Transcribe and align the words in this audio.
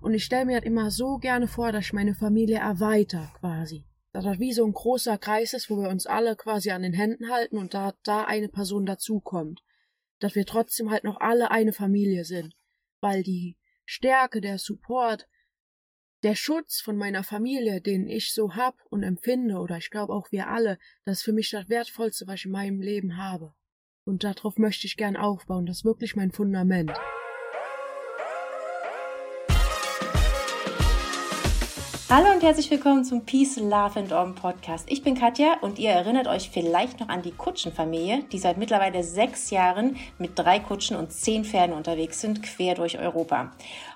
Und 0.00 0.14
ich 0.14 0.24
stelle 0.24 0.46
mir 0.46 0.54
halt 0.54 0.64
immer 0.64 0.90
so 0.90 1.18
gerne 1.18 1.46
vor, 1.46 1.72
dass 1.72 1.86
ich 1.86 1.92
meine 1.92 2.14
Familie 2.14 2.58
erweitere, 2.58 3.28
quasi. 3.38 3.84
Dass 4.12 4.24
das 4.24 4.38
wie 4.38 4.52
so 4.52 4.64
ein 4.64 4.72
großer 4.72 5.18
Kreis 5.18 5.52
ist, 5.52 5.70
wo 5.70 5.76
wir 5.76 5.88
uns 5.88 6.06
alle 6.06 6.36
quasi 6.36 6.70
an 6.70 6.82
den 6.82 6.94
Händen 6.94 7.30
halten 7.30 7.58
und 7.58 7.74
da, 7.74 7.94
da 8.02 8.24
eine 8.24 8.48
Person 8.48 8.86
dazukommt. 8.86 9.62
Dass 10.18 10.34
wir 10.34 10.46
trotzdem 10.46 10.90
halt 10.90 11.04
noch 11.04 11.20
alle 11.20 11.50
eine 11.50 11.72
Familie 11.72 12.24
sind. 12.24 12.54
Weil 13.00 13.22
die 13.22 13.56
Stärke, 13.84 14.40
der 14.40 14.58
Support, 14.58 15.28
der 16.22 16.34
Schutz 16.34 16.80
von 16.80 16.96
meiner 16.96 17.24
Familie, 17.24 17.80
den 17.80 18.06
ich 18.06 18.32
so 18.32 18.54
hab 18.54 18.76
und 18.90 19.02
empfinde, 19.02 19.58
oder 19.58 19.78
ich 19.78 19.90
glaube 19.90 20.12
auch 20.12 20.32
wir 20.32 20.48
alle, 20.48 20.78
das 21.04 21.18
ist 21.18 21.24
für 21.24 21.32
mich 21.32 21.50
das 21.50 21.68
Wertvollste, 21.68 22.26
was 22.26 22.40
ich 22.40 22.46
in 22.46 22.52
meinem 22.52 22.80
Leben 22.80 23.16
habe. 23.16 23.54
Und 24.04 24.24
darauf 24.24 24.58
möchte 24.58 24.86
ich 24.86 24.96
gern 24.96 25.16
aufbauen. 25.16 25.66
Das 25.66 25.78
ist 25.78 25.84
wirklich 25.84 26.16
mein 26.16 26.32
Fundament. 26.32 26.92
Hallo 32.12 32.32
und 32.32 32.42
herzlich 32.42 32.68
willkommen 32.72 33.04
zum 33.04 33.24
Peace, 33.24 33.56
Love 33.56 34.00
and 34.00 34.12
Om 34.12 34.34
Podcast. 34.34 34.90
Ich 34.90 35.04
bin 35.04 35.14
Katja 35.14 35.58
und 35.60 35.78
ihr 35.78 35.90
erinnert 35.90 36.26
euch 36.26 36.50
vielleicht 36.50 36.98
noch 36.98 37.08
an 37.08 37.22
die 37.22 37.30
Kutschenfamilie, 37.30 38.24
die 38.32 38.38
seit 38.40 38.58
mittlerweile 38.58 39.04
sechs 39.04 39.50
Jahren 39.50 39.96
mit 40.18 40.36
drei 40.36 40.58
Kutschen 40.58 40.96
und 40.96 41.12
zehn 41.12 41.44
Pferden 41.44 41.76
unterwegs 41.76 42.20
sind, 42.20 42.42
quer 42.42 42.74
durch 42.74 42.98
Europa. 42.98 43.52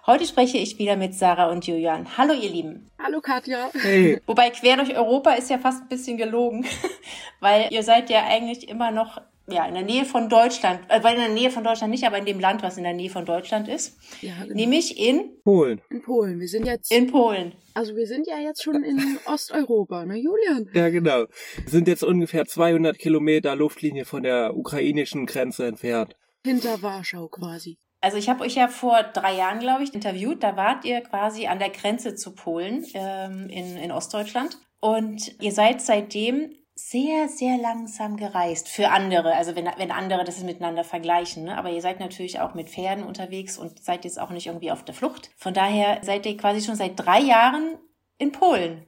Heute 0.06 0.26
spreche 0.26 0.58
ich 0.58 0.78
wieder 0.78 0.94
mit 0.94 1.16
Sarah 1.16 1.50
und 1.50 1.66
Julian. 1.66 2.06
Hallo 2.16 2.34
ihr 2.34 2.50
Lieben. 2.50 2.88
Hallo 3.02 3.20
Katja. 3.20 3.70
Hey. 3.72 4.22
Wobei 4.26 4.50
quer 4.50 4.76
durch 4.76 4.96
Europa 4.96 5.32
ist 5.32 5.50
ja 5.50 5.58
fast 5.58 5.82
ein 5.82 5.88
bisschen 5.88 6.16
gelogen, 6.16 6.64
weil 7.40 7.66
ihr 7.70 7.82
seid 7.82 8.10
ja 8.10 8.22
eigentlich 8.28 8.68
immer 8.68 8.92
noch 8.92 9.20
ja, 9.46 9.66
in 9.66 9.74
der 9.74 9.82
Nähe 9.82 10.04
von 10.04 10.28
Deutschland, 10.28 10.80
äh, 10.88 11.02
weil 11.02 11.14
in 11.14 11.20
der 11.20 11.28
Nähe 11.28 11.50
von 11.50 11.64
Deutschland 11.64 11.90
nicht, 11.90 12.04
aber 12.04 12.18
in 12.18 12.24
dem 12.24 12.40
Land, 12.40 12.62
was 12.62 12.78
in 12.78 12.84
der 12.84 12.94
Nähe 12.94 13.10
von 13.10 13.26
Deutschland 13.26 13.68
ist. 13.68 13.98
Ja, 14.22 14.32
genau. 14.42 14.54
Nämlich 14.54 14.98
in, 14.98 15.42
Polen. 15.42 15.82
In 15.90 16.02
Polen. 16.02 16.40
Wir 16.40 16.48
sind 16.48 16.66
jetzt, 16.66 16.90
in 16.90 17.10
Polen. 17.10 17.54
also 17.74 17.94
wir 17.94 18.06
sind 18.06 18.26
ja 18.26 18.38
jetzt 18.38 18.62
schon 18.62 18.82
in 18.82 19.18
Osteuropa, 19.26 20.06
ne 20.06 20.16
Julian? 20.16 20.68
Ja, 20.74 20.88
genau. 20.88 21.26
Wir 21.62 21.70
sind 21.70 21.88
jetzt 21.88 22.02
ungefähr 22.02 22.46
200 22.46 22.98
Kilometer 22.98 23.54
Luftlinie 23.54 24.04
von 24.04 24.22
der 24.22 24.56
ukrainischen 24.56 25.26
Grenze 25.26 25.66
entfernt. 25.66 26.16
Hinter 26.44 26.82
Warschau 26.82 27.28
quasi. 27.28 27.78
Also 28.00 28.18
ich 28.18 28.28
habe 28.28 28.44
euch 28.44 28.54
ja 28.54 28.68
vor 28.68 29.02
drei 29.14 29.34
Jahren, 29.34 29.60
glaube 29.60 29.82
ich, 29.82 29.94
interviewt. 29.94 30.42
Da 30.42 30.56
wart 30.56 30.84
ihr 30.84 31.00
quasi 31.00 31.46
an 31.46 31.58
der 31.58 31.70
Grenze 31.70 32.14
zu 32.14 32.34
Polen 32.34 32.84
ähm, 32.92 33.48
in, 33.48 33.78
in 33.78 33.90
Ostdeutschland. 33.90 34.58
Und 34.80 35.40
ihr 35.40 35.52
seid 35.52 35.80
seitdem 35.80 36.50
sehr, 36.76 37.28
sehr 37.28 37.56
langsam 37.56 38.16
gereist 38.16 38.68
für 38.68 38.88
andere. 38.88 39.34
Also 39.34 39.54
wenn, 39.54 39.66
wenn 39.76 39.92
andere 39.92 40.24
das 40.24 40.42
miteinander 40.42 40.82
vergleichen. 40.84 41.44
Ne? 41.44 41.56
Aber 41.56 41.70
ihr 41.70 41.80
seid 41.80 42.00
natürlich 42.00 42.40
auch 42.40 42.54
mit 42.54 42.68
Pferden 42.68 43.04
unterwegs 43.04 43.56
und 43.58 43.82
seid 43.82 44.04
jetzt 44.04 44.18
auch 44.18 44.30
nicht 44.30 44.46
irgendwie 44.46 44.72
auf 44.72 44.84
der 44.84 44.94
Flucht. 44.94 45.30
Von 45.36 45.54
daher 45.54 46.00
seid 46.02 46.26
ihr 46.26 46.36
quasi 46.36 46.64
schon 46.64 46.74
seit 46.74 46.98
drei 46.98 47.20
Jahren 47.20 47.78
in 48.18 48.32
Polen. 48.32 48.86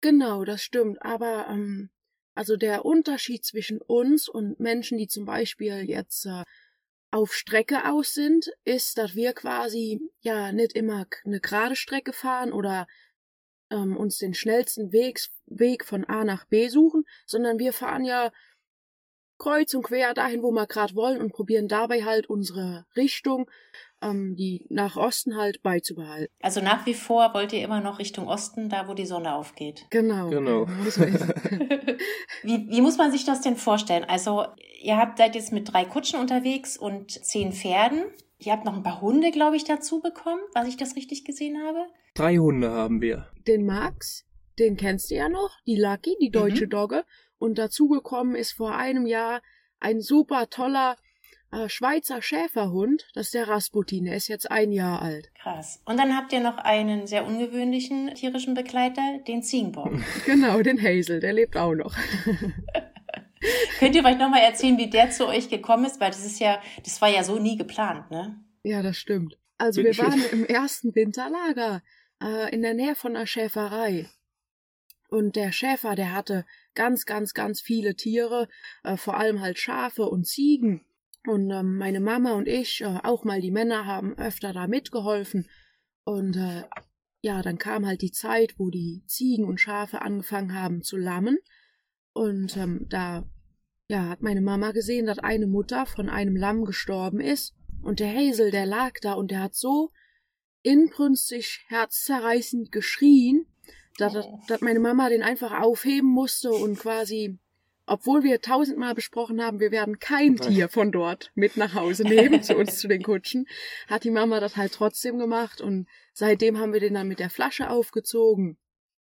Genau, 0.00 0.44
das 0.44 0.62
stimmt. 0.62 1.00
Aber 1.02 1.46
ähm, 1.48 1.90
also 2.34 2.56
der 2.56 2.84
Unterschied 2.84 3.44
zwischen 3.44 3.80
uns 3.80 4.28
und 4.28 4.58
Menschen, 4.58 4.98
die 4.98 5.08
zum 5.08 5.24
Beispiel 5.24 5.82
jetzt 5.82 6.26
äh, 6.26 6.42
auf 7.10 7.34
Strecke 7.34 7.90
aus 7.90 8.14
sind, 8.14 8.50
ist, 8.64 8.98
dass 8.98 9.14
wir 9.14 9.32
quasi 9.32 10.00
ja 10.20 10.52
nicht 10.52 10.74
immer 10.74 11.06
eine 11.24 11.40
gerade 11.40 11.76
Strecke 11.76 12.12
fahren 12.12 12.52
oder 12.52 12.86
ähm, 13.70 13.96
uns 13.96 14.18
den 14.18 14.34
schnellsten 14.34 14.92
Weg, 14.92 15.20
Weg 15.46 15.84
von 15.84 16.04
A 16.04 16.24
nach 16.24 16.44
B 16.46 16.68
suchen, 16.68 17.04
sondern 17.26 17.58
wir 17.58 17.72
fahren 17.72 18.04
ja 18.04 18.30
kreuz 19.38 19.72
und 19.74 19.84
quer 19.84 20.14
dahin, 20.14 20.42
wo 20.42 20.50
wir 20.50 20.66
gerade 20.66 20.94
wollen 20.94 21.20
und 21.20 21.32
probieren 21.32 21.68
dabei 21.68 22.04
halt 22.04 22.28
unsere 22.28 22.86
Richtung, 22.96 23.48
ähm, 24.02 24.34
die 24.36 24.66
nach 24.68 24.96
Osten 24.96 25.36
halt 25.36 25.62
beizubehalten. 25.62 26.34
Also 26.42 26.60
nach 26.60 26.86
wie 26.86 26.94
vor 26.94 27.32
wollt 27.34 27.52
ihr 27.52 27.62
immer 27.62 27.80
noch 27.80 27.98
Richtung 27.98 28.26
Osten, 28.26 28.68
da 28.68 28.88
wo 28.88 28.94
die 28.94 29.06
Sonne 29.06 29.34
aufgeht. 29.34 29.86
Genau. 29.90 30.28
Genau. 30.28 30.66
Wie, 32.42 32.68
wie 32.68 32.80
muss 32.80 32.98
man 32.98 33.10
sich 33.10 33.24
das 33.24 33.40
denn 33.40 33.56
vorstellen? 33.56 34.04
Also 34.04 34.46
ihr 34.80 34.96
habt 34.96 35.18
seid 35.18 35.34
jetzt 35.34 35.52
mit 35.52 35.72
drei 35.72 35.84
Kutschen 35.84 36.20
unterwegs 36.20 36.76
und 36.76 37.10
zehn 37.10 37.52
Pferden. 37.52 38.04
Ihr 38.40 38.52
habt 38.52 38.64
noch 38.64 38.74
ein 38.74 38.82
paar 38.84 39.00
Hunde, 39.00 39.30
glaube 39.32 39.56
ich, 39.56 39.64
dazu 39.64 40.00
bekommen, 40.00 40.40
was 40.54 40.68
ich 40.68 40.76
das 40.76 40.94
richtig 40.94 41.24
gesehen 41.24 41.58
habe. 41.64 41.86
Drei 42.14 42.36
Hunde 42.36 42.70
haben 42.70 43.00
wir. 43.00 43.28
den 43.46 43.66
Max, 43.66 44.24
den 44.58 44.76
kennst 44.76 45.10
du 45.10 45.16
ja 45.16 45.28
noch, 45.28 45.50
die 45.66 45.76
Lucky, 45.76 46.16
die 46.20 46.30
deutsche 46.30 46.68
Dogge. 46.68 47.04
Und 47.38 47.58
dazugekommen 47.58 48.34
ist 48.34 48.52
vor 48.52 48.74
einem 48.74 49.06
Jahr 49.06 49.40
ein 49.80 50.00
super 50.00 50.50
toller 50.50 50.96
äh, 51.50 51.68
Schweizer 51.68 52.20
Schäferhund, 52.20 53.08
das 53.14 53.26
ist 53.26 53.34
der 53.34 53.48
Rasputin, 53.48 54.04
der 54.04 54.16
ist 54.16 54.28
jetzt 54.28 54.50
ein 54.50 54.70
Jahr 54.72 55.00
alt. 55.02 55.30
Krass. 55.40 55.80
Und 55.84 55.96
dann 55.98 56.16
habt 56.16 56.32
ihr 56.32 56.40
noch 56.40 56.58
einen 56.58 57.06
sehr 57.06 57.26
ungewöhnlichen 57.26 58.14
tierischen 58.14 58.54
Begleiter, 58.54 59.18
den 59.26 59.42
Ziegenbock. 59.42 59.92
Genau, 60.26 60.60
den 60.62 60.80
Hazel, 60.82 61.20
der 61.20 61.32
lebt 61.32 61.56
auch 61.56 61.74
noch. 61.74 61.94
Könnt 63.78 63.94
ihr 63.94 64.02
vielleicht 64.02 64.18
nochmal 64.18 64.42
erzählen, 64.42 64.78
wie 64.78 64.90
der 64.90 65.10
zu 65.10 65.26
euch 65.26 65.48
gekommen 65.48 65.84
ist? 65.84 66.00
Weil 66.00 66.10
das 66.10 66.24
ist 66.24 66.40
ja, 66.40 66.60
das 66.84 67.00
war 67.00 67.08
ja 67.08 67.24
so 67.24 67.38
nie 67.38 67.56
geplant, 67.56 68.10
ne? 68.10 68.40
Ja, 68.62 68.82
das 68.82 68.96
stimmt. 68.96 69.38
Also 69.58 69.82
wir 69.82 69.96
waren 69.98 70.22
im 70.32 70.44
ersten 70.44 70.94
Winterlager 70.94 71.82
äh, 72.22 72.52
in 72.54 72.62
der 72.62 72.74
Nähe 72.74 72.94
von 72.94 73.16
einer 73.16 73.26
Schäferei. 73.26 74.08
Und 75.10 75.36
der 75.36 75.52
Schäfer, 75.52 75.94
der 75.94 76.12
hatte 76.12 76.44
ganz, 76.74 77.06
ganz, 77.06 77.32
ganz 77.32 77.60
viele 77.60 77.96
Tiere, 77.96 78.48
äh, 78.84 78.96
vor 78.96 79.16
allem 79.16 79.40
halt 79.40 79.58
Schafe 79.58 80.04
und 80.04 80.26
Ziegen. 80.26 80.84
Und 81.26 81.50
ähm, 81.50 81.78
meine 81.78 82.00
Mama 82.00 82.32
und 82.32 82.46
ich, 82.46 82.82
äh, 82.82 82.98
auch 83.02 83.24
mal 83.24 83.40
die 83.40 83.50
Männer, 83.50 83.86
haben 83.86 84.16
öfter 84.18 84.52
da 84.52 84.66
mitgeholfen. 84.66 85.48
Und 86.04 86.36
äh, 86.36 86.64
ja, 87.22 87.42
dann 87.42 87.58
kam 87.58 87.86
halt 87.86 88.02
die 88.02 88.12
Zeit, 88.12 88.54
wo 88.58 88.70
die 88.70 89.02
Ziegen 89.06 89.44
und 89.44 89.60
Schafe 89.60 90.02
angefangen 90.02 90.54
haben 90.54 90.82
zu 90.82 90.96
lammen. 90.96 91.38
Und 92.18 92.56
ähm, 92.56 92.86
da 92.88 93.24
ja, 93.88 94.08
hat 94.08 94.22
meine 94.22 94.40
Mama 94.40 94.72
gesehen, 94.72 95.06
dass 95.06 95.20
eine 95.20 95.46
Mutter 95.46 95.86
von 95.86 96.08
einem 96.08 96.34
Lamm 96.34 96.64
gestorben 96.64 97.20
ist. 97.20 97.54
Und 97.80 98.00
der 98.00 98.12
Hazel, 98.12 98.50
der 98.50 98.66
lag 98.66 98.94
da 99.00 99.12
und 99.12 99.30
der 99.30 99.40
hat 99.40 99.54
so 99.54 99.92
inbrünstig 100.62 101.64
herzzerreißend 101.68 102.72
geschrien, 102.72 103.46
dass, 103.98 104.16
Oh. 104.16 104.40
dass 104.48 104.62
meine 104.62 104.80
Mama 104.80 105.08
den 105.08 105.22
einfach 105.22 105.60
aufheben 105.60 106.08
musste 106.08 106.50
und 106.50 106.76
quasi, 106.80 107.38
obwohl 107.86 108.24
wir 108.24 108.40
tausendmal 108.40 108.96
besprochen 108.96 109.40
haben, 109.40 109.60
wir 109.60 109.70
werden 109.70 110.00
kein 110.00 110.36
Tier 110.36 110.68
von 110.68 110.90
dort 110.90 111.30
mit 111.36 111.56
nach 111.56 111.74
Hause 111.74 112.02
nehmen 112.02 112.42
zu 112.42 112.56
uns 112.56 112.80
zu 112.80 112.88
den 112.88 113.04
Kutschen, 113.04 113.46
hat 113.86 114.02
die 114.02 114.10
Mama 114.10 114.40
das 114.40 114.56
halt 114.56 114.72
trotzdem 114.72 115.18
gemacht 115.18 115.60
und 115.60 115.86
seitdem 116.14 116.58
haben 116.58 116.72
wir 116.72 116.80
den 116.80 116.94
dann 116.94 117.06
mit 117.06 117.20
der 117.20 117.30
Flasche 117.30 117.70
aufgezogen. 117.70 118.58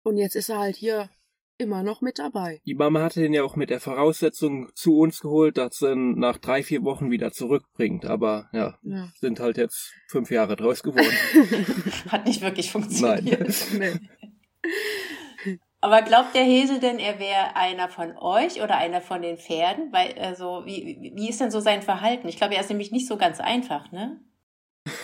Und 0.01 0.17
jetzt 0.17 0.35
ist 0.35 0.49
er 0.49 0.57
halt 0.57 0.75
hier 0.75 1.11
immer 1.57 1.83
noch 1.83 2.01
mit 2.01 2.19
dabei. 2.19 2.61
Die 2.65 2.75
Mama 2.75 3.01
hatte 3.01 3.21
den 3.21 3.33
ja 3.33 3.43
auch 3.43 3.55
mit 3.55 3.69
der 3.69 3.79
Voraussetzung 3.79 4.69
zu 4.75 4.97
uns 4.97 5.19
geholt, 5.21 5.57
dass 5.57 5.77
sie 5.77 5.91
ihn 5.91 6.19
nach 6.19 6.37
drei, 6.37 6.63
vier 6.63 6.83
Wochen 6.83 7.11
wieder 7.11 7.31
zurückbringt. 7.31 8.05
Aber 8.05 8.49
ja, 8.53 8.77
Ja. 8.83 9.09
sind 9.19 9.39
halt 9.39 9.57
jetzt 9.57 9.93
fünf 10.07 10.31
Jahre 10.31 10.55
draus 10.55 10.83
geworden. 10.83 11.05
Hat 12.09 12.25
nicht 12.25 12.41
wirklich 12.41 12.73
Nein. 12.73 12.83
funktioniert. 12.83 13.55
Nee. 13.79 15.59
Aber 15.81 16.01
glaubt 16.01 16.33
der 16.33 16.43
Hesel 16.43 16.79
denn, 16.79 16.97
er 16.97 17.19
wäre 17.19 17.55
einer 17.55 17.89
von 17.89 18.17
euch 18.17 18.63
oder 18.63 18.77
einer 18.77 19.01
von 19.01 19.21
den 19.21 19.37
Pferden? 19.37 19.91
Weil, 19.93 20.17
also, 20.17 20.63
wie, 20.65 21.11
wie 21.13 21.29
ist 21.29 21.39
denn 21.39 21.51
so 21.51 21.59
sein 21.59 21.83
Verhalten? 21.83 22.27
Ich 22.27 22.37
glaube, 22.37 22.55
er 22.55 22.61
ist 22.61 22.69
nämlich 22.69 22.91
nicht 22.91 23.07
so 23.07 23.17
ganz 23.17 23.39
einfach, 23.39 23.91
ne? 23.91 24.19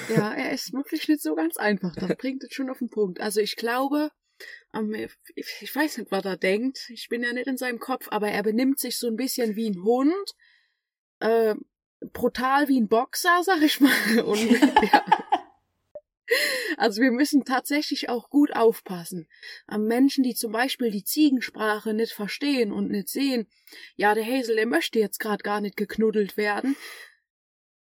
Ja, 0.09 0.33
er 0.33 0.51
ist 0.51 0.73
wirklich 0.73 1.07
nicht 1.07 1.21
so 1.21 1.35
ganz 1.35 1.57
einfach. 1.57 1.93
Das 1.95 2.15
bringt 2.17 2.43
es 2.43 2.53
schon 2.53 2.69
auf 2.71 2.79
den 2.79 2.89
Punkt. 2.89 3.21
Also 3.21 3.41
ich 3.41 3.55
glaube, 3.55 4.09
ich 5.35 5.75
weiß 5.75 5.97
nicht, 5.97 6.11
was 6.11 6.25
er 6.25 6.37
denkt. 6.37 6.89
Ich 6.89 7.09
bin 7.09 7.23
ja 7.23 7.33
nicht 7.33 7.47
in 7.47 7.57
seinem 7.57 7.79
Kopf, 7.79 8.07
aber 8.09 8.29
er 8.29 8.43
benimmt 8.43 8.79
sich 8.79 8.97
so 8.97 9.07
ein 9.07 9.17
bisschen 9.17 9.55
wie 9.55 9.69
ein 9.69 9.83
Hund. 9.83 10.35
Äh, 11.19 11.55
brutal 12.13 12.67
wie 12.67 12.79
ein 12.79 12.87
Boxer, 12.87 13.41
sag 13.43 13.61
ich 13.61 13.79
mal. 13.79 14.21
Und, 14.21 14.49
ja. 14.91 15.05
Also 16.77 17.01
wir 17.01 17.11
müssen 17.11 17.43
tatsächlich 17.43 18.07
auch 18.09 18.29
gut 18.29 18.55
aufpassen. 18.55 19.27
Am 19.67 19.85
Menschen, 19.85 20.23
die 20.23 20.33
zum 20.33 20.53
Beispiel 20.53 20.89
die 20.89 21.03
Ziegensprache 21.03 21.93
nicht 21.93 22.13
verstehen 22.13 22.71
und 22.71 22.89
nicht 22.89 23.09
sehen, 23.09 23.47
ja, 23.95 24.15
der 24.15 24.25
Hazel, 24.25 24.55
der 24.55 24.65
möchte 24.65 24.99
jetzt 24.99 25.19
gerade 25.19 25.43
gar 25.43 25.59
nicht 25.59 25.75
geknuddelt 25.75 26.37
werden. 26.37 26.77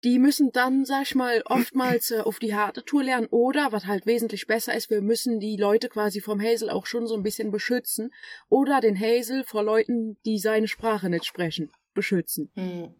Die 0.05 0.19
müssen 0.19 0.53
dann, 0.53 0.85
sag 0.85 1.03
ich 1.03 1.15
mal, 1.15 1.43
oftmals 1.47 2.11
äh, 2.11 2.21
auf 2.21 2.39
die 2.39 2.55
harte 2.55 2.85
Tour 2.85 3.05
lernen 3.05 3.29
oder, 3.31 3.73
was 3.73 3.87
halt 3.87 4.07
wesentlich 4.07 4.47
besser 4.47 4.75
ist, 4.75 4.91
wir 4.91 5.03
müssen 5.03 5.41
die 5.41 5.57
Leute 5.57 5.89
quasi 5.89 6.21
vom 6.21 6.41
Hazel 6.41 6.71
auch 6.71 6.87
schon 6.87 7.07
so 7.07 7.15
ein 7.15 7.23
bisschen 7.23 7.51
beschützen 7.51 8.11
oder 8.49 8.81
den 8.81 8.99
Hazel 8.99 9.45
vor 9.45 9.63
Leuten, 9.63 10.17
die 10.25 10.39
seine 10.39 10.69
Sprache 10.69 11.09
nicht 11.09 11.25
sprechen, 11.25 11.71
beschützen. 11.95 12.51
Hm. 12.55 12.95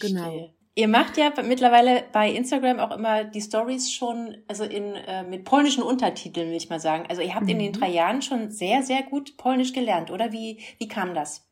Genau. 0.00 0.54
Ihr 0.74 0.88
macht 0.88 1.16
ja 1.16 1.32
mittlerweile 1.42 2.04
bei 2.12 2.30
Instagram 2.30 2.78
auch 2.78 2.96
immer 2.96 3.24
die 3.24 3.40
Stories 3.40 3.92
schon, 3.92 4.38
also 4.46 4.64
in 4.64 4.94
äh, 4.94 5.24
mit 5.24 5.44
polnischen 5.44 5.82
Untertiteln, 5.82 6.48
will 6.48 6.56
ich 6.56 6.70
mal 6.70 6.80
sagen. 6.80 7.06
Also 7.08 7.22
ihr 7.22 7.34
habt 7.34 7.46
mhm. 7.46 7.50
in 7.50 7.58
den 7.58 7.72
mhm. 7.72 7.80
drei 7.80 7.90
Jahren 7.90 8.22
schon 8.22 8.50
sehr, 8.50 8.82
sehr 8.82 9.02
gut 9.02 9.36
Polnisch 9.36 9.72
gelernt, 9.72 10.10
oder? 10.10 10.32
Wie, 10.32 10.60
wie 10.78 10.88
kam 10.88 11.14
das? 11.14 11.49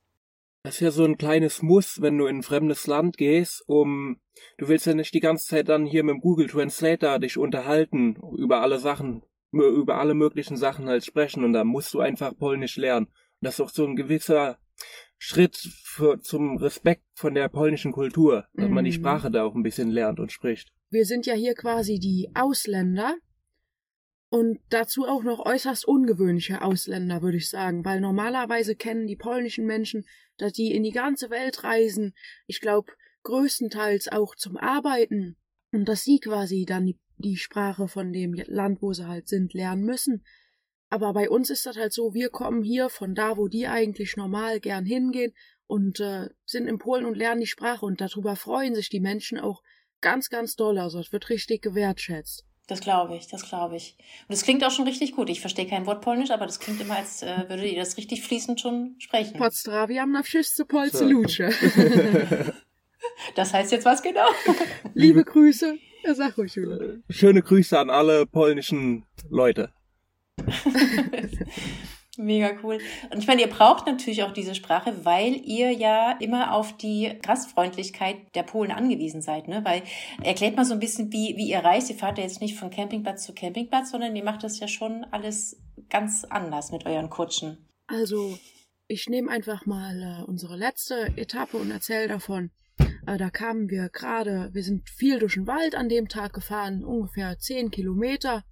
Das 0.69 0.75
ist 0.75 0.81
ja 0.81 0.91
so 0.91 1.05
ein 1.05 1.17
kleines 1.17 1.63
Muss, 1.63 2.03
wenn 2.03 2.19
du 2.19 2.27
in 2.27 2.37
ein 2.37 2.43
fremdes 2.43 2.87
Land 2.87 3.17
gehst, 3.17 3.65
um 3.67 4.21
du 4.59 4.69
willst 4.69 4.85
ja 4.85 4.93
nicht 4.93 5.15
die 5.15 5.21
ganze 5.21 5.47
Zeit 5.47 5.71
dann 5.71 5.87
hier 5.87 6.05
mit 6.05 6.13
dem 6.13 6.21
Google 6.21 6.47
Translator 6.47 7.19
dich 7.19 7.39
unterhalten 7.39 8.19
über 8.37 8.61
alle 8.61 8.79
Sachen, 8.79 9.23
über 9.51 9.97
alle 9.97 10.13
möglichen 10.13 10.59
Sachen 10.59 10.87
halt 10.87 11.07
sprechen 11.07 11.43
und 11.43 11.55
da 11.55 11.65
musst 11.65 11.95
du 11.95 12.01
einfach 12.01 12.37
Polnisch 12.37 12.77
lernen. 12.77 13.07
Und 13.07 13.15
das 13.41 13.55
ist 13.55 13.61
auch 13.63 13.71
so 13.71 13.87
ein 13.87 13.97
gewisser 13.97 14.59
Schritt 15.17 15.57
für, 15.57 16.21
zum 16.21 16.59
Respekt 16.59 17.05
von 17.15 17.33
der 17.33 17.49
polnischen 17.49 17.93
Kultur, 17.93 18.45
dass 18.53 18.69
mm. 18.69 18.75
man 18.75 18.85
die 18.85 18.91
mhm. 18.91 18.97
Sprache 18.97 19.31
da 19.31 19.45
auch 19.45 19.55
ein 19.55 19.63
bisschen 19.63 19.89
lernt 19.89 20.21
und 20.21 20.33
spricht. 20.33 20.69
Wir 20.91 21.07
sind 21.07 21.25
ja 21.25 21.33
hier 21.33 21.55
quasi 21.55 21.99
die 21.99 22.29
Ausländer 22.35 23.17
und 24.31 24.59
dazu 24.69 25.07
auch 25.07 25.23
noch 25.23 25.45
äußerst 25.47 25.87
ungewöhnliche 25.87 26.63
Ausländer, 26.63 27.23
würde 27.23 27.39
ich 27.39 27.49
sagen, 27.49 27.85
weil 27.85 28.01
normalerweise 28.01 28.77
kennen 28.77 29.07
die 29.07 29.17
polnischen 29.17 29.65
Menschen, 29.65 30.05
dass 30.37 30.53
die 30.53 30.73
in 30.73 30.83
die 30.83 30.93
ganze 30.93 31.31
Welt 31.31 31.65
reisen. 31.65 32.15
Ich 32.47 32.61
glaube, 32.61 32.93
größtenteils 33.23 34.09
auch 34.09 34.35
zum 34.35 34.57
Arbeiten 34.57 35.37
und 35.73 35.87
dass 35.89 36.03
sie 36.03 36.21
quasi 36.21 36.67
dann 36.67 36.87
die, 36.87 36.99
die 37.17 37.37
Sprache 37.37 37.89
von 37.89 38.13
dem 38.13 38.35
Land, 38.35 38.83
wo 38.83 38.93
sie 38.93 39.07
halt 39.07 39.29
sind, 39.29 39.55
lernen 39.55 39.85
müssen. 39.85 40.25
Aber 40.91 41.13
bei 41.13 41.29
uns 41.29 41.51
ist 41.51 41.67
das 41.67 41.77
halt 41.77 41.93
so, 41.93 42.15
wir 42.15 42.31
kommen 42.31 42.63
hier 42.63 42.89
von 42.89 43.15
da, 43.15 43.37
wo 43.37 43.49
die 43.49 43.67
eigentlich 43.67 44.17
normal 44.17 44.61
gern 44.61 44.85
hingehen 44.85 45.35
und 45.67 46.01
äh, 46.01 46.29
sind 46.47 46.67
in 46.67 46.79
Polen 46.79 47.05
und 47.05 47.17
lernen 47.17 47.41
die 47.41 47.47
Sprache 47.47 47.85
und 47.85 48.01
darüber 48.01 48.37
freuen 48.37 48.75
sich 48.75 48.89
die 48.89 49.01
Menschen 49.01 49.39
auch 49.39 49.63
ganz, 50.01 50.31
ganz 50.31 50.55
doll. 50.55 50.79
Also 50.79 50.99
es 50.99 51.13
wird 51.13 51.29
richtig 51.29 51.63
gewertschätzt. 51.63 52.48
Das 52.69 52.81
glaube 52.81 53.17
ich, 53.17 53.27
das 53.29 53.49
glaube 53.49 53.77
ich. 53.77 53.97
Und 54.29 54.35
es 54.35 54.43
klingt 54.43 54.63
auch 54.63 54.71
schon 54.71 54.87
richtig 54.87 55.13
gut. 55.13 55.31
Ich 55.31 55.41
verstehe 55.41 55.67
kein 55.67 55.87
Wort 55.87 56.03
Polnisch, 56.03 56.31
aber 56.31 56.45
das 56.45 56.61
klingt 56.61 56.81
immer, 56.83 56.97
als 56.97 57.23
äh, 57.23 57.49
würdet 57.49 57.65
ihr 57.65 57.79
das 57.79 57.97
richtig 57.97 58.23
fließend 58.23 58.61
schon 58.61 58.95
sprechen. 58.99 59.39
Podstrawiam 59.39 60.13
na 60.13 60.23
wszyscy 60.23 60.67
Polsce 60.67 61.01
lucze. 61.11 61.51
Das 63.35 63.55
heißt 63.55 63.73
jetzt 63.73 63.87
was 63.87 64.03
genau? 64.03 64.29
Liebe 64.95 65.25
Grüße. 65.25 65.79
Ja, 66.05 66.15
sag 66.15 66.37
ruhig, 66.37 66.55
Julia. 66.55 66.99
Schöne 67.09 67.41
Grüße 67.41 67.79
an 67.79 67.89
alle 67.89 68.27
polnischen 68.27 69.07
Leute. 69.31 69.73
Mega 72.21 72.51
cool. 72.65 72.79
Und 73.13 73.19
ich 73.21 73.29
meine, 73.29 73.43
ihr 73.43 73.49
braucht 73.49 73.87
natürlich 73.87 74.25
auch 74.25 74.33
diese 74.33 74.57
Sprache, 74.57 75.05
weil 75.05 75.37
ihr 75.37 75.71
ja 75.71 76.17
immer 76.19 76.53
auf 76.53 76.77
die 76.77 77.17
Gastfreundlichkeit 77.23 78.17
der 78.35 78.43
Polen 78.43 78.73
angewiesen 78.73 79.23
seid, 79.23 79.47
ne? 79.47 79.65
Weil 79.65 79.85
erklärt 80.25 80.57
mal 80.57 80.65
so 80.65 80.75
ein 80.75 80.81
bisschen, 80.81 81.13
wie, 81.13 81.37
wie 81.37 81.49
ihr 81.49 81.61
reist. 81.61 81.91
Ihr 81.91 81.97
fahrt 81.97 82.19
ja 82.19 82.25
jetzt 82.25 82.41
nicht 82.41 82.59
von 82.59 82.71
Campingplatz 82.71 83.25
zu 83.25 83.35
Campingplatz, 83.35 83.93
sondern 83.93 84.17
ihr 84.17 84.25
macht 84.25 84.43
das 84.43 84.59
ja 84.59 84.67
schon 84.67 85.05
alles 85.13 85.63
ganz 85.91 86.25
anders 86.25 86.73
mit 86.73 86.87
euren 86.87 87.09
Kutschen. 87.09 87.69
Also, 87.87 88.37
ich 88.89 89.09
nehme 89.09 89.31
einfach 89.31 89.65
mal 89.65 90.21
äh, 90.21 90.25
unsere 90.25 90.57
letzte 90.57 91.13
Etappe 91.17 91.57
und 91.57 91.71
erzähle 91.71 92.09
davon. 92.09 92.51
Äh, 93.07 93.17
da 93.17 93.31
kamen 93.31 93.71
wir 93.71 93.91
gerade, 93.91 94.51
wir 94.53 94.65
sind 94.65 94.91
viel 94.91 95.21
durch 95.21 95.35
den 95.35 95.47
Wald 95.47 95.77
an 95.77 95.89
dem 95.89 96.09
Tag 96.09 96.33
gefahren, 96.33 96.85
ungefähr 96.85 97.39
zehn 97.39 97.71
Kilometer. 97.71 98.43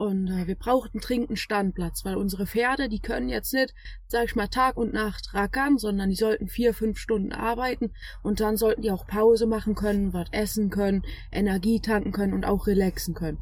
Und 0.00 0.28
äh, 0.28 0.46
wir 0.46 0.54
brauchten 0.54 1.00
dringend 1.00 1.30
einen 1.30 1.36
Standplatz, 1.36 2.04
weil 2.04 2.14
unsere 2.14 2.46
Pferde, 2.46 2.88
die 2.88 3.00
können 3.00 3.28
jetzt 3.28 3.52
nicht, 3.52 3.74
sag 4.06 4.26
ich 4.26 4.36
mal, 4.36 4.46
Tag 4.46 4.76
und 4.76 4.92
Nacht 4.92 5.34
rackern, 5.34 5.76
sondern 5.76 6.08
die 6.08 6.14
sollten 6.14 6.46
vier, 6.46 6.72
fünf 6.72 6.98
Stunden 6.98 7.32
arbeiten 7.32 7.92
und 8.22 8.38
dann 8.38 8.56
sollten 8.56 8.82
die 8.82 8.92
auch 8.92 9.08
Pause 9.08 9.46
machen 9.46 9.74
können, 9.74 10.12
was 10.12 10.28
essen 10.30 10.70
können, 10.70 11.02
Energie 11.32 11.80
tanken 11.80 12.12
können 12.12 12.32
und 12.32 12.44
auch 12.44 12.68
relaxen 12.68 13.14
können. 13.14 13.38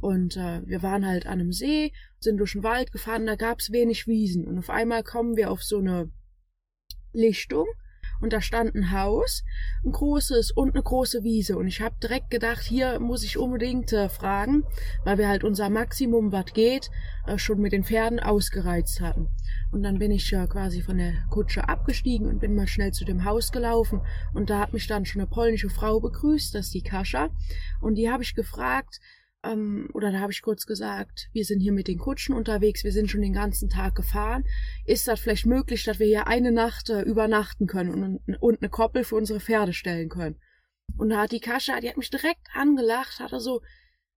Und 0.00 0.36
äh, 0.36 0.66
wir 0.66 0.82
waren 0.82 1.06
halt 1.06 1.26
an 1.26 1.38
einem 1.38 1.52
See, 1.52 1.92
sind 2.18 2.38
durch 2.38 2.54
den 2.54 2.64
Wald 2.64 2.90
gefahren, 2.90 3.24
da 3.24 3.36
gab's 3.36 3.70
wenig 3.70 4.08
Wiesen 4.08 4.44
und 4.44 4.58
auf 4.58 4.70
einmal 4.70 5.04
kommen 5.04 5.36
wir 5.36 5.52
auf 5.52 5.62
so 5.62 5.78
eine 5.78 6.10
Lichtung 7.12 7.68
und 8.22 8.32
da 8.32 8.40
stand 8.40 8.74
ein 8.74 8.92
Haus, 8.92 9.44
ein 9.84 9.92
großes 9.92 10.52
und 10.52 10.74
eine 10.74 10.82
große 10.82 11.24
Wiese. 11.24 11.58
Und 11.58 11.66
ich 11.66 11.80
habe 11.80 11.96
direkt 12.00 12.30
gedacht, 12.30 12.62
hier 12.62 13.00
muss 13.00 13.24
ich 13.24 13.36
unbedingt 13.36 13.92
äh, 13.92 14.08
fragen, 14.08 14.64
weil 15.04 15.18
wir 15.18 15.28
halt 15.28 15.44
unser 15.44 15.68
Maximum, 15.68 16.30
was 16.32 16.46
geht, 16.54 16.90
äh, 17.26 17.36
schon 17.36 17.60
mit 17.60 17.72
den 17.72 17.84
Pferden 17.84 18.20
ausgereizt 18.20 19.00
hatten. 19.00 19.28
Und 19.72 19.82
dann 19.82 19.98
bin 19.98 20.12
ich 20.12 20.32
äh, 20.32 20.46
quasi 20.46 20.82
von 20.82 20.98
der 20.98 21.12
Kutsche 21.30 21.68
abgestiegen 21.68 22.28
und 22.28 22.40
bin 22.40 22.54
mal 22.54 22.68
schnell 22.68 22.92
zu 22.92 23.04
dem 23.04 23.24
Haus 23.24 23.50
gelaufen. 23.50 24.00
Und 24.32 24.50
da 24.50 24.60
hat 24.60 24.72
mich 24.72 24.86
dann 24.86 25.04
schon 25.04 25.20
eine 25.20 25.28
polnische 25.28 25.70
Frau 25.70 25.98
begrüßt, 25.98 26.54
das 26.54 26.66
ist 26.66 26.74
die 26.74 26.82
Kascha. 26.82 27.30
Und 27.80 27.96
die 27.96 28.08
habe 28.08 28.22
ich 28.22 28.34
gefragt, 28.34 29.00
ähm, 29.44 29.88
oder 29.92 30.12
da 30.12 30.20
habe 30.20 30.32
ich 30.32 30.42
kurz 30.42 30.66
gesagt, 30.66 31.28
wir 31.32 31.44
sind 31.44 31.60
hier 31.60 31.72
mit 31.72 31.88
den 31.88 31.98
Kutschen 31.98 32.34
unterwegs, 32.34 32.84
wir 32.84 32.92
sind 32.92 33.10
schon 33.10 33.22
den 33.22 33.32
ganzen 33.32 33.68
Tag 33.68 33.94
gefahren. 33.94 34.44
Ist 34.86 35.08
das 35.08 35.20
vielleicht 35.20 35.46
möglich, 35.46 35.84
dass 35.84 35.98
wir 35.98 36.06
hier 36.06 36.26
eine 36.26 36.52
Nacht 36.52 36.90
äh, 36.90 37.02
übernachten 37.02 37.66
können 37.66 38.20
und, 38.26 38.36
und 38.40 38.62
eine 38.62 38.70
Koppel 38.70 39.04
für 39.04 39.16
unsere 39.16 39.40
Pferde 39.40 39.72
stellen 39.72 40.08
können? 40.08 40.40
Und 40.98 41.10
da 41.10 41.22
hat 41.22 41.32
die 41.32 41.40
Kascha, 41.40 41.80
die 41.80 41.88
hat 41.88 41.96
mich 41.96 42.10
direkt 42.10 42.48
angelacht, 42.54 43.18
hat 43.18 43.32
er 43.32 43.40
so 43.40 43.62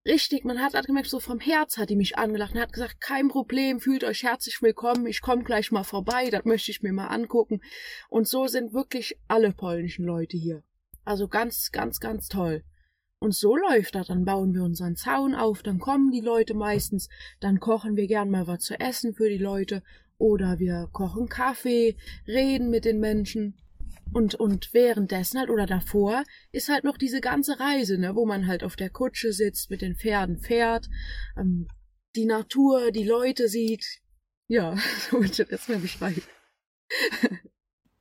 richtig, 0.05 0.43
man 0.45 0.59
hat 0.59 0.73
halt 0.73 0.85
gemerkt, 0.85 1.09
so 1.09 1.19
vom 1.19 1.39
Herz 1.39 1.77
hat 1.77 1.89
die 1.89 1.95
mich 1.95 2.17
angelacht 2.17 2.53
und 2.53 2.61
hat 2.61 2.73
gesagt, 2.73 3.01
kein 3.01 3.27
Problem, 3.27 3.79
fühlt 3.79 4.03
euch 4.03 4.23
herzlich 4.23 4.61
willkommen, 4.61 5.07
ich 5.07 5.21
komme 5.21 5.43
gleich 5.43 5.71
mal 5.71 5.83
vorbei, 5.83 6.29
das 6.29 6.45
möchte 6.45 6.71
ich 6.71 6.83
mir 6.83 6.93
mal 6.93 7.07
angucken. 7.07 7.61
Und 8.09 8.27
so 8.27 8.47
sind 8.47 8.73
wirklich 8.73 9.17
alle 9.27 9.51
polnischen 9.51 10.05
Leute 10.05 10.37
hier. 10.37 10.63
Also 11.03 11.27
ganz, 11.27 11.71
ganz, 11.71 11.99
ganz 11.99 12.27
toll. 12.27 12.63
Und 13.19 13.33
so 13.33 13.55
läuft 13.55 13.95
das. 13.95 14.07
Dann 14.07 14.25
bauen 14.25 14.53
wir 14.53 14.63
unseren 14.63 14.95
Zaun 14.95 15.35
auf, 15.35 15.63
dann 15.63 15.79
kommen 15.79 16.11
die 16.11 16.21
Leute 16.21 16.53
meistens, 16.53 17.09
dann 17.39 17.59
kochen 17.59 17.95
wir 17.95 18.07
gern 18.07 18.29
mal 18.29 18.47
was 18.47 18.63
zu 18.63 18.79
essen 18.79 19.13
für 19.13 19.29
die 19.29 19.37
Leute 19.37 19.81
oder 20.17 20.59
wir 20.59 20.89
kochen 20.91 21.27
Kaffee, 21.27 21.97
reden 22.27 22.69
mit 22.69 22.85
den 22.85 22.99
Menschen. 22.99 23.57
Und, 24.13 24.35
und 24.35 24.73
währenddessen 24.73 25.39
halt 25.39 25.49
oder 25.49 25.65
davor 25.65 26.23
ist 26.51 26.69
halt 26.69 26.83
noch 26.83 26.97
diese 26.97 27.19
ganze 27.19 27.59
Reise, 27.59 27.97
ne, 27.97 28.15
wo 28.15 28.25
man 28.25 28.47
halt 28.47 28.63
auf 28.63 28.75
der 28.75 28.89
Kutsche 28.89 29.33
sitzt, 29.33 29.69
mit 29.69 29.81
den 29.81 29.95
Pferden 29.95 30.37
fährt, 30.37 30.87
ähm, 31.37 31.67
die 32.15 32.25
Natur, 32.25 32.91
die 32.91 33.03
Leute 33.03 33.49
sieht. 33.49 33.85
Ja, 34.47 34.77
so 35.09 35.17
würde 35.17 35.31
ich 35.43 35.49
das 35.49 35.67
mal 35.67 35.79
beschreiben. 35.79 36.21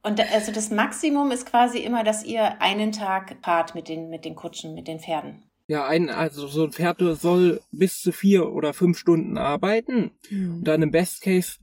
Und 0.04 0.20
also 0.20 0.52
das 0.52 0.70
Maximum 0.70 1.30
ist 1.30 1.46
quasi 1.46 1.78
immer, 1.78 2.04
dass 2.04 2.24
ihr 2.24 2.60
einen 2.60 2.92
Tag 2.92 3.36
fahrt 3.42 3.74
mit 3.74 3.88
den, 3.88 4.10
mit 4.10 4.24
den 4.24 4.34
Kutschen, 4.34 4.74
mit 4.74 4.86
den 4.86 5.00
Pferden. 5.00 5.42
Ja, 5.66 5.86
ein, 5.86 6.10
also 6.10 6.46
so 6.46 6.64
ein 6.64 6.72
Pferd 6.72 6.98
soll 7.00 7.62
bis 7.72 8.02
zu 8.02 8.12
vier 8.12 8.52
oder 8.52 8.74
fünf 8.74 8.98
Stunden 8.98 9.38
arbeiten. 9.38 10.10
Mhm. 10.30 10.56
Und 10.56 10.64
dann 10.68 10.82
im 10.82 10.90
Best 10.90 11.22
Case 11.22 11.58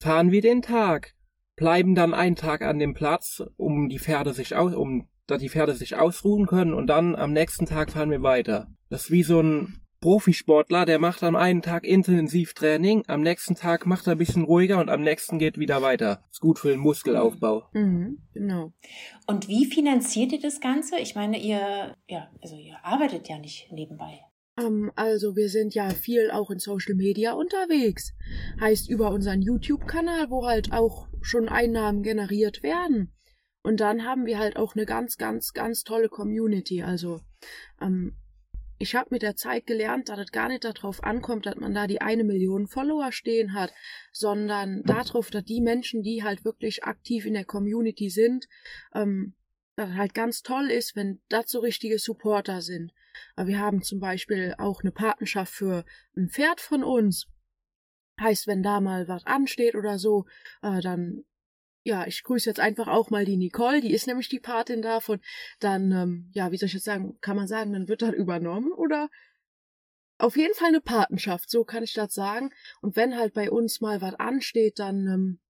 fahren 0.00 0.32
wir 0.32 0.42
den 0.42 0.60
Tag, 0.60 1.14
bleiben 1.54 1.94
dann 1.94 2.14
einen 2.14 2.34
Tag 2.34 2.62
an 2.62 2.80
dem 2.80 2.94
Platz, 2.94 3.42
um 3.56 3.88
die 3.88 4.00
Pferde 4.00 4.32
sich 4.32 4.56
aus, 4.56 4.74
um 4.74 5.08
dass 5.26 5.40
die 5.40 5.48
Pferde 5.48 5.74
sich 5.74 5.96
ausruhen 5.96 6.46
können 6.46 6.74
und 6.74 6.86
dann 6.88 7.16
am 7.16 7.32
nächsten 7.32 7.64
Tag 7.66 7.92
fahren 7.92 8.10
wir 8.10 8.22
weiter. 8.22 8.68
Das 8.90 9.04
ist 9.04 9.10
wie 9.10 9.22
so 9.22 9.40
ein 9.40 9.83
Profisportler, 10.04 10.84
der 10.84 10.98
macht 10.98 11.22
am 11.22 11.34
einen 11.34 11.62
Tag 11.62 11.84
intensiv 11.84 12.52
Training, 12.52 13.04
am 13.06 13.22
nächsten 13.22 13.54
Tag 13.54 13.86
macht 13.86 14.06
er 14.06 14.12
ein 14.12 14.18
bisschen 14.18 14.44
ruhiger 14.44 14.78
und 14.78 14.90
am 14.90 15.00
nächsten 15.00 15.38
geht 15.38 15.56
wieder 15.56 15.80
weiter. 15.80 16.22
Ist 16.30 16.42
gut 16.42 16.58
für 16.58 16.68
den 16.68 16.80
Muskelaufbau. 16.80 17.70
Mhm, 17.72 18.18
genau. 18.34 18.74
Und 19.26 19.48
wie 19.48 19.64
finanziert 19.64 20.32
ihr 20.32 20.42
das 20.42 20.60
Ganze? 20.60 20.98
Ich 20.98 21.14
meine, 21.14 21.38
ihr, 21.38 21.96
ja, 22.06 22.30
also 22.42 22.54
ihr 22.54 22.76
arbeitet 22.84 23.30
ja 23.30 23.38
nicht 23.38 23.72
nebenbei. 23.72 24.20
Um, 24.58 24.66
ähm, 24.66 24.92
also 24.94 25.36
wir 25.36 25.48
sind 25.48 25.74
ja 25.74 25.88
viel 25.88 26.30
auch 26.30 26.50
in 26.50 26.58
Social 26.58 26.96
Media 26.96 27.32
unterwegs. 27.32 28.12
Heißt 28.60 28.90
über 28.90 29.10
unseren 29.10 29.40
YouTube-Kanal, 29.40 30.28
wo 30.28 30.44
halt 30.44 30.70
auch 30.74 31.08
schon 31.22 31.48
Einnahmen 31.48 32.02
generiert 32.02 32.62
werden. 32.62 33.10
Und 33.62 33.80
dann 33.80 34.04
haben 34.04 34.26
wir 34.26 34.38
halt 34.38 34.58
auch 34.58 34.74
eine 34.74 34.84
ganz, 34.84 35.16
ganz, 35.16 35.54
ganz 35.54 35.82
tolle 35.82 36.10
Community. 36.10 36.82
Also 36.82 37.22
ähm, 37.80 38.18
ich 38.84 38.94
habe 38.94 39.08
mit 39.12 39.22
der 39.22 39.34
Zeit 39.34 39.66
gelernt, 39.66 40.10
dass 40.10 40.18
es 40.18 40.30
gar 40.30 40.48
nicht 40.48 40.62
darauf 40.62 41.02
ankommt, 41.02 41.46
dass 41.46 41.56
man 41.56 41.72
da 41.72 41.86
die 41.86 42.02
eine 42.02 42.22
Million 42.22 42.66
Follower 42.66 43.12
stehen 43.12 43.54
hat, 43.54 43.72
sondern 44.12 44.82
darauf, 44.82 45.30
dass 45.30 45.42
die 45.42 45.62
Menschen, 45.62 46.02
die 46.02 46.22
halt 46.22 46.44
wirklich 46.44 46.84
aktiv 46.84 47.24
in 47.24 47.32
der 47.32 47.46
Community 47.46 48.10
sind, 48.10 48.46
ähm, 48.94 49.36
dass 49.76 49.88
halt 49.94 50.12
ganz 50.12 50.42
toll 50.42 50.70
ist, 50.70 50.96
wenn 50.96 51.22
das 51.30 51.50
so 51.50 51.60
richtige 51.60 51.98
Supporter 51.98 52.60
sind. 52.60 52.92
Wir 53.42 53.58
haben 53.58 53.80
zum 53.82 54.00
Beispiel 54.00 54.54
auch 54.58 54.82
eine 54.82 54.92
Patenschaft 54.92 55.54
für 55.54 55.86
ein 56.14 56.28
Pferd 56.28 56.60
von 56.60 56.84
uns. 56.84 57.26
Heißt, 58.20 58.46
wenn 58.46 58.62
da 58.62 58.82
mal 58.82 59.08
was 59.08 59.24
ansteht 59.24 59.76
oder 59.76 59.98
so, 59.98 60.26
äh, 60.60 60.82
dann 60.82 61.24
ja, 61.84 62.06
ich 62.06 62.22
grüße 62.24 62.48
jetzt 62.48 62.60
einfach 62.60 62.88
auch 62.88 63.10
mal 63.10 63.26
die 63.26 63.36
Nicole, 63.36 63.82
die 63.82 63.92
ist 63.92 64.06
nämlich 64.06 64.28
die 64.30 64.40
Patin 64.40 64.80
davon. 64.80 65.20
Dann, 65.60 65.92
ähm, 65.92 66.30
ja, 66.32 66.50
wie 66.50 66.56
soll 66.56 66.66
ich 66.66 66.72
jetzt 66.72 66.86
sagen, 66.86 67.18
kann 67.20 67.36
man 67.36 67.46
sagen, 67.46 67.72
dann 67.74 67.88
wird 67.88 68.02
dann 68.02 68.14
übernommen 68.14 68.72
oder 68.72 69.10
auf 70.16 70.36
jeden 70.36 70.54
Fall 70.54 70.68
eine 70.68 70.80
Patenschaft, 70.80 71.50
so 71.50 71.64
kann 71.64 71.84
ich 71.84 71.92
das 71.92 72.14
sagen. 72.14 72.50
Und 72.80 72.96
wenn 72.96 73.16
halt 73.16 73.34
bei 73.34 73.50
uns 73.50 73.82
mal 73.82 74.00
was 74.00 74.14
ansteht, 74.14 74.78
dann, 74.78 75.06
ähm, 75.06 75.40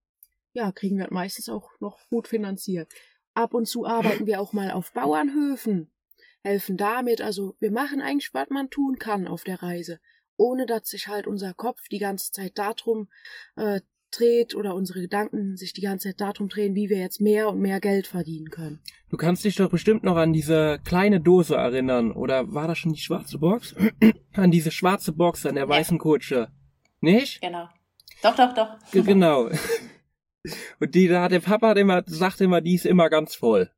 ja, 0.52 0.72
kriegen 0.72 0.96
wir 0.96 1.04
das 1.04 1.12
meistens 1.12 1.48
auch 1.48 1.70
noch 1.80 2.00
gut 2.08 2.26
finanziert. 2.26 2.92
Ab 3.34 3.54
und 3.54 3.66
zu 3.66 3.86
arbeiten 3.86 4.26
wir 4.26 4.40
auch 4.40 4.52
mal 4.52 4.72
auf 4.72 4.92
Bauernhöfen, 4.92 5.92
helfen 6.42 6.76
damit, 6.76 7.20
also 7.20 7.56
wir 7.60 7.70
machen 7.70 8.00
eigentlich, 8.00 8.34
was 8.34 8.48
man 8.50 8.70
tun 8.70 8.98
kann 8.98 9.28
auf 9.28 9.44
der 9.44 9.62
Reise, 9.62 10.00
ohne 10.36 10.66
dass 10.66 10.88
sich 10.88 11.06
halt 11.06 11.28
unser 11.28 11.54
Kopf 11.54 11.88
die 11.90 11.98
ganze 11.98 12.32
Zeit 12.32 12.58
darum 12.58 13.08
äh, 13.56 13.80
dreht 14.18 14.54
oder 14.54 14.74
unsere 14.74 15.00
Gedanken 15.00 15.56
sich 15.56 15.72
die 15.72 15.80
ganze 15.80 16.08
Zeit 16.08 16.20
darum 16.20 16.48
drehen, 16.48 16.74
wie 16.74 16.88
wir 16.88 16.98
jetzt 16.98 17.20
mehr 17.20 17.48
und 17.48 17.60
mehr 17.60 17.80
Geld 17.80 18.06
verdienen 18.06 18.50
können. 18.50 18.80
Du 19.10 19.16
kannst 19.16 19.44
dich 19.44 19.56
doch 19.56 19.70
bestimmt 19.70 20.04
noch 20.04 20.16
an 20.16 20.32
diese 20.32 20.78
kleine 20.84 21.20
Dose 21.20 21.56
erinnern, 21.56 22.12
oder 22.12 22.52
war 22.52 22.68
das 22.68 22.78
schon 22.78 22.92
die 22.92 23.00
schwarze 23.00 23.38
Box? 23.38 23.74
an 24.32 24.50
diese 24.50 24.70
schwarze 24.70 25.12
Box 25.12 25.46
an 25.46 25.54
der 25.54 25.68
weißen 25.68 25.98
Kutsche. 25.98 26.48
Nicht? 27.00 27.40
Genau. 27.40 27.68
Doch, 28.22 28.36
doch, 28.36 28.54
doch. 28.54 28.78
G 28.90 29.02
genau. 29.02 29.50
Und 30.80 30.94
die 30.94 31.08
da 31.08 31.22
hat 31.22 31.32
der 31.32 31.40
Papa 31.40 31.72
immer, 31.72 32.02
sagt 32.06 32.40
immer, 32.40 32.60
die 32.60 32.74
ist 32.74 32.86
immer 32.86 33.08
ganz 33.08 33.34
voll. 33.34 33.70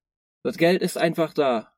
Das 0.42 0.56
Geld 0.56 0.82
ist 0.82 0.98
einfach 0.98 1.32
da. 1.32 1.72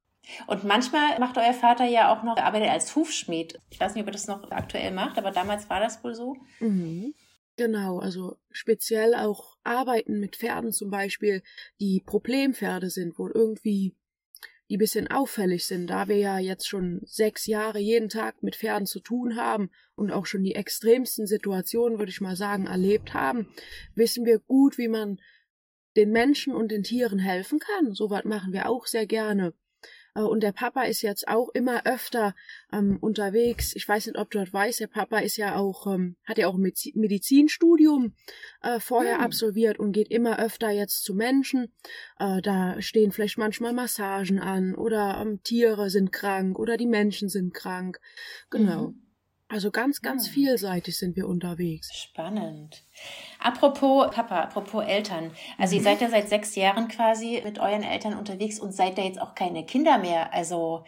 Und 0.47 0.65
manchmal 0.65 1.19
macht 1.19 1.39
euer 1.39 1.55
Vater 1.55 1.87
ja 1.87 2.13
auch 2.13 2.23
noch, 2.23 2.37
arbeitet 2.37 2.71
als 2.71 2.95
Hufschmied. 2.95 3.61
Ich 3.71 3.81
weiß 3.81 3.95
nicht, 3.95 4.03
ob 4.03 4.09
er 4.09 4.13
das 4.13 4.27
noch 4.27 4.51
aktuell 4.51 4.93
macht, 4.93 5.19
aber 5.19 5.31
damals 5.31 5.71
war 5.71 5.81
das 5.81 6.03
wohl 6.05 6.15
so. 6.15 6.37
Mhm. 6.61 7.15
Genau, 7.59 7.99
also 7.99 8.37
speziell 8.53 9.17
auch 9.17 9.57
Arbeiten 9.65 10.21
mit 10.21 10.37
Pferden 10.37 10.71
zum 10.71 10.91
Beispiel, 10.91 11.43
die 11.81 12.01
Problempferde 12.07 12.89
sind, 12.89 13.19
wo 13.19 13.27
irgendwie 13.27 13.97
die 14.71 14.77
bisschen 14.77 15.09
auffällig 15.09 15.67
sind, 15.67 15.89
da 15.89 16.07
wir 16.07 16.19
ja 16.19 16.39
jetzt 16.39 16.69
schon 16.69 17.01
sechs 17.05 17.47
Jahre 17.47 17.81
jeden 17.81 18.09
Tag 18.09 18.45
mit 18.45 18.55
Pferden 18.55 18.87
zu 18.87 19.01
tun 19.01 19.35
haben 19.35 19.71
und 19.97 20.13
auch 20.13 20.25
schon 20.25 20.45
die 20.45 20.55
extremsten 20.55 21.27
Situationen, 21.27 21.99
würde 21.99 22.11
ich 22.11 22.21
mal 22.21 22.37
sagen, 22.37 22.69
erlebt 22.69 23.13
haben, 23.13 23.49
wissen 23.97 24.25
wir 24.25 24.39
gut, 24.39 24.79
wie 24.79 24.89
man 24.89 25.19
den 25.97 26.13
Menschen 26.13 26.55
und 26.55 26.71
den 26.71 26.85
Tieren 26.85 27.19
helfen 27.19 27.59
kann. 27.59 27.93
Soweit 27.93 28.25
machen 28.25 28.53
wir 28.53 28.69
auch 28.69 28.87
sehr 28.87 29.07
gerne. 29.07 29.53
Äh, 30.19 30.23
und 30.23 30.43
der 30.43 30.53
Papa 30.53 30.83
ist 30.83 31.03
jetzt 31.03 31.29
auch 31.29 31.49
immer 31.51 31.87
öfter 31.87 32.35
ähm, 32.73 32.99
unterwegs. 33.01 33.75
Ich 33.75 33.89
weiß 33.89 34.07
nicht, 34.07 34.19
ob 34.19 34.31
du 34.31 34.39
das 34.39 34.53
weißt. 34.53 34.81
Der 34.81 34.89
Papa 34.89 35.19
ist 35.19 35.37
ja 35.37 35.57
auch, 35.57 35.87
ähm, 35.87 36.17
hat 36.25 36.39
ja 36.39 36.49
auch 36.49 36.57
ein 36.57 36.73
Medizinstudium 36.95 38.15
äh, 38.63 38.81
vorher 38.81 39.19
hm. 39.19 39.25
absolviert 39.25 39.79
und 39.79 39.93
geht 39.93 40.11
immer 40.11 40.39
öfter 40.39 40.71
jetzt 40.71 41.05
zu 41.05 41.15
Menschen. 41.15 41.73
Äh, 42.19 42.43
da 42.43 42.81
stehen 42.81 43.13
vielleicht 43.13 43.39
manchmal 43.39 43.73
Massagen 43.73 44.39
an 44.39 44.75
oder 44.75 45.21
ähm, 45.21 45.43
Tiere 45.43 45.91
sind 45.91 46.13
krank 46.13 46.59
oder 46.59 46.77
die 46.77 46.87
Menschen 46.87 47.29
sind 47.29 47.55
krank. 47.55 48.01
Genau. 48.51 48.89
Mhm. 48.89 49.08
Also 49.49 49.71
ganz, 49.71 50.03
ganz. 50.03 50.29
Ah. 50.29 50.33
vielseitig 50.33 50.99
sind 50.99 51.17
wir 51.17 51.27
unterwegs. 51.27 51.89
Spannend. 51.95 52.83
Apropos 53.39 54.11
Papa, 54.15 54.43
apropos 54.43 54.85
Eltern. 54.85 55.31
Also 55.57 55.75
mhm. 55.75 55.79
ihr 55.79 55.85
seid 55.85 56.01
ja 56.01 56.11
seit 56.11 56.29
sechs 56.29 56.55
Jahren 56.55 56.89
quasi 56.89 57.41
mit 57.45 57.59
euren 57.59 57.83
Eltern 57.83 58.15
unterwegs 58.15 58.61
und 58.61 58.73
seid 58.73 58.99
ja 58.99 59.05
jetzt 59.05 59.21
auch 59.21 59.35
keine 59.35 59.65
Kinder 59.65 59.99
mehr. 59.99 60.33
Also 60.35 60.85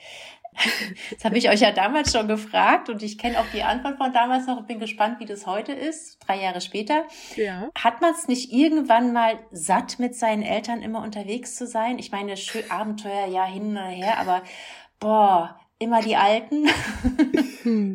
das 1.10 1.24
habe 1.24 1.38
ich 1.38 1.48
euch 1.48 1.60
ja 1.60 1.72
damals 1.72 2.12
schon 2.12 2.28
gefragt 2.28 2.88
und 2.88 3.02
ich 3.02 3.18
kenne 3.18 3.38
auch 3.38 3.46
die 3.52 3.62
Antwort 3.62 3.96
von 3.96 4.12
damals 4.12 4.46
noch 4.46 4.58
und 4.58 4.66
bin 4.66 4.80
gespannt, 4.80 5.20
wie 5.20 5.26
das 5.26 5.46
heute 5.46 5.72
ist, 5.72 6.18
drei 6.26 6.40
Jahre 6.40 6.60
später. 6.60 7.04
Ja. 7.36 7.70
Hat 7.78 8.00
man 8.00 8.12
es 8.12 8.28
nicht 8.28 8.52
irgendwann 8.52 9.12
mal 9.12 9.38
satt, 9.52 9.98
mit 9.98 10.14
seinen 10.14 10.42
Eltern 10.42 10.82
immer 10.82 11.02
unterwegs 11.02 11.54
zu 11.54 11.66
sein? 11.66 11.98
Ich 11.98 12.10
meine, 12.10 12.36
schön 12.36 12.68
Abenteuer, 12.70 13.26
ja, 13.26 13.44
hin 13.44 13.72
oder 13.72 13.86
her, 13.86 14.18
aber 14.18 14.42
boah, 14.98 15.59
immer 15.80 16.00
die 16.02 16.14
Alten. 16.14 16.68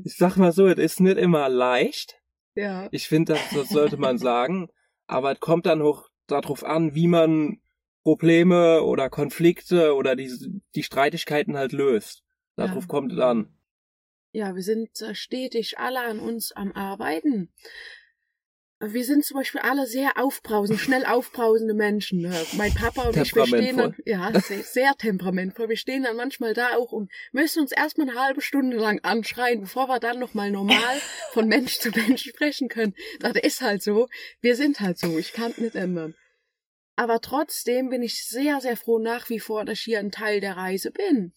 ich 0.03 0.17
sag 0.17 0.35
mal 0.35 0.51
so, 0.51 0.67
es 0.67 0.77
ist 0.77 0.99
nicht 0.99 1.17
immer 1.17 1.47
leicht. 1.47 2.19
Ja. 2.55 2.89
Ich 2.91 3.07
finde, 3.07 3.33
das, 3.33 3.41
das 3.53 3.69
sollte 3.69 3.97
man 3.97 4.17
sagen. 4.17 4.69
Aber 5.07 5.31
es 5.31 5.39
kommt 5.39 5.65
dann 5.65 5.81
auch 5.81 6.09
darauf 6.27 6.63
an, 6.65 6.95
wie 6.95 7.07
man 7.07 7.61
Probleme 8.03 8.83
oder 8.83 9.09
Konflikte 9.09 9.95
oder 9.95 10.15
die, 10.15 10.61
die 10.75 10.83
Streitigkeiten 10.83 11.57
halt 11.57 11.71
löst. 11.71 12.23
Darauf 12.55 12.83
ja. 12.83 12.87
kommt 12.87 13.13
es 13.13 13.19
an. 13.19 13.57
Ja, 14.31 14.55
wir 14.55 14.63
sind 14.63 14.89
stetig 15.13 15.77
alle 15.77 16.01
an 16.01 16.19
uns 16.19 16.51
am 16.51 16.71
Arbeiten 16.73 17.53
wir 18.93 19.05
sind 19.05 19.23
zum 19.23 19.37
Beispiel 19.37 19.61
alle 19.61 19.87
sehr 19.87 20.17
aufbrausend, 20.17 20.79
schnell 20.79 21.05
aufbrausende 21.05 21.73
Menschen. 21.73 22.21
Ne? 22.21 22.45
Mein 22.57 22.73
Papa 22.73 23.03
und 23.03 23.17
ich, 23.17 23.35
wir 23.35 23.47
stehen 23.47 23.77
dann, 23.77 23.95
ja, 24.05 24.37
sehr, 24.39 24.63
sehr 24.63 24.95
temperamentvoll. 24.95 25.69
Wir 25.69 25.77
stehen 25.77 26.03
dann 26.03 26.17
manchmal 26.17 26.53
da 26.53 26.75
auch 26.75 26.91
und 26.91 27.11
müssen 27.31 27.61
uns 27.61 27.71
erstmal 27.71 28.09
eine 28.09 28.19
halbe 28.19 28.41
Stunde 28.41 28.77
lang 28.77 28.99
anschreien, 29.03 29.61
bevor 29.61 29.87
wir 29.87 29.99
dann 29.99 30.19
nochmal 30.19 30.51
normal 30.51 30.97
von 31.31 31.47
Mensch 31.47 31.79
zu 31.79 31.89
Mensch 31.91 32.23
sprechen 32.23 32.67
können. 32.67 32.95
Das 33.19 33.35
ist 33.35 33.61
halt 33.61 33.81
so. 33.81 34.07
Wir 34.41 34.55
sind 34.55 34.79
halt 34.79 34.97
so. 34.97 35.17
Ich 35.17 35.33
kann 35.33 35.51
es 35.51 35.57
nicht 35.57 35.75
ändern. 35.75 36.15
Aber 36.95 37.21
trotzdem 37.21 37.89
bin 37.89 38.03
ich 38.03 38.25
sehr, 38.25 38.61
sehr 38.61 38.77
froh 38.77 38.99
nach 38.99 39.29
wie 39.29 39.39
vor, 39.39 39.65
dass 39.65 39.79
ich 39.79 39.83
hier 39.85 39.99
ein 39.99 40.11
Teil 40.11 40.39
der 40.39 40.57
Reise 40.57 40.91
bin. 40.91 41.33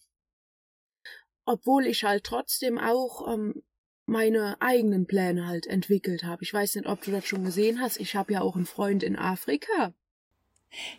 Obwohl 1.45 1.85
ich 1.85 2.03
halt 2.03 2.23
trotzdem 2.23 2.77
auch 2.77 3.33
ähm, 3.33 3.63
meine 4.09 4.57
eigenen 4.59 5.05
Pläne 5.07 5.47
halt 5.47 5.67
entwickelt 5.67 6.23
habe. 6.23 6.43
Ich 6.43 6.53
weiß 6.53 6.75
nicht, 6.75 6.87
ob 6.87 7.01
du 7.01 7.11
das 7.11 7.25
schon 7.25 7.43
gesehen 7.43 7.79
hast. 7.79 7.99
Ich 7.99 8.15
habe 8.15 8.33
ja 8.33 8.41
auch 8.41 8.55
einen 8.55 8.65
Freund 8.65 9.03
in 9.03 9.15
Afrika. 9.15 9.93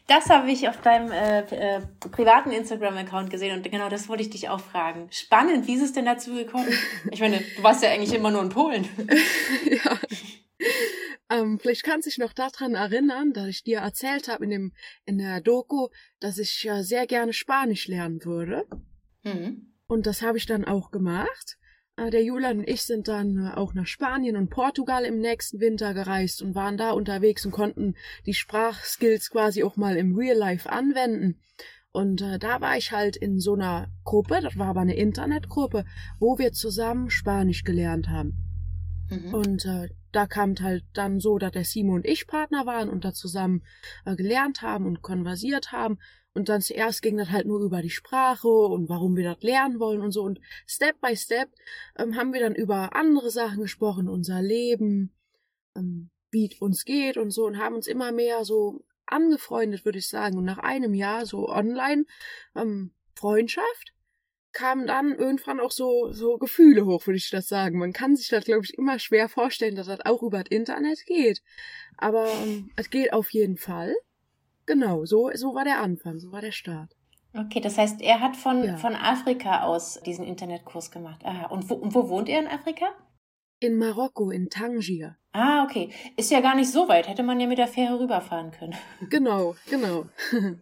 Das 0.09 0.29
habe 0.31 0.51
ich 0.51 0.69
auf 0.69 0.81
deinem 0.81 1.13
äh, 1.13 1.41
äh, 1.41 1.81
privaten 2.11 2.51
Instagram-Account 2.51 3.31
gesehen 3.31 3.57
und 3.57 3.71
genau 3.71 3.89
das 3.89 4.09
wollte 4.09 4.23
ich 4.25 4.31
dich 4.31 4.49
auch 4.49 4.61
fragen. 4.61 5.07
Spannend, 5.13 5.69
wie 5.69 5.75
ist 5.75 5.83
es 5.83 5.93
denn 5.93 6.07
dazu 6.07 6.35
gekommen? 6.35 6.69
Ich 7.13 7.21
meine, 7.21 7.41
du 7.57 7.63
warst 7.63 7.83
ja 7.83 7.91
eigentlich 7.91 8.13
immer 8.13 8.31
nur 8.31 8.43
in 8.43 8.49
Polen. 8.49 8.89
ja. 9.65 9.99
Ähm, 11.31 11.61
vielleicht 11.61 11.85
kannst 11.85 12.07
du 12.07 12.11
dich 12.11 12.19
noch 12.19 12.33
daran 12.33 12.75
erinnern, 12.75 13.33
dass 13.33 13.47
ich 13.47 13.63
dir 13.63 13.79
erzählt 13.79 14.27
habe 14.27 14.45
in, 14.45 14.51
dem, 14.51 14.73
in 15.05 15.19
der 15.19 15.41
Doku, 15.41 15.89
dass 16.19 16.39
ich 16.39 16.65
ja 16.65 16.83
sehr 16.83 17.07
gerne 17.07 17.33
Spanisch 17.33 17.87
lernen 17.87 18.25
würde. 18.25 18.67
Mhm. 19.23 19.73
Und 19.87 20.07
das 20.07 20.23
habe 20.23 20.39
ich 20.39 20.47
dann 20.47 20.65
auch 20.65 20.91
gemacht. 20.91 21.59
Äh, 22.01 22.11
der 22.11 22.25
Julian 22.25 22.59
und 22.59 22.69
ich 22.69 22.83
sind 22.83 23.09
dann 23.09 23.47
äh, 23.47 23.57
auch 23.57 23.75
nach 23.75 23.87
Spanien 23.87 24.37
und 24.37 24.51
Portugal 24.51 25.05
im 25.05 25.21
nächsten 25.21 25.61
Winter 25.61 25.95
gereist 25.95 26.43
und 26.43 26.55
waren 26.55 26.77
da 26.77 26.93
unterwegs 26.93 27.45
und 27.45 27.53
konnten 27.53 27.95
die 28.27 28.35
Sprachskills 28.35 29.31
quasi 29.31 29.63
auch 29.63 29.77
mal 29.77 29.97
im 29.97 30.17
Real 30.17 30.37
Life 30.37 30.71
anwenden. 30.71 31.41
Und 31.93 32.23
äh, 32.23 32.39
da 32.39 32.61
war 32.61 32.77
ich 32.77 32.93
halt 32.93 33.17
in 33.17 33.41
so 33.41 33.55
einer 33.55 33.89
Gruppe, 34.05 34.41
das 34.41 34.57
war 34.57 34.69
aber 34.69 34.81
eine 34.81 34.97
Internetgruppe, 34.97 35.85
wo 36.19 36.39
wir 36.39 36.53
zusammen 36.53 37.11
Spanisch 37.11 37.65
gelernt 37.65 38.09
haben. 38.09 38.35
Mhm. 39.11 39.35
Und 39.35 39.65
äh, 39.65 39.89
da 40.13 40.27
kam 40.27 40.55
halt 40.61 40.85
dann 40.93 41.21
so, 41.21 41.39
dass 41.39 41.53
der 41.53 41.65
Simon 41.65 41.97
und 41.97 42.07
ich 42.07 42.27
Partner 42.27 42.67
waren 42.67 42.89
und 42.89 43.05
da 43.05 43.13
zusammen 43.13 43.63
äh, 44.05 44.17
gelernt 44.17 44.63
haben 44.63 44.87
und 44.87 45.03
konversiert 45.03 45.73
haben. 45.73 45.99
Und 46.33 46.49
dann 46.49 46.61
zuerst 46.61 47.03
ging 47.03 47.17
das 47.17 47.31
halt 47.31 47.47
nur 47.47 47.61
über 47.61 47.83
die 47.83 47.91
Sprache 47.91 48.49
und 48.49 48.89
warum 48.89 49.17
wir 49.17 49.25
das 49.25 49.43
lernen 49.43 49.81
wollen 49.81 50.01
und 50.01 50.13
so. 50.13 50.23
Und 50.23 50.41
Step 50.67 51.01
by 51.01 51.17
Step 51.17 51.51
ähm, 51.99 52.17
haben 52.17 52.33
wir 52.33 52.41
dann 52.41 52.55
über 52.55 52.95
andere 52.95 53.31
Sachen 53.31 53.63
gesprochen, 53.63 54.09
unser 54.09 54.41
Leben, 54.41 55.13
ähm, 55.77 56.11
wie 56.31 56.49
es 56.53 56.61
uns 56.61 56.85
geht 56.85 57.17
und 57.17 57.31
so 57.31 57.47
und 57.47 57.59
haben 57.59 57.75
uns 57.75 57.89
immer 57.89 58.13
mehr 58.13 58.45
so 58.45 58.85
angefreundet, 59.07 59.85
würde 59.85 59.99
ich 59.99 60.09
sagen. 60.09 60.39
Und 60.39 60.45
nach 60.45 60.59
einem 60.59 60.95
Jahr 60.95 61.27
so 61.27 61.49
online 61.49 62.05
ähm, 62.55 62.93
Freundschaft 63.15 63.93
kamen 64.53 64.87
dann 64.87 65.15
irgendwann 65.15 65.61
auch 65.61 65.71
so, 65.71 66.13
so 66.13 66.39
Gefühle 66.39 66.87
hoch, 66.87 67.07
würde 67.07 67.19
ich 67.19 67.31
das 67.31 67.49
sagen. 67.49 67.79
Man 67.79 67.93
kann 67.93 68.17
sich 68.17 68.29
das, 68.29 68.45
glaube 68.45 68.65
ich, 68.65 68.77
immer 68.77 68.99
schwer 68.99 69.29
vorstellen, 69.29 69.77
dass 69.77 69.87
das 69.87 70.05
auch 70.05 70.23
über 70.23 70.43
das 70.43 70.51
Internet 70.51 71.05
geht. 71.07 71.43
Aber 71.97 72.27
ähm, 72.45 72.71
es 72.77 72.91
geht 72.91 73.13
auf 73.13 73.31
jeden 73.31 73.57
Fall. 73.57 73.95
Genau, 74.67 75.05
so, 75.05 75.31
so 75.35 75.55
war 75.55 75.65
der 75.65 75.81
Anfang, 75.81 76.19
so 76.19 76.33
war 76.33 76.41
der 76.41 76.53
Start. 76.53 76.97
Okay, 77.37 77.61
das 77.61 77.79
heißt, 77.79 78.01
er 78.01 78.21
hat 78.21 78.37
von, 78.37 78.65
ja. 78.65 78.77
von 78.77 78.95
Afrika 78.95 79.63
aus 79.63 80.01
diesen 80.05 80.25
Internetkurs 80.25 80.91
gemacht. 80.91 81.21
Aha. 81.25 81.47
Und 81.47 81.71
wo, 81.71 81.75
und 81.75 81.95
wo 81.95 82.09
wohnt 82.09 82.29
er 82.29 82.41
in 82.41 82.49
Afrika? 82.49 82.87
In 83.61 83.77
Marokko, 83.77 84.31
in 84.31 84.49
Tangier. 84.49 85.17
Ah, 85.33 85.65
okay. 85.65 85.91
Ist 86.17 86.31
ja 86.31 86.41
gar 86.41 86.57
nicht 86.57 86.71
so 86.71 86.89
weit. 86.89 87.07
Hätte 87.07 87.23
man 87.23 87.39
ja 87.39 87.47
mit 87.47 87.59
der 87.59 87.69
Fähre 87.69 88.01
rüberfahren 88.01 88.51
können. 88.51 88.75
Genau, 89.11 89.55
genau. 89.69 90.07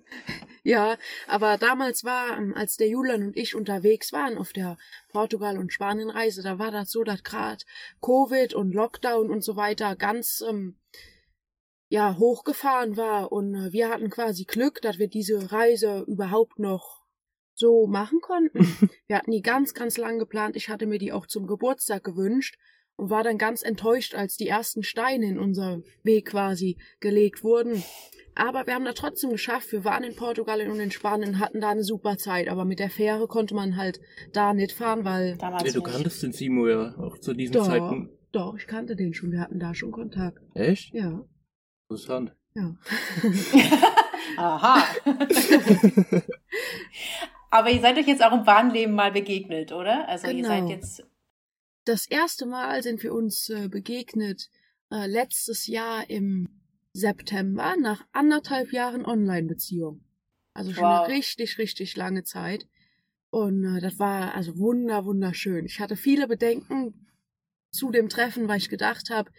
ja, 0.63 0.97
aber 1.27 1.59
damals 1.59 2.05
war, 2.05 2.37
ähm, 2.39 2.55
als 2.55 2.77
der 2.77 2.89
Julian 2.89 3.23
und 3.23 3.37
ich 3.37 3.55
unterwegs 3.55 4.13
waren 4.13 4.39
auf 4.39 4.53
der 4.53 4.77
Portugal- 5.11 5.59
und 5.59 5.73
Spanienreise, 5.73 6.43
da 6.43 6.59
war 6.59 6.71
das 6.71 6.91
so, 6.91 7.05
dass 7.05 7.23
gerade 7.23 7.65
Covid 8.01 8.55
und 8.55 8.73
Lockdown 8.73 9.31
und 9.31 9.43
so 9.43 9.57
weiter 9.57 9.97
ganz 9.97 10.43
ähm, 10.49 10.79
ja 11.89 12.17
hochgefahren 12.19 12.97
war 12.97 13.33
und 13.33 13.55
äh, 13.55 13.73
wir 13.73 13.89
hatten 13.91 14.11
quasi 14.11 14.45
Glück, 14.45 14.83
dass 14.83 14.99
wir 14.99 15.09
diese 15.09 15.53
Reise 15.53 16.05
überhaupt 16.07 16.59
noch 16.59 16.99
so 17.55 17.87
machen 17.87 18.21
konnten. 18.21 18.59
wir 19.07 19.17
hatten 19.17 19.33
die 19.33 19.43
ganz, 19.43 19.75
ganz 19.75 19.97
lang 19.97 20.19
geplant. 20.19 20.57
Ich 20.57 20.69
hatte 20.69 20.87
mir 20.87 20.99
die 20.99 21.13
auch 21.13 21.27
zum 21.27 21.47
Geburtstag 21.47 22.05
gewünscht 22.05 22.57
und 22.99 23.11
war 23.11 23.23
dann 23.23 23.39
ganz 23.39 23.63
enttäuscht, 23.63 24.15
als 24.15 24.37
die 24.37 24.49
ersten 24.49 24.83
Steine 24.83 25.27
in 25.27 25.39
unser 25.39 25.81
Weg 26.03 26.27
quasi 26.27 26.77
gelegt 27.01 27.45
wurden. 27.45 27.83
Aber 28.35 28.67
wir 28.67 28.75
haben 28.75 28.85
da 28.85 28.93
trotzdem 28.93 29.31
geschafft. 29.31 29.73
Wir 29.73 29.85
waren 29.85 30.05
in 30.05 30.15
Portugal 30.17 30.61
und 30.69 30.81
in 30.81 30.91
Spanien, 30.91 31.39
hatten 31.39 31.61
da 31.61 31.71
eine 31.71 31.85
super 31.85 32.19
Zeit. 32.19 32.49
Aber 32.49 32.65
mit 32.65 32.81
der 32.81 32.91
Fähre 32.91 33.29
konnte 33.29 33.55
man 33.55 33.77
halt 33.77 34.01
da 34.33 34.53
nicht 34.53 34.73
fahren, 34.73 35.05
weil. 35.05 35.37
Damals 35.39 35.65
ja, 35.65 35.73
du 35.73 35.81
nicht. 35.81 35.93
kanntest 35.93 36.23
den 36.23 36.33
Simo 36.33 36.67
ja 36.69 36.95
auch 36.99 37.19
zu 37.19 37.35
diesen 37.35 37.55
doch, 37.55 37.67
Zeiten. 37.67 38.11
Doch, 38.33 38.57
ich 38.57 38.67
kannte 38.67 38.97
den 38.97 39.15
schon. 39.15 39.33
Wir 39.33 39.41
hatten 39.41 39.59
da 39.59 39.75
schon 39.75 39.93
Kontakt. 39.93 40.43
Echt? 40.55 40.93
Ja. 40.93 41.25
Interessant. 41.89 42.35
Ja. 42.55 42.77
Aha. 44.37 44.85
Aber 47.51 47.71
ihr 47.71 47.81
seid 47.81 47.97
euch 47.97 48.07
jetzt 48.07 48.23
auch 48.25 48.33
im 48.33 48.45
Bahnleben 48.45 48.95
mal 48.95 49.11
begegnet, 49.11 49.73
oder? 49.73 50.07
Also 50.09 50.27
genau. 50.27 50.39
ihr 50.39 50.45
seid 50.45 50.61
genau. 50.61 50.71
jetzt. 50.71 51.08
Das 51.89 52.07
erste 52.07 52.45
Mal 52.45 52.83
sind 52.83 53.03
wir 53.03 53.15
uns 53.15 53.49
äh, 53.49 53.67
begegnet 53.67 54.51
äh, 54.91 55.07
letztes 55.07 55.67
Jahr 55.67 56.11
im 56.11 56.47
September 56.93 57.77
nach 57.81 58.05
anderthalb 58.13 58.75
Jahren 58.75 59.07
Online-Beziehung. 59.07 60.05
Also 60.53 60.75
schon 60.75 60.85
wow. 60.85 61.07
eine 61.07 61.15
richtig, 61.15 61.57
richtig 61.57 61.97
lange 61.97 62.25
Zeit. 62.25 62.69
Und 63.31 63.65
äh, 63.65 63.81
das 63.81 63.99
war 63.99 64.35
also 64.35 64.59
wunder, 64.59 65.07
wunderschön. 65.07 65.65
Ich 65.65 65.81
hatte 65.81 65.97
viele 65.97 66.29
Bedenken 66.29 67.07
zu 67.71 67.91
dem 67.91 68.11
Treffen, 68.11 68.49
weil 68.49 68.59
ich 68.59 68.69
gedacht 68.69 69.09
habe, 69.09 69.31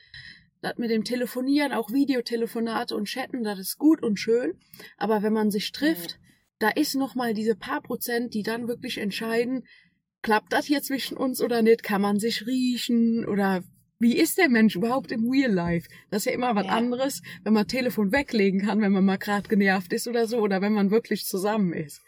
das 0.62 0.80
mit 0.80 0.90
dem 0.90 1.04
Telefonieren, 1.04 1.72
auch 1.72 1.92
Videotelefonate 1.92 2.96
und 2.96 3.06
Chatten, 3.06 3.44
das 3.44 3.60
ist 3.60 3.78
gut 3.78 4.02
und 4.02 4.20
schön. 4.20 4.58
Aber 4.98 5.22
wenn 5.22 5.34
man 5.34 5.52
sich 5.52 5.72
trifft, 5.72 6.18
mhm. 6.18 6.24
da 6.58 6.70
ist 6.70 6.96
noch 6.96 7.14
mal 7.14 7.36
diese 7.36 7.56
paar 7.56 7.84
Prozent, 7.84 8.34
die 8.34 8.42
dann 8.42 8.68
wirklich 8.68 8.98
entscheiden, 8.98 9.68
klappt 10.22 10.54
das 10.54 10.66
hier 10.66 10.82
zwischen 10.82 11.18
uns 11.18 11.42
oder 11.42 11.62
nicht? 11.62 11.84
Kann 11.84 12.02
man 12.02 12.20
sich 12.20 12.46
riechen 12.46 13.26
oder 13.26 13.64
wie 14.00 14.18
ist 14.18 14.38
der 14.38 14.50
Mensch 14.50 14.76
überhaupt 14.76 15.12
im 15.12 15.30
Real 15.30 15.52
Life? 15.52 15.90
Das 16.10 16.22
ist 16.22 16.26
ja 16.26 16.32
immer 16.32 16.56
was 16.56 16.66
ja. 16.66 16.72
anderes, 16.72 17.22
wenn 17.44 17.54
man 17.54 17.68
Telefon 17.68 18.12
weglegen 18.12 18.62
kann, 18.62 18.82
wenn 18.82 18.94
man 18.94 19.04
mal 19.04 19.18
gerade 19.18 19.50
genervt 19.50 19.92
ist 19.92 20.08
oder 20.08 20.26
so, 20.26 20.40
oder 20.40 20.62
wenn 20.62 20.74
man 20.74 20.90
wirklich 20.90 21.26
zusammen 21.26 21.74
ist. 21.74 22.02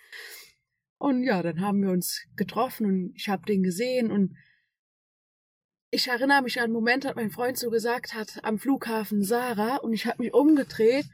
Und 0.98 1.24
ja, 1.24 1.42
dann 1.42 1.62
haben 1.62 1.82
wir 1.82 1.90
uns 1.90 2.26
getroffen 2.36 2.86
und 2.86 3.14
ich 3.16 3.28
habe 3.28 3.46
den 3.46 3.64
gesehen 3.64 4.12
und 4.12 4.38
ich 5.90 6.08
erinnere 6.08 6.44
mich 6.44 6.60
an 6.60 6.66
einen 6.66 6.74
Moment, 6.74 7.04
hat 7.06 7.18
mein 7.18 7.32
Freund 7.32 7.58
so 7.58 7.70
gesagt 7.70 8.14
hat, 8.14 8.40
am 8.44 8.58
Flughafen 8.58 9.24
Sarah 9.24 9.78
und 9.78 9.92
ich 9.92 10.06
habe 10.06 10.24
mich 10.24 10.34
umgedreht 10.34 11.06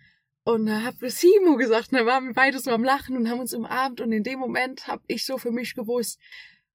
und 0.44 0.68
da 0.68 0.84
habe 0.84 1.10
Simo 1.10 1.56
gesagt 1.56 1.92
und 1.92 1.98
da 1.98 2.06
waren 2.06 2.28
wir 2.28 2.34
beide 2.34 2.60
so 2.60 2.70
am 2.70 2.84
Lachen 2.84 3.18
und 3.18 3.30
haben 3.30 3.40
uns 3.40 3.54
umarmt 3.54 4.00
und 4.00 4.12
in 4.12 4.24
dem 4.24 4.40
Moment 4.40 4.88
habe 4.88 5.02
ich 5.08 5.26
so 5.26 5.40
für 5.40 5.52
mich 5.52 5.74
gewusst, 5.74 6.20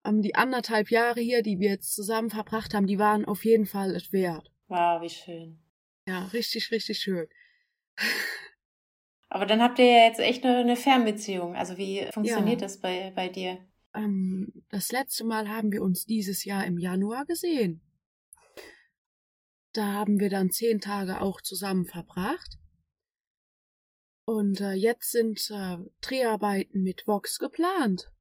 die 0.05 0.35
anderthalb 0.35 0.91
Jahre 0.91 1.21
hier, 1.21 1.43
die 1.43 1.61
wir 1.61 1.71
jetzt 1.71 1.95
zusammen 1.95 2.31
verbracht 2.31 2.75
haben, 2.75 2.87
die 2.87 2.99
waren 2.99 3.25
auf 3.25 3.45
jeden 3.45 3.67
Fall 3.67 3.95
es 3.95 4.13
wert. 4.13 4.51
Wow, 4.69 5.01
wie 5.01 5.11
schön. 5.11 5.59
Ja, 6.07 6.27
richtig, 6.27 6.71
richtig 6.71 6.99
schön. 6.99 7.29
Aber 9.29 9.47
dann 9.47 9.63
habt 9.63 9.79
ihr 9.79 9.87
ja 9.87 10.05
jetzt 10.07 10.21
echt 10.21 10.45
eine, 10.45 10.59
eine 10.59 10.77
Fernbeziehung. 10.77 11.57
Also 11.57 11.79
wie 11.79 12.07
funktioniert 12.13 12.61
ja. 12.61 12.67
das 12.67 12.81
bei, 12.81 13.13
bei 13.15 13.29
dir? 13.29 13.59
Ähm, 13.95 14.65
das 14.69 14.93
letzte 14.93 15.25
Mal 15.25 15.49
haben 15.49 15.73
wir 15.73 15.83
uns 15.83 16.05
dieses 16.05 16.45
Jahr 16.45 16.67
im 16.67 16.79
Januar 16.79 17.25
gesehen. 17.25 17.81
Da 19.73 19.87
haben 19.93 20.21
wir 20.21 20.29
dann 20.29 20.51
zehn 20.51 20.81
Tage 20.81 21.21
auch 21.21 21.41
zusammen 21.41 21.87
verbracht. 21.87 22.59
Und 24.27 24.61
äh, 24.61 24.73
jetzt 24.73 25.11
sind 25.13 25.51
äh, 25.51 25.79
Dreharbeiten 26.01 26.83
mit 26.83 27.07
Vox 27.07 27.39
geplant. 27.39 28.12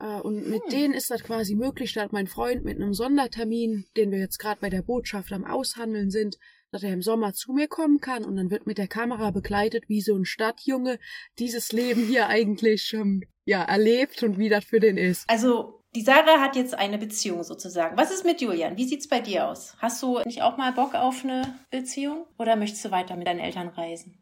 Äh, 0.00 0.20
und 0.20 0.48
mit 0.48 0.64
hm. 0.64 0.70
denen 0.70 0.94
ist 0.94 1.10
das 1.10 1.22
quasi 1.22 1.54
möglich, 1.54 1.92
dass 1.92 2.12
mein 2.12 2.26
Freund 2.26 2.64
mit 2.64 2.76
einem 2.76 2.94
Sondertermin, 2.94 3.84
den 3.96 4.10
wir 4.10 4.18
jetzt 4.18 4.38
gerade 4.38 4.60
bei 4.60 4.70
der 4.70 4.82
Botschaft 4.82 5.32
am 5.32 5.44
Aushandeln 5.44 6.10
sind, 6.10 6.36
dass 6.72 6.82
er 6.82 6.92
im 6.92 7.02
Sommer 7.02 7.34
zu 7.34 7.52
mir 7.52 7.68
kommen 7.68 8.00
kann 8.00 8.24
und 8.24 8.36
dann 8.36 8.50
wird 8.50 8.66
mit 8.66 8.78
der 8.78 8.88
Kamera 8.88 9.30
begleitet, 9.30 9.88
wie 9.88 10.00
so 10.00 10.16
ein 10.16 10.24
Stadtjunge 10.24 10.98
dieses 11.38 11.72
Leben 11.72 12.06
hier 12.06 12.28
eigentlich 12.28 12.92
ähm, 12.94 13.22
ja 13.44 13.62
erlebt 13.62 14.22
und 14.22 14.38
wie 14.38 14.48
das 14.48 14.64
für 14.64 14.80
den 14.80 14.96
ist. 14.96 15.28
Also 15.28 15.82
die 15.96 16.02
Sarah 16.02 16.40
hat 16.40 16.54
jetzt 16.54 16.74
eine 16.74 16.98
Beziehung 16.98 17.42
sozusagen. 17.42 17.96
Was 17.96 18.12
ist 18.12 18.24
mit 18.24 18.40
Julian? 18.40 18.76
Wie 18.76 18.84
sieht's 18.84 19.08
bei 19.08 19.18
dir 19.18 19.48
aus? 19.48 19.74
Hast 19.78 20.00
du 20.02 20.20
nicht 20.24 20.42
auch 20.42 20.56
mal 20.56 20.72
Bock 20.72 20.94
auf 20.94 21.24
eine 21.24 21.58
Beziehung 21.70 22.26
oder 22.38 22.54
möchtest 22.54 22.84
du 22.84 22.92
weiter 22.92 23.16
mit 23.16 23.26
deinen 23.26 23.40
Eltern 23.40 23.68
reisen? 23.68 24.19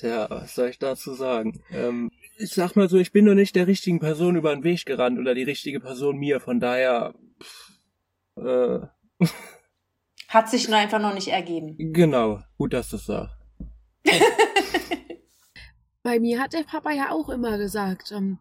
Ja, 0.00 0.30
was 0.30 0.54
soll 0.54 0.68
ich 0.68 0.78
dazu 0.78 1.12
sagen? 1.12 1.62
Ähm, 1.70 2.10
ich 2.38 2.50
sag 2.50 2.74
mal 2.74 2.88
so, 2.88 2.98
ich 2.98 3.12
bin 3.12 3.26
noch 3.26 3.34
nicht 3.34 3.54
der 3.54 3.66
richtigen 3.66 4.00
Person 4.00 4.36
über 4.36 4.54
den 4.54 4.64
Weg 4.64 4.86
gerannt 4.86 5.18
oder 5.18 5.34
die 5.34 5.42
richtige 5.42 5.80
Person 5.80 6.16
mir, 6.16 6.40
von 6.40 6.58
daher. 6.58 7.14
Pff, 7.42 7.72
äh. 8.36 8.80
Hat 10.28 10.48
sich 10.50 10.68
nur 10.68 10.78
einfach 10.78 11.00
noch 11.00 11.14
nicht 11.14 11.28
ergeben. 11.28 11.76
Genau, 11.78 12.40
gut, 12.56 12.72
dass 12.72 12.88
du 12.90 12.96
es 12.96 13.06
sagst. 13.06 13.36
Bei 16.02 16.18
mir 16.18 16.40
hat 16.40 16.52
der 16.52 16.64
Papa 16.64 16.90
ja 16.90 17.10
auch 17.10 17.28
immer 17.28 17.56
gesagt, 17.56 18.12
ähm, 18.12 18.38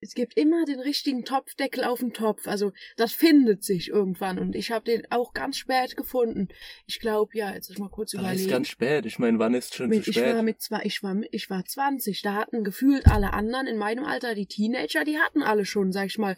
es 0.00 0.14
gibt 0.14 0.36
immer 0.36 0.64
den 0.64 0.78
richtigen 0.78 1.24
Topfdeckel 1.24 1.84
auf 1.84 1.98
dem 1.98 2.12
Topf. 2.12 2.46
Also 2.46 2.72
das 2.96 3.12
findet 3.12 3.64
sich 3.64 3.88
irgendwann. 3.88 4.38
Und 4.38 4.54
ich 4.54 4.70
habe 4.70 4.84
den 4.84 5.10
auch 5.10 5.32
ganz 5.32 5.56
spät 5.56 5.96
gefunden. 5.96 6.48
Ich 6.86 7.00
glaube, 7.00 7.36
ja, 7.36 7.52
jetzt 7.52 7.70
ich 7.70 7.78
mal 7.78 7.88
kurz 7.88 8.12
das 8.12 8.20
überlegen. 8.20 8.42
ist 8.42 8.50
ganz 8.50 8.68
spät. 8.68 9.06
Ich 9.06 9.18
meine, 9.18 9.38
wann 9.38 9.54
ist 9.54 9.74
schon 9.74 9.88
mit, 9.88 10.04
zu 10.04 10.12
spät? 10.12 10.26
Ich 10.28 10.34
war 10.34 10.42
mit 10.42 10.60
zwei, 10.60 10.82
ich 10.84 11.02
war, 11.02 11.16
ich 11.32 11.50
war 11.50 11.64
20. 11.64 12.22
Da 12.22 12.34
hatten 12.34 12.62
gefühlt 12.62 13.06
alle 13.06 13.32
anderen 13.32 13.66
in 13.66 13.76
meinem 13.76 14.04
Alter, 14.04 14.34
die 14.34 14.46
Teenager, 14.46 15.04
die 15.04 15.18
hatten 15.18 15.42
alle 15.42 15.64
schon, 15.64 15.90
sag 15.90 16.06
ich 16.06 16.18
mal, 16.18 16.36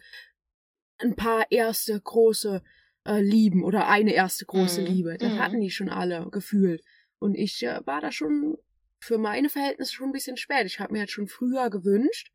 ein 0.99 1.15
paar 1.15 1.51
erste 1.51 2.01
große 2.01 2.63
äh, 3.07 3.21
Lieben 3.21 3.63
oder 3.63 3.89
eine 3.89 4.15
erste 4.15 4.47
große 4.47 4.81
mhm. 4.81 4.87
Liebe. 4.87 5.17
Das 5.19 5.35
mhm. 5.35 5.39
hatten 5.39 5.61
die 5.61 5.71
schon 5.71 5.91
alle 5.91 6.29
gefühlt. 6.31 6.83
Und 7.19 7.35
ich 7.35 7.63
äh, 7.63 7.81
war 7.85 8.01
da 8.01 8.11
schon 8.11 8.57
für 8.99 9.19
meine 9.19 9.51
Verhältnisse 9.51 9.93
schon 9.93 10.09
ein 10.09 10.13
bisschen 10.13 10.39
spät. 10.39 10.65
Ich 10.65 10.81
habe 10.81 10.95
mir 10.95 11.01
halt 11.01 11.11
schon 11.11 11.27
früher 11.27 11.69
gewünscht 11.69 12.33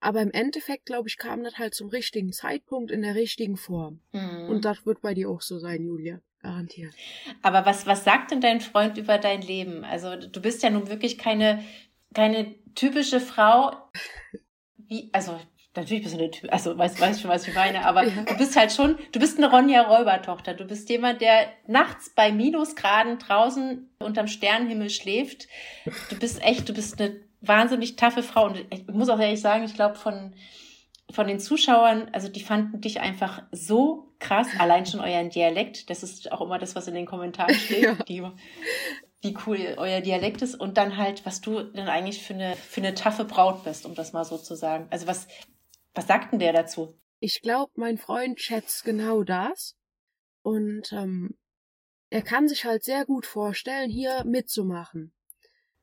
aber 0.00 0.22
im 0.22 0.30
Endeffekt, 0.30 0.86
glaube 0.86 1.08
ich, 1.08 1.18
kam 1.18 1.42
das 1.42 1.58
halt 1.58 1.74
zum 1.74 1.88
richtigen 1.88 2.32
Zeitpunkt 2.32 2.90
in 2.90 3.02
der 3.02 3.14
richtigen 3.14 3.56
Form. 3.56 4.00
Mhm. 4.12 4.48
Und 4.48 4.64
das 4.64 4.86
wird 4.86 5.00
bei 5.00 5.14
dir 5.14 5.28
auch 5.28 5.42
so 5.42 5.58
sein, 5.58 5.84
Julia. 5.84 6.20
Garantiert. 6.40 6.94
Aber 7.42 7.66
was, 7.66 7.84
was 7.86 8.04
sagt 8.04 8.30
denn 8.30 8.40
dein 8.40 8.60
Freund 8.60 8.96
über 8.96 9.18
dein 9.18 9.42
Leben? 9.42 9.84
Also, 9.84 10.14
du 10.14 10.40
bist 10.40 10.62
ja 10.62 10.70
nun 10.70 10.88
wirklich 10.88 11.18
keine, 11.18 11.64
keine 12.14 12.54
typische 12.76 13.18
Frau. 13.18 13.72
Wie, 14.76 15.10
also, 15.12 15.36
natürlich 15.74 16.04
bist 16.04 16.14
du 16.14 16.20
eine, 16.20 16.30
Typ, 16.30 16.52
also, 16.52 16.78
weißt, 16.78 17.00
weißt 17.00 17.20
schon, 17.20 17.30
was 17.30 17.48
ich 17.48 17.54
meine, 17.56 17.84
aber 17.84 18.04
ja. 18.06 18.22
du 18.22 18.36
bist 18.36 18.54
halt 18.54 18.70
schon, 18.70 18.96
du 19.10 19.18
bist 19.18 19.36
eine 19.36 19.50
Ronja 19.50 19.82
Räubertochter. 19.82 20.54
Du 20.54 20.64
bist 20.64 20.88
jemand, 20.88 21.20
der 21.20 21.48
nachts 21.66 22.10
bei 22.10 22.30
Minusgraden 22.30 23.18
draußen 23.18 23.90
unterm 23.98 24.28
Sternenhimmel 24.28 24.90
schläft. 24.90 25.48
Du 26.08 26.16
bist 26.20 26.40
echt, 26.44 26.68
du 26.68 26.72
bist 26.72 27.00
eine 27.00 27.16
wahnsinnig 27.40 27.96
taffe 27.96 28.22
Frau. 28.22 28.46
Und 28.46 28.66
ich 28.70 28.86
muss 28.88 29.08
auch 29.08 29.18
ehrlich 29.18 29.40
sagen, 29.40 29.64
ich 29.64 29.74
glaube, 29.74 29.96
von, 29.96 30.34
von 31.10 31.26
den 31.26 31.40
Zuschauern, 31.40 32.08
also 32.12 32.28
die 32.28 32.42
fanden 32.42 32.80
dich 32.80 33.00
einfach 33.00 33.42
so 33.52 34.12
krass, 34.18 34.48
allein 34.58 34.86
schon 34.86 35.00
euren 35.00 35.30
Dialekt. 35.30 35.90
Das 35.90 36.02
ist 36.02 36.30
auch 36.32 36.40
immer 36.40 36.58
das, 36.58 36.74
was 36.74 36.88
in 36.88 36.94
den 36.94 37.06
Kommentaren 37.06 37.54
steht, 37.54 37.82
ja. 37.82 37.94
die, 37.94 38.22
wie 39.22 39.36
cool 39.46 39.74
euer 39.76 40.00
Dialekt 40.00 40.42
ist. 40.42 40.54
Und 40.54 40.76
dann 40.76 40.96
halt, 40.96 41.24
was 41.24 41.40
du 41.40 41.62
denn 41.62 41.88
eigentlich 41.88 42.22
für 42.22 42.34
eine, 42.34 42.56
für 42.56 42.80
eine 42.80 42.94
taffe 42.94 43.24
Braut 43.24 43.64
bist, 43.64 43.86
um 43.86 43.94
das 43.94 44.12
mal 44.12 44.24
so 44.24 44.38
zu 44.38 44.54
sagen. 44.54 44.86
Also 44.90 45.06
was, 45.06 45.28
was 45.94 46.06
sagt 46.06 46.32
denn 46.32 46.38
der 46.38 46.52
dazu? 46.52 46.98
Ich 47.20 47.42
glaube, 47.42 47.72
mein 47.76 47.98
Freund 47.98 48.40
schätzt 48.40 48.84
genau 48.84 49.22
das. 49.22 49.76
Und 50.42 50.92
ähm, 50.92 51.36
er 52.10 52.22
kann 52.22 52.48
sich 52.48 52.64
halt 52.64 52.84
sehr 52.84 53.04
gut 53.04 53.26
vorstellen, 53.26 53.90
hier 53.90 54.24
mitzumachen. 54.24 55.12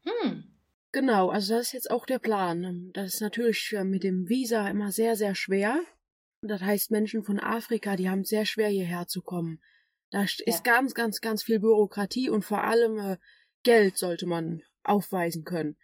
Hm. 0.05 0.54
Genau, 0.95 1.27
also 1.27 1.55
das 1.55 1.67
ist 1.67 1.73
jetzt 1.73 1.91
auch 1.91 2.05
der 2.05 2.19
Plan. 2.19 2.89
Das 2.93 3.15
ist 3.15 3.19
natürlich 3.19 3.75
mit 3.83 4.05
dem 4.05 4.29
Visa 4.29 4.65
immer 4.69 4.93
sehr, 4.93 5.17
sehr 5.17 5.35
schwer. 5.35 5.81
Das 6.41 6.61
heißt, 6.61 6.89
Menschen 6.89 7.21
von 7.21 7.37
Afrika, 7.37 7.97
die 7.97 8.09
haben 8.09 8.21
es 8.21 8.29
sehr 8.29 8.45
schwer 8.45 8.69
hierher 8.69 9.05
zu 9.05 9.21
kommen. 9.21 9.61
Da 10.09 10.23
ist 10.23 10.41
ja. 10.45 10.57
ganz, 10.63 10.93
ganz, 10.93 11.19
ganz 11.19 11.43
viel 11.43 11.59
Bürokratie 11.59 12.29
und 12.29 12.45
vor 12.45 12.63
allem 12.63 12.97
äh, 12.97 13.17
Geld 13.63 13.97
sollte 13.97 14.25
man 14.25 14.61
aufweisen 14.83 15.43
können. 15.43 15.75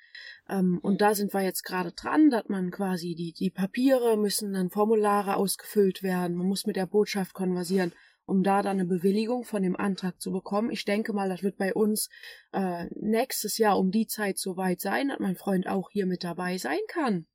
Ähm, 0.47 0.79
und 0.81 1.01
da 1.01 1.13
sind 1.13 1.33
wir 1.33 1.41
jetzt 1.41 1.63
gerade 1.63 1.91
dran, 1.91 2.29
dass 2.29 2.47
man 2.47 2.71
quasi 2.71 3.13
die, 3.13 3.33
die 3.33 3.51
Papiere 3.51 4.15
müssen 4.15 4.53
dann 4.53 4.69
Formulare 4.69 5.35
ausgefüllt 5.35 6.03
werden. 6.03 6.37
Man 6.37 6.47
muss 6.47 6.65
mit 6.65 6.77
der 6.77 6.85
Botschaft 6.85 7.33
konversieren 7.33 7.91
um 8.25 8.43
da 8.43 8.61
dann 8.61 8.79
eine 8.79 8.85
Bewilligung 8.85 9.43
von 9.43 9.61
dem 9.63 9.75
Antrag 9.75 10.21
zu 10.21 10.31
bekommen. 10.31 10.71
Ich 10.71 10.85
denke 10.85 11.13
mal, 11.13 11.29
das 11.29 11.43
wird 11.43 11.57
bei 11.57 11.73
uns 11.73 12.09
äh, 12.53 12.85
nächstes 12.95 13.57
Jahr 13.57 13.77
um 13.77 13.91
die 13.91 14.07
Zeit 14.07 14.37
soweit 14.37 14.79
sein, 14.79 15.09
dass 15.09 15.19
mein 15.19 15.35
Freund 15.35 15.67
auch 15.67 15.89
hier 15.91 16.05
mit 16.05 16.23
dabei 16.23 16.57
sein 16.57 16.79
kann. 16.87 17.27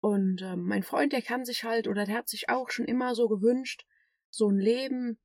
Und 0.00 0.42
äh, 0.42 0.56
mein 0.56 0.82
Freund, 0.82 1.12
der 1.12 1.22
kann 1.22 1.44
sich 1.44 1.64
halt, 1.64 1.88
oder 1.88 2.04
der 2.04 2.16
hat 2.16 2.28
sich 2.28 2.48
auch 2.48 2.70
schon 2.70 2.86
immer 2.86 3.14
so 3.14 3.28
gewünscht, 3.28 3.86
so 4.30 4.48
ein 4.48 4.58
Leben, 4.58 5.18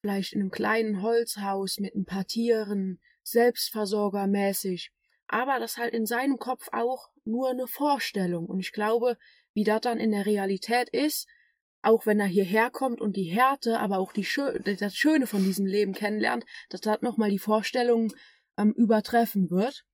vielleicht 0.00 0.32
in 0.32 0.40
einem 0.40 0.50
kleinen 0.50 1.02
Holzhaus 1.02 1.78
mit 1.78 1.94
ein 1.94 2.04
paar 2.04 2.26
Tieren, 2.26 3.00
selbstversorgermäßig, 3.24 4.92
aber 5.28 5.58
das 5.58 5.76
halt 5.76 5.94
in 5.94 6.06
seinem 6.06 6.38
Kopf 6.38 6.68
auch 6.72 7.10
nur 7.24 7.50
eine 7.50 7.66
Vorstellung. 7.66 8.46
Und 8.46 8.60
ich 8.60 8.72
glaube, 8.72 9.16
wie 9.54 9.64
das 9.64 9.80
dann 9.80 9.98
in 9.98 10.10
der 10.10 10.26
Realität 10.26 10.88
ist, 10.90 11.28
auch 11.82 12.06
wenn 12.06 12.20
er 12.20 12.26
hierher 12.26 12.70
kommt 12.70 13.00
und 13.00 13.16
die 13.16 13.24
Härte, 13.24 13.80
aber 13.80 13.98
auch 13.98 14.12
die 14.12 14.24
Schö 14.24 14.58
das 14.60 14.96
Schöne 14.96 15.26
von 15.26 15.42
diesem 15.42 15.66
Leben 15.66 15.92
kennenlernt, 15.92 16.44
dass 16.70 16.80
das 16.80 17.02
nochmal 17.02 17.30
die 17.30 17.38
Vorstellung 17.38 18.12
ähm, 18.56 18.72
übertreffen 18.72 19.50
wird. 19.50 19.84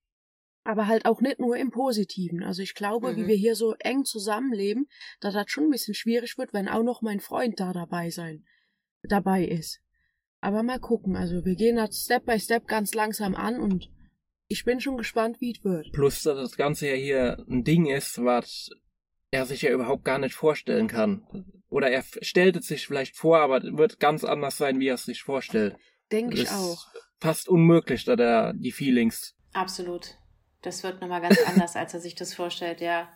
Aber 0.64 0.86
halt 0.86 1.06
auch 1.06 1.22
nicht 1.22 1.38
nur 1.38 1.56
im 1.56 1.70
Positiven. 1.70 2.42
Also 2.42 2.60
ich 2.60 2.74
glaube, 2.74 3.12
mhm. 3.12 3.16
wie 3.16 3.26
wir 3.28 3.36
hier 3.36 3.54
so 3.54 3.74
eng 3.78 4.04
zusammenleben, 4.04 4.86
dass 5.20 5.32
das 5.32 5.46
schon 5.48 5.64
ein 5.64 5.70
bisschen 5.70 5.94
schwierig 5.94 6.36
wird, 6.36 6.52
wenn 6.52 6.68
auch 6.68 6.82
noch 6.82 7.00
mein 7.00 7.20
Freund 7.20 7.58
da 7.58 7.72
dabei 7.72 8.10
sein, 8.10 8.44
dabei 9.02 9.44
ist. 9.44 9.80
Aber 10.40 10.62
mal 10.62 10.78
gucken. 10.78 11.16
Also 11.16 11.46
wir 11.46 11.54
gehen 11.54 11.76
das 11.76 12.04
Step 12.04 12.26
by 12.26 12.38
Step 12.38 12.68
ganz 12.68 12.94
langsam 12.94 13.34
an 13.34 13.60
und 13.60 13.88
ich 14.48 14.64
bin 14.64 14.80
schon 14.80 14.98
gespannt, 14.98 15.40
wie 15.40 15.52
es 15.52 15.64
wird. 15.64 15.90
Plus, 15.92 16.22
dass 16.22 16.36
das 16.36 16.56
Ganze 16.56 16.88
ja 16.88 16.94
hier 16.94 17.44
ein 17.48 17.64
Ding 17.64 17.86
ist, 17.86 18.22
was 18.22 18.70
er 19.30 19.46
sich 19.46 19.62
ja 19.62 19.70
überhaupt 19.70 20.04
gar 20.04 20.18
nicht 20.18 20.34
vorstellen 20.34 20.88
kann. 20.88 21.26
Oder 21.68 21.90
er 21.90 22.02
stellt 22.22 22.56
es 22.56 22.66
sich 22.66 22.86
vielleicht 22.86 23.16
vor, 23.16 23.40
aber 23.40 23.62
wird 23.62 24.00
ganz 24.00 24.24
anders 24.24 24.56
sein, 24.56 24.80
wie 24.80 24.88
er 24.88 24.94
es 24.94 25.04
sich 25.04 25.22
vorstellt. 25.22 25.76
Denke 26.10 26.36
ich 26.36 26.50
auch. 26.50 26.86
Fast 27.20 27.48
unmöglich, 27.48 28.04
da 28.04 28.16
der 28.16 28.54
die 28.54 28.72
Feelings. 28.72 29.34
Absolut. 29.52 30.16
Das 30.62 30.82
wird 30.82 31.00
nochmal 31.00 31.20
ganz 31.20 31.38
anders, 31.46 31.76
als 31.76 31.94
er 31.94 32.00
sich 32.00 32.14
das 32.14 32.34
vorstellt, 32.34 32.80
ja. 32.80 33.08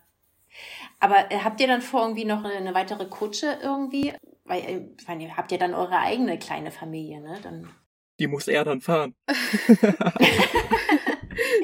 Aber 1.00 1.32
äh, 1.32 1.38
habt 1.38 1.60
ihr 1.60 1.66
dann 1.66 1.80
vor, 1.80 2.02
irgendwie 2.02 2.26
noch 2.26 2.44
eine, 2.44 2.74
weitere 2.74 3.06
Kutsche 3.06 3.58
irgendwie? 3.62 4.12
Weil, 4.44 4.62
äh, 4.62 4.86
ich 4.98 5.08
meine, 5.08 5.34
habt 5.36 5.50
ihr 5.50 5.58
dann 5.58 5.72
eure 5.72 5.98
eigene 5.98 6.38
kleine 6.38 6.70
Familie, 6.70 7.22
ne? 7.22 7.38
Dann... 7.42 7.70
Die 8.18 8.26
muss 8.26 8.48
er 8.48 8.64
dann 8.64 8.82
fahren. 8.82 9.14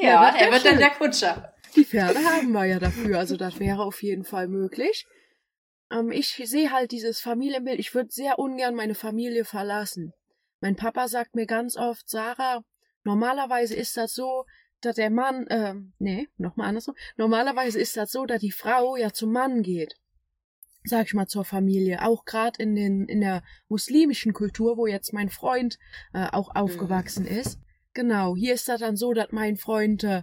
ja, 0.00 0.34
er 0.34 0.50
wird 0.50 0.64
dann 0.64 0.78
der 0.78 0.90
Kutscher. 0.90 1.52
Die 1.76 1.84
Pferde 1.84 2.18
haben 2.24 2.52
wir 2.52 2.64
ja 2.64 2.78
dafür, 2.78 3.18
also 3.18 3.36
das 3.36 3.58
wäre 3.60 3.82
auf 3.82 4.02
jeden 4.02 4.24
Fall 4.24 4.48
möglich. 4.48 5.06
Ähm, 5.90 6.10
ich 6.10 6.40
sehe 6.44 6.70
halt 6.70 6.92
dieses 6.92 7.20
Familienbild. 7.20 7.78
Ich 7.78 7.94
würde 7.94 8.10
sehr 8.10 8.38
ungern 8.38 8.74
meine 8.74 8.94
Familie 8.94 9.44
verlassen. 9.44 10.12
Mein 10.60 10.76
Papa 10.76 11.08
sagt 11.08 11.34
mir 11.34 11.46
ganz 11.46 11.76
oft, 11.76 12.08
Sarah, 12.08 12.62
normalerweise 13.04 13.74
ist 13.74 13.96
das 13.96 14.12
so, 14.12 14.44
dass 14.80 14.96
der 14.96 15.10
Mann, 15.10 15.46
äh, 15.48 15.74
nee, 15.98 16.28
nochmal 16.36 16.68
andersrum. 16.68 16.94
Normalerweise 17.16 17.80
ist 17.80 17.96
das 17.96 18.10
so, 18.10 18.26
dass 18.26 18.40
die 18.40 18.52
Frau 18.52 18.96
ja 18.96 19.12
zum 19.12 19.32
Mann 19.32 19.62
geht. 19.62 19.94
Sag 20.84 21.06
ich 21.06 21.14
mal 21.14 21.26
zur 21.26 21.44
Familie. 21.44 22.02
Auch 22.06 22.24
gerade 22.24 22.62
in 22.62 22.74
den, 22.74 23.06
in 23.06 23.20
der 23.20 23.42
muslimischen 23.68 24.32
Kultur, 24.32 24.76
wo 24.76 24.86
jetzt 24.86 25.12
mein 25.12 25.28
Freund 25.28 25.78
äh, 26.12 26.28
auch 26.30 26.54
aufgewachsen 26.54 27.24
mhm. 27.24 27.38
ist. 27.38 27.58
Genau, 27.94 28.36
hier 28.36 28.54
ist 28.54 28.68
das 28.68 28.80
dann 28.80 28.96
so, 28.96 29.12
dass 29.12 29.32
mein 29.32 29.56
Freund 29.56 30.04
äh, 30.04 30.22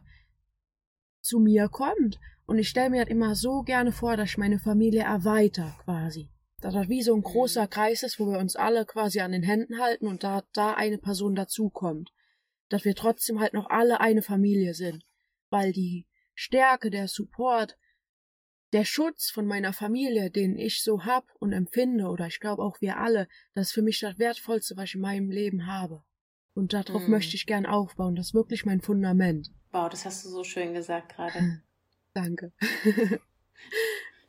zu 1.26 1.40
mir 1.40 1.68
kommt. 1.68 2.20
Und 2.46 2.60
ich 2.60 2.70
stelle 2.70 2.92
mir 2.92 3.00
halt 3.00 3.10
immer 3.10 3.36
so 3.36 3.64
gerne 3.64 3.92
vor, 3.92 4.16
dass 4.16 4.30
ich 4.30 4.38
meine 4.38 4.60
Familie 4.60 5.02
erweitere, 5.02 5.72
quasi. 5.84 6.30
Dass 6.62 6.74
das 6.74 6.90
wie 6.90 7.02
so 7.02 7.16
ein 7.16 7.24
großer. 7.24 7.68
Kreis 7.68 8.04
ist, 8.04 8.20
wo 8.20 8.28
wir 8.28 8.40
uns 8.40 8.56
alle 8.56 8.86
quasi 8.86 9.20
an 9.20 9.32
den 9.32 9.44
Händen 9.44 9.80
halten 9.80 10.08
und 10.08 10.24
da, 10.24 10.44
da 10.54 10.74
eine 10.74 10.98
Person 10.98 11.36
dazukommt. 11.36 12.12
Dass 12.70 12.86
wir 12.86 12.96
trotzdem 12.96 13.40
halt 13.40 13.54
noch 13.54 13.70
alle 13.70 14.00
eine 14.00 14.22
Familie 14.22 14.74
sind. 14.74 15.04
Weil 15.50 15.72
die 15.72 16.08
Stärke, 16.34 16.90
der 16.90 17.08
Support, 17.08 17.78
der 18.74 18.86
Schutz 18.86 19.30
von 19.30 19.46
meiner 19.46 19.74
Familie, 19.74 20.30
den 20.30 20.58
ich 20.58 20.84
so 20.84 21.06
hab 21.06 21.26
und 21.40 21.54
empfinde, 21.54 22.08
oder 22.08 22.28
ich 22.28 22.40
glaube 22.40 22.62
auch 22.62 22.82
wir 22.82 22.98
alle, 22.98 23.28
das 23.54 23.68
ist 23.68 23.74
für 23.74 23.82
mich 23.82 24.00
das 24.00 24.20
Wertvollste, 24.20 24.76
was 24.76 24.90
ich 24.90 24.96
in 24.96 25.02
meinem 25.02 25.30
Leben 25.30 25.66
habe. 25.66 26.04
Und 26.56 26.74
darauf 26.74 27.04
hm. 27.04 27.12
möchte 27.12 27.36
ich 27.36 27.46
gern 27.46 27.66
aufbauen. 27.66 28.16
Das 28.16 28.28
ist 28.28 28.34
wirklich 28.34 28.66
mein 28.66 28.82
Fundament. 28.82 29.52
Wow, 29.72 29.90
das 29.90 30.06
hast 30.06 30.26
du 30.26 30.30
so 30.30 30.44
schön 30.44 30.74
gesagt 30.74 31.16
gerade. 31.16 31.62
Danke. 32.14 32.52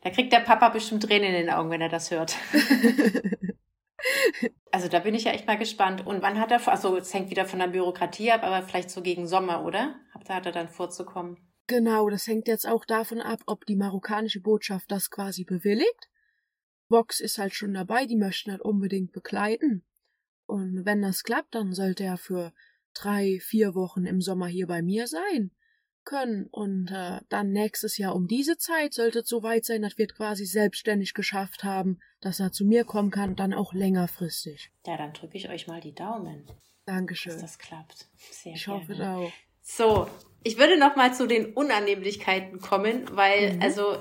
Da 0.03 0.13
kriegt 0.13 0.33
der 0.33 0.39
Papa 0.39 0.69
bestimmt 0.69 1.03
Tränen 1.03 1.35
in 1.35 1.47
den 1.47 1.51
Augen, 1.51 1.69
wenn 1.69 1.81
er 1.81 1.89
das 1.89 2.13
hört. 2.13 2.37
also 4.71 4.87
da 4.87 5.01
bin 5.01 5.17
ich 5.17 5.25
ja 5.25 5.33
echt 5.33 5.49
mal 5.49 5.59
gespannt. 5.59 6.07
Und 6.07 6.23
wann 6.23 6.39
hat 6.39 6.53
er 6.53 6.61
vor? 6.61 6.73
Also 6.73 6.97
es 6.97 7.13
hängt 7.13 7.29
wieder 7.29 7.45
von 7.45 7.59
der 7.59 7.67
Bürokratie 7.67 8.31
ab, 8.31 8.45
aber 8.45 8.63
vielleicht 8.63 8.91
so 8.91 9.03
gegen 9.03 9.27
Sommer, 9.27 9.65
oder? 9.65 9.97
Da 10.25 10.37
hat 10.37 10.47
er 10.47 10.53
dann 10.53 10.69
vorzukommen. 10.69 11.39
Genau, 11.67 12.09
das 12.09 12.29
hängt 12.29 12.47
jetzt 12.47 12.69
auch 12.69 12.85
davon 12.85 13.21
ab, 13.21 13.41
ob 13.47 13.67
die 13.67 13.75
marokkanische 13.75 14.41
Botschaft 14.41 14.93
das 14.93 15.11
quasi 15.11 15.43
bewilligt. 15.43 16.09
Vox 16.89 17.19
ist 17.19 17.39
halt 17.39 17.55
schon 17.55 17.75
dabei, 17.75 18.07
die 18.07 18.15
möchten 18.15 18.53
halt 18.53 18.63
unbedingt 18.63 19.11
begleiten. 19.11 19.85
Und 20.47 20.85
wenn 20.85 21.03
das 21.03 21.25
klappt, 21.25 21.55
dann 21.55 21.73
sollte 21.73 22.05
er 22.05 22.17
für 22.17 22.53
drei, 22.95 23.39
vier 23.41 23.75
Wochen 23.75 24.07
im 24.07 24.21
Sommer 24.21 24.47
hier 24.47 24.67
bei 24.67 24.83
mir 24.83 25.07
sein 25.07 25.51
können. 26.05 26.47
Und 26.51 26.91
äh, 26.91 27.21
dann 27.29 27.51
nächstes 27.51 27.99
Jahr 27.99 28.15
um 28.15 28.27
diese 28.27 28.57
Zeit 28.57 28.95
sollte 28.95 29.19
es 29.19 29.29
soweit 29.29 29.65
sein, 29.65 29.83
dass 29.83 29.99
wir 29.99 30.07
es 30.07 30.15
quasi 30.15 30.47
selbstständig 30.47 31.13
geschafft 31.13 31.65
haben, 31.65 31.99
dass 32.21 32.41
er 32.41 32.53
zu 32.53 32.65
mir 32.65 32.85
kommen 32.85 33.11
kann 33.11 33.31
und 33.31 33.41
dann 33.41 33.53
auch 33.53 33.75
längerfristig. 33.75 34.71
Ja, 34.87 34.97
dann 34.97 35.13
drücke 35.13 35.37
ich 35.37 35.51
euch 35.51 35.67
mal 35.67 35.81
die 35.81 35.95
Daumen. 35.95 36.47
Dankeschön. 36.87 37.33
Dass 37.33 37.43
das 37.43 37.59
klappt. 37.59 38.09
Sehr 38.31 38.55
ich 38.55 38.65
gerne. 38.65 38.81
hoffe 38.81 38.93
es 38.93 39.01
auch. 39.01 39.33
So, 39.63 40.09
ich 40.45 40.59
würde 40.59 40.79
noch 40.79 40.95
mal 40.95 41.13
zu 41.13 41.27
den 41.27 41.53
Unannehmlichkeiten 41.53 42.61
kommen, 42.61 43.05
weil, 43.17 43.55
mhm. 43.55 43.63
also, 43.63 43.99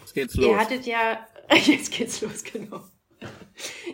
jetzt 0.00 0.14
geht's 0.14 0.34
los. 0.34 0.46
ihr 0.46 0.56
hattet 0.58 0.84
ja, 0.84 1.26
jetzt 1.64 1.92
geht's 1.92 2.20
los, 2.20 2.42
genau. 2.42 2.82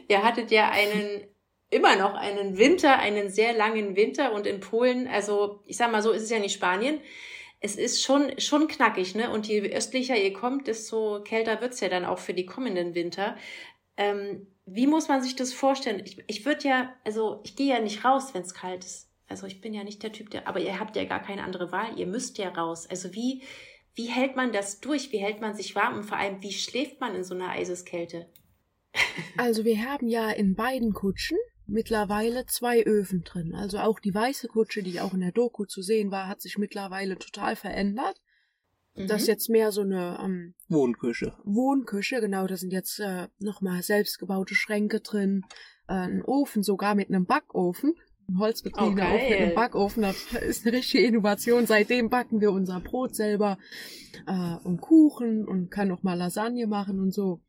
ihr 0.09 0.23
hattet 0.23 0.51
ja 0.51 0.71
einen 0.71 1.29
immer 1.71 1.97
noch 1.97 2.15
einen 2.15 2.59
Winter, 2.59 2.99
einen 2.99 3.31
sehr 3.31 3.53
langen 3.53 3.97
Winter 3.97 4.33
und 4.33 4.47
in 4.47 4.61
Polen, 4.61 5.07
also 5.07 5.63
ich 5.67 5.77
sag 5.77 5.93
mal 5.93 6.03
so, 6.03 6.11
ist 6.11 6.25
es 6.25 6.31
ja 6.31 6.39
nicht 6.39 6.55
Spanien. 6.55 7.01
Es 7.61 7.77
ist 7.77 8.03
schon, 8.03 8.39
schon 8.39 8.69
knackig, 8.69 9.15
ne? 9.15 9.31
Und 9.31 9.47
je 9.47 9.61
östlicher 9.73 10.17
ihr 10.17 10.33
kommt, 10.33 10.67
desto 10.67 11.23
kälter 11.23 11.61
wird's 11.61 11.81
ja 11.81 11.89
dann 11.89 12.05
auch 12.05 12.19
für 12.19 12.35
die 12.35 12.47
kommenden 12.47 12.95
Winter. 12.95 13.37
Ähm, 13.97 14.47
wie 14.67 14.87
muss 14.87 15.09
man 15.09 15.23
sich 15.23 15.37
das 15.37 15.53
vorstellen? 15.53 16.03
Ich, 16.05 16.19
ich 16.27 16.45
würde 16.47 16.67
ja, 16.67 16.95
also 17.05 17.41
ich 17.45 17.57
gehe 17.57 17.75
ja 17.75 17.81
nicht 17.81 18.05
raus, 18.05 18.33
wenn 18.33 18.43
es 18.43 18.55
kalt 18.55 18.85
ist. 18.85 19.11
Also 19.29 19.47
ich 19.47 19.61
bin 19.61 19.75
ja 19.75 19.85
nicht 19.85 20.03
der 20.03 20.13
Typ, 20.13 20.31
der, 20.31 20.49
aber 20.49 20.61
ihr 20.61 20.81
habt 20.81 20.97
ja 20.97 21.05
gar 21.05 21.23
keine 21.23 21.45
andere 21.45 21.71
Wahl. 21.71 21.99
Ihr 21.99 22.07
müsst 22.07 22.39
ja 22.39 22.49
raus. 22.49 22.87
Also 22.89 23.15
wie, 23.15 23.43
wie 23.95 24.07
hält 24.07 24.37
man 24.37 24.53
das 24.53 24.81
durch? 24.81 25.13
Wie 25.13 25.19
hält 25.19 25.41
man 25.41 25.55
sich 25.55 25.75
warm? 25.75 25.99
Und 25.99 26.05
vor 26.05 26.17
allem, 26.17 26.43
wie 26.43 26.53
schläft 26.53 27.01
man 27.01 27.15
in 27.15 27.25
so 27.25 27.35
einer 27.35 27.51
Eiseskälte? 27.51 28.27
Also 29.37 29.65
wir 29.65 29.85
haben 29.85 30.09
ja 30.09 30.31
in 30.31 30.55
beiden 30.55 30.93
Kutschen 30.93 31.39
mittlerweile 31.71 32.47
zwei 32.47 32.83
Öfen 32.83 33.23
drin. 33.25 33.55
Also 33.55 33.79
auch 33.79 34.01
die 34.01 34.15
weiße 34.15 34.49
Kutsche, 34.49 34.83
die 34.83 35.01
auch 35.01 35.15
in 35.15 35.21
der 35.21 35.33
Doku 35.33 35.65
zu 35.65 35.83
sehen 35.83 36.11
war, 36.11 36.29
hat 36.29 36.41
sich 36.41 36.59
mittlerweile 36.59 37.19
total 37.19 37.57
verändert. 37.57 38.21
Mhm. 38.95 39.07
Das 39.07 39.23
ist 39.23 39.29
jetzt 39.29 39.49
mehr 39.49 39.73
so 39.73 39.83
eine 39.83 40.19
ähm, 40.23 40.55
Wohnküche. 40.69 41.35
Wohnküche, 41.45 42.21
genau. 42.21 42.47
Da 42.47 42.57
sind 42.57 42.73
jetzt 42.73 43.01
äh, 43.01 43.29
nochmal 43.39 43.83
selbstgebaute 43.83 44.55
Schränke 44.55 45.01
drin, 45.01 45.45
äh, 45.89 45.95
ein 45.95 46.23
Ofen 46.23 46.63
sogar 46.63 46.95
mit 46.95 47.09
einem 47.09 47.27
Backofen. 47.27 47.95
Ein 48.29 48.39
holzbetriebener 48.39 49.07
okay. 49.07 49.17
Ofen 49.17 49.29
mit 49.31 49.39
einem 49.41 49.55
Backofen. 49.55 50.03
Das 50.03 50.33
ist 50.33 50.67
eine 50.67 50.77
richtige 50.77 51.07
Innovation. 51.07 51.67
Seitdem 51.67 52.11
backen 52.11 52.41
wir 52.41 52.53
unser 52.53 52.81
Brot 52.81 53.15
selber 53.15 53.59
äh, 54.27 54.57
und 54.65 54.81
Kuchen 54.81 55.47
und 55.47 55.71
kann 55.71 55.89
noch 55.89 56.03
mal 56.03 56.15
Lasagne 56.15 56.67
machen 56.67 57.01
und 57.01 57.13
so. 57.13 57.41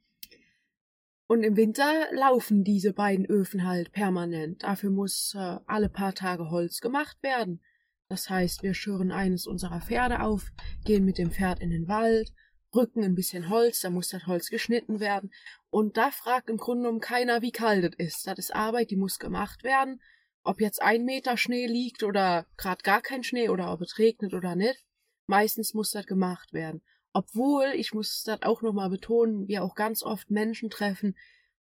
Und 1.32 1.44
im 1.44 1.56
Winter 1.56 2.10
laufen 2.12 2.66
diese 2.66 2.92
beiden 2.92 3.26
Öfen 3.26 3.66
halt 3.66 3.94
permanent. 3.94 4.64
Dafür 4.64 4.90
muss 4.90 5.34
äh, 5.34 5.60
alle 5.66 5.88
paar 5.88 6.14
Tage 6.14 6.50
Holz 6.50 6.82
gemacht 6.82 7.24
werden. 7.24 7.62
Das 8.10 8.30
heißt, 8.30 8.64
wir 8.64 8.74
schüren 8.74 9.14
eines 9.14 9.48
unserer 9.48 9.80
Pferde 9.80 10.24
auf, 10.24 10.52
gehen 10.84 11.06
mit 11.06 11.18
dem 11.18 11.32
Pferd 11.32 11.62
in 11.62 11.70
den 11.70 11.88
Wald, 11.88 12.34
rücken 12.76 13.06
ein 13.06 13.16
bisschen 13.16 13.48
Holz, 13.48 13.80
da 13.80 13.90
muss 13.90 14.10
das 14.10 14.28
Holz 14.28 14.50
geschnitten 14.50 15.00
werden. 15.00 15.32
Und 15.70 15.96
da 15.96 16.12
fragt 16.12 16.50
im 16.50 16.58
Grunde 16.58 16.84
genommen 16.84 17.00
keiner, 17.00 17.42
wie 17.42 17.54
kalt 17.54 17.96
es 17.98 18.08
ist. 18.08 18.28
Das 18.28 18.38
ist 18.38 18.54
Arbeit, 18.54 18.92
die 18.92 18.98
muss 18.98 19.18
gemacht 19.18 19.64
werden. 19.64 20.02
Ob 20.44 20.60
jetzt 20.60 20.82
ein 20.82 21.06
Meter 21.06 21.38
Schnee 21.38 21.66
liegt 21.66 22.04
oder 22.04 22.46
grad 22.58 22.84
gar 22.84 23.02
kein 23.02 23.24
Schnee 23.24 23.48
oder 23.48 23.72
ob 23.72 23.80
es 23.80 24.00
regnet 24.00 24.34
oder 24.34 24.58
nicht. 24.58 24.84
Meistens 25.28 25.74
muss 25.74 25.92
das 25.92 26.06
gemacht 26.06 26.52
werden. 26.52 26.82
Obwohl, 27.14 27.74
ich 27.76 27.94
muss 27.94 28.24
das 28.24 28.42
auch 28.42 28.62
nochmal 28.62 28.90
betonen, 28.90 29.48
wir 29.48 29.64
auch 29.64 29.76
ganz 29.76 30.04
oft 30.04 30.32
Menschen 30.32 30.70
treffen, 30.70 31.16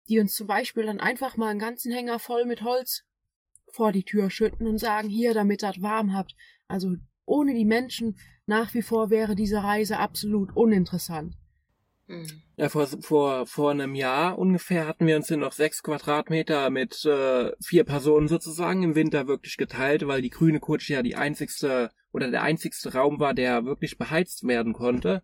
die 0.09 0.19
uns 0.19 0.33
zum 0.33 0.47
Beispiel 0.47 0.85
dann 0.85 0.99
einfach 0.99 1.37
mal 1.37 1.49
einen 1.49 1.59
ganzen 1.59 1.91
Hänger 1.91 2.19
voll 2.19 2.45
mit 2.45 2.63
Holz 2.63 3.03
vor 3.71 3.91
die 3.91 4.03
Tür 4.03 4.29
schütten 4.29 4.67
und 4.67 4.77
sagen, 4.77 5.09
hier, 5.09 5.33
damit 5.33 5.63
ihr 5.63 5.73
warm 5.79 6.13
habt. 6.13 6.35
Also 6.67 6.95
ohne 7.25 7.53
die 7.53 7.65
Menschen 7.65 8.17
nach 8.45 8.73
wie 8.73 8.81
vor 8.81 9.09
wäre 9.09 9.35
diese 9.35 9.63
Reise 9.63 9.99
absolut 9.99 10.55
uninteressant. 10.55 11.35
Mhm. 12.07 12.41
Ja, 12.55 12.69
vor, 12.69 12.87
vor, 12.87 13.45
vor 13.45 13.71
einem 13.71 13.93
Jahr 13.93 14.39
ungefähr 14.39 14.87
hatten 14.87 15.05
wir 15.05 15.17
uns 15.17 15.29
in 15.29 15.41
noch 15.41 15.51
sechs 15.51 15.83
Quadratmeter 15.83 16.69
mit 16.69 17.03
äh, 17.05 17.51
vier 17.61 17.83
Personen 17.83 18.29
sozusagen 18.29 18.83
im 18.83 18.95
Winter 18.95 19.27
wirklich 19.27 19.57
geteilt, 19.57 20.07
weil 20.07 20.21
die 20.21 20.29
grüne 20.29 20.59
Kutsche 20.59 20.93
ja 20.93 21.03
die 21.03 21.17
einzigste 21.17 21.91
oder 22.13 22.31
der 22.31 22.41
einzigste 22.41 22.93
Raum 22.93 23.19
war, 23.19 23.33
der 23.33 23.65
wirklich 23.65 23.97
beheizt 23.97 24.47
werden 24.47 24.73
konnte. 24.73 25.21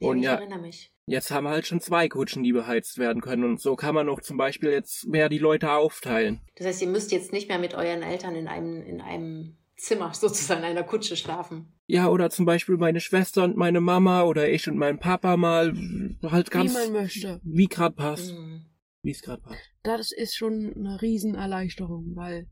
Und 0.00 0.22
ja, 0.22 0.34
erinnere 0.34 0.60
mich. 0.60 0.92
Jetzt 1.06 1.30
haben 1.30 1.44
wir 1.44 1.50
halt 1.50 1.66
schon 1.66 1.80
zwei 1.80 2.08
Kutschen, 2.08 2.42
die 2.42 2.52
beheizt 2.52 2.98
werden 2.98 3.22
können. 3.22 3.44
Und 3.44 3.60
so 3.60 3.76
kann 3.76 3.94
man 3.94 4.08
auch 4.08 4.20
zum 4.20 4.36
Beispiel 4.36 4.70
jetzt 4.70 5.06
mehr 5.06 5.28
die 5.28 5.38
Leute 5.38 5.72
aufteilen. 5.72 6.40
Das 6.56 6.66
heißt, 6.66 6.82
ihr 6.82 6.88
müsst 6.88 7.12
jetzt 7.12 7.32
nicht 7.32 7.48
mehr 7.48 7.58
mit 7.58 7.74
euren 7.74 8.02
Eltern 8.02 8.34
in 8.34 8.46
einem, 8.46 8.82
in 8.82 9.00
einem 9.00 9.56
Zimmer 9.76 10.12
sozusagen 10.14 10.60
in 10.60 10.66
einer 10.66 10.84
Kutsche 10.84 11.16
schlafen. 11.16 11.72
Ja, 11.86 12.08
oder 12.08 12.28
zum 12.28 12.44
Beispiel 12.44 12.76
meine 12.76 13.00
Schwester 13.00 13.44
und 13.44 13.56
meine 13.56 13.80
Mama 13.80 14.24
oder 14.24 14.48
ich 14.50 14.68
und 14.68 14.76
mein 14.76 14.98
Papa 14.98 15.38
mal 15.38 15.72
halt 16.22 16.50
ganz. 16.50 16.72
Wie 16.72 16.78
man 16.78 16.92
möchte. 16.92 17.40
Wie 17.42 17.66
grad 17.66 17.96
passt. 17.96 18.34
Mhm. 18.34 18.66
Wie 19.02 19.12
es 19.12 19.22
gerade 19.22 19.40
passt. 19.40 19.62
Das 19.82 20.12
ist 20.12 20.36
schon 20.36 20.74
eine 20.76 21.00
Riesenerleichterung, 21.00 22.14
weil 22.14 22.48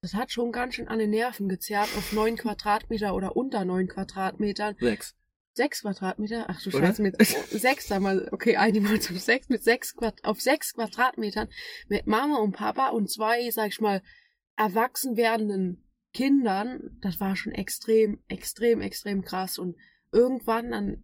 das 0.00 0.14
hat 0.14 0.32
schon 0.32 0.50
ganz 0.50 0.74
schön 0.74 0.88
an 0.88 0.98
den 0.98 1.10
Nerven 1.10 1.48
gezerrt 1.48 1.88
auf 1.96 2.12
neun 2.12 2.36
Quadratmeter 2.36 3.14
oder 3.14 3.36
unter 3.36 3.66
neun 3.66 3.88
Quadratmetern. 3.88 4.76
Sechs. 4.80 5.14
Sechs 5.54 5.82
Quadratmeter? 5.82 6.46
Ach 6.48 6.62
du 6.62 6.70
Scheiße, 6.70 7.02
mit 7.02 7.16
sechs, 7.22 7.86
sag 7.86 8.00
mal, 8.00 8.28
okay, 8.32 8.56
einmal 8.56 9.00
zum 9.00 9.18
sechs, 9.18 9.48
mit 9.50 9.62
sechs 9.62 9.94
Quad 9.94 10.24
auf 10.24 10.40
sechs 10.40 10.72
Quadratmetern 10.72 11.48
mit 11.88 12.06
Mama 12.06 12.38
und 12.38 12.52
Papa 12.52 12.88
und 12.88 13.10
zwei, 13.10 13.50
sag 13.50 13.68
ich 13.68 13.80
mal, 13.80 14.02
erwachsen 14.56 15.16
werdenden 15.16 15.84
Kindern, 16.14 16.98
das 17.00 17.20
war 17.20 17.36
schon 17.36 17.52
extrem, 17.52 18.22
extrem, 18.28 18.80
extrem 18.80 19.22
krass. 19.22 19.58
Und 19.58 19.76
irgendwann 20.10 20.70
dann 20.70 21.02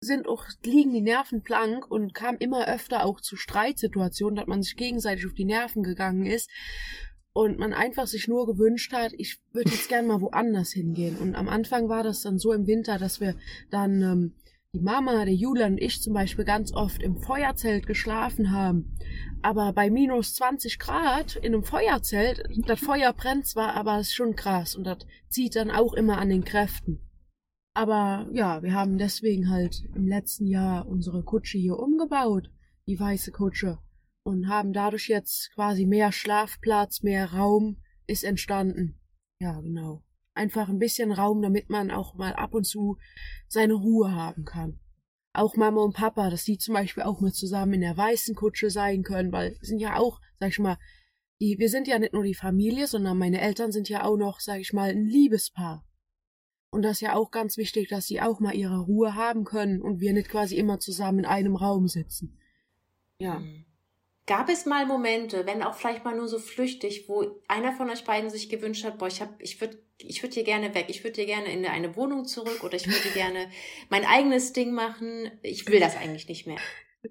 sind 0.00 0.28
auch, 0.28 0.46
liegen 0.64 0.92
die 0.92 1.00
Nerven 1.00 1.42
blank 1.42 1.90
und 1.90 2.14
kam 2.14 2.36
immer 2.36 2.68
öfter 2.68 3.04
auch 3.04 3.20
zu 3.20 3.36
Streitsituationen, 3.36 4.36
dass 4.36 4.46
man 4.46 4.62
sich 4.62 4.76
gegenseitig 4.76 5.26
auf 5.26 5.34
die 5.34 5.46
Nerven 5.46 5.82
gegangen 5.82 6.26
ist 6.26 6.50
und 7.34 7.58
man 7.58 7.72
einfach 7.72 8.06
sich 8.06 8.28
nur 8.28 8.46
gewünscht 8.46 8.92
hat, 8.92 9.12
ich 9.18 9.40
würde 9.52 9.70
jetzt 9.70 9.88
gern 9.88 10.06
mal 10.06 10.20
woanders 10.20 10.70
hingehen. 10.70 11.18
Und 11.18 11.34
am 11.34 11.48
Anfang 11.48 11.88
war 11.88 12.04
das 12.04 12.22
dann 12.22 12.38
so 12.38 12.52
im 12.52 12.68
Winter, 12.68 12.96
dass 12.96 13.20
wir 13.20 13.34
dann 13.70 14.02
ähm, 14.02 14.34
die 14.72 14.80
Mama, 14.80 15.24
der 15.24 15.34
Julian 15.34 15.72
und 15.72 15.82
ich 15.82 16.00
zum 16.00 16.14
Beispiel 16.14 16.44
ganz 16.44 16.72
oft 16.72 17.02
im 17.02 17.16
Feuerzelt 17.16 17.88
geschlafen 17.88 18.52
haben. 18.52 18.96
Aber 19.42 19.72
bei 19.72 19.90
minus 19.90 20.34
20 20.34 20.78
Grad 20.78 21.34
in 21.34 21.54
einem 21.54 21.64
Feuerzelt, 21.64 22.44
das 22.66 22.78
Feuer 22.78 23.12
brennt 23.12 23.46
zwar, 23.46 23.74
aber 23.74 23.98
es 23.98 24.08
ist 24.08 24.14
schon 24.14 24.36
krass 24.36 24.76
und 24.76 24.84
das 24.84 24.98
zieht 25.28 25.56
dann 25.56 25.72
auch 25.72 25.92
immer 25.92 26.18
an 26.18 26.28
den 26.28 26.44
Kräften. 26.44 27.00
Aber 27.74 28.28
ja, 28.32 28.62
wir 28.62 28.74
haben 28.74 28.96
deswegen 28.96 29.50
halt 29.50 29.82
im 29.92 30.06
letzten 30.06 30.46
Jahr 30.46 30.86
unsere 30.86 31.24
Kutsche 31.24 31.58
hier 31.58 31.80
umgebaut, 31.80 32.48
die 32.86 32.98
weiße 32.98 33.32
Kutsche 33.32 33.78
und 34.24 34.48
haben 34.48 34.72
dadurch 34.72 35.08
jetzt 35.08 35.52
quasi 35.54 35.86
mehr 35.86 36.10
Schlafplatz, 36.10 37.02
mehr 37.02 37.32
Raum 37.32 37.76
ist 38.06 38.24
entstanden. 38.24 38.98
Ja, 39.38 39.60
genau. 39.60 40.02
Einfach 40.34 40.68
ein 40.68 40.78
bisschen 40.78 41.12
Raum, 41.12 41.42
damit 41.42 41.70
man 41.70 41.90
auch 41.90 42.14
mal 42.14 42.32
ab 42.32 42.54
und 42.54 42.64
zu 42.64 42.98
seine 43.48 43.74
Ruhe 43.74 44.12
haben 44.12 44.44
kann. 44.44 44.80
Auch 45.32 45.56
Mama 45.56 45.82
und 45.82 45.94
Papa, 45.94 46.30
dass 46.30 46.44
die 46.44 46.58
zum 46.58 46.74
Beispiel 46.74 47.02
auch 47.02 47.20
mit 47.20 47.34
zusammen 47.34 47.74
in 47.74 47.80
der 47.82 47.96
weißen 47.96 48.34
Kutsche 48.34 48.70
sein 48.70 49.02
können, 49.02 49.30
weil 49.32 49.56
sind 49.60 49.78
ja 49.78 49.96
auch, 49.96 50.20
sag 50.40 50.50
ich 50.50 50.58
mal, 50.58 50.78
die, 51.40 51.58
wir 51.58 51.68
sind 51.68 51.86
ja 51.86 51.98
nicht 51.98 52.12
nur 52.12 52.22
die 52.22 52.34
Familie, 52.34 52.86
sondern 52.86 53.18
meine 53.18 53.40
Eltern 53.40 53.72
sind 53.72 53.88
ja 53.88 54.04
auch 54.04 54.16
noch, 54.16 54.40
sag 54.40 54.60
ich 54.60 54.72
mal, 54.72 54.90
ein 54.90 55.06
Liebespaar. 55.06 55.84
Und 56.70 56.82
das 56.82 56.92
ist 56.92 57.00
ja 57.02 57.14
auch 57.14 57.30
ganz 57.30 57.56
wichtig, 57.56 57.88
dass 57.88 58.06
sie 58.06 58.20
auch 58.20 58.40
mal 58.40 58.54
ihre 58.54 58.80
Ruhe 58.80 59.14
haben 59.14 59.44
können 59.44 59.82
und 59.82 60.00
wir 60.00 60.12
nicht 60.12 60.28
quasi 60.28 60.56
immer 60.56 60.80
zusammen 60.80 61.20
in 61.20 61.26
einem 61.26 61.56
Raum 61.56 61.88
sitzen. 61.88 62.38
Ja. 63.18 63.40
Mhm. 63.40 63.66
Gab 64.26 64.48
es 64.48 64.64
mal 64.64 64.86
Momente, 64.86 65.44
wenn 65.44 65.62
auch 65.62 65.74
vielleicht 65.74 66.04
mal 66.04 66.16
nur 66.16 66.28
so 66.28 66.38
flüchtig, 66.38 67.08
wo 67.08 67.42
einer 67.46 67.72
von 67.72 67.90
euch 67.90 68.04
beiden 68.04 68.30
sich 68.30 68.48
gewünscht 68.48 68.84
hat, 68.84 68.96
boah, 68.98 69.06
ich 69.06 69.20
hab, 69.20 69.40
ich 69.42 69.60
würde, 69.60 69.78
ich 69.98 70.22
würde 70.22 70.34
hier 70.34 70.44
gerne 70.44 70.74
weg, 70.74 70.86
ich 70.88 71.04
würde 71.04 71.16
hier 71.16 71.26
gerne 71.26 71.52
in 71.52 71.66
eine 71.66 71.94
Wohnung 71.94 72.24
zurück 72.24 72.64
oder 72.64 72.74
ich 72.74 72.86
würde 72.86 73.10
gerne 73.12 73.50
mein 73.90 74.06
eigenes 74.06 74.54
Ding 74.54 74.72
machen. 74.72 75.30
Ich 75.42 75.68
will 75.68 75.78
das 75.78 75.96
eigentlich 75.96 76.26
nicht 76.26 76.46
mehr. 76.46 76.56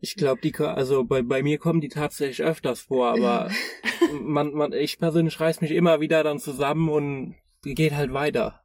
Ich 0.02 0.15
glaube, 0.15 0.41
die, 0.41 0.56
also 0.58 1.04
bei, 1.04 1.21
bei 1.21 1.43
mir 1.43 1.60
kommen 1.60 1.82
die 1.82 1.89
tatsächlich 1.89 2.41
öfters 2.41 2.82
vor, 2.82 3.10
aber 3.10 3.52
man, 4.21 4.52
man, 4.54 4.73
ich 4.73 4.97
persönlich 4.97 5.39
reiß 5.39 5.62
mich 5.62 5.69
immer 5.69 6.02
wieder 6.02 6.23
dann 6.23 6.39
zusammen 6.39 6.89
und 6.89 7.36
geht 7.62 7.93
halt 7.93 8.12
weiter. 8.12 8.63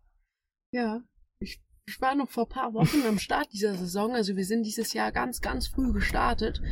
Ja, 0.72 1.02
ich, 1.38 1.60
ich 1.86 2.00
war 2.00 2.14
noch 2.14 2.30
vor 2.30 2.44
ein 2.44 2.48
paar 2.48 2.72
Wochen 2.72 3.02
am 3.06 3.18
Start 3.18 3.52
dieser 3.52 3.74
Saison, 3.74 4.14
also 4.14 4.36
wir 4.36 4.44
sind 4.46 4.62
dieses 4.62 4.94
Jahr 4.94 5.12
ganz, 5.12 5.42
ganz 5.42 5.68
früh 5.68 5.92
gestartet. 5.92 6.62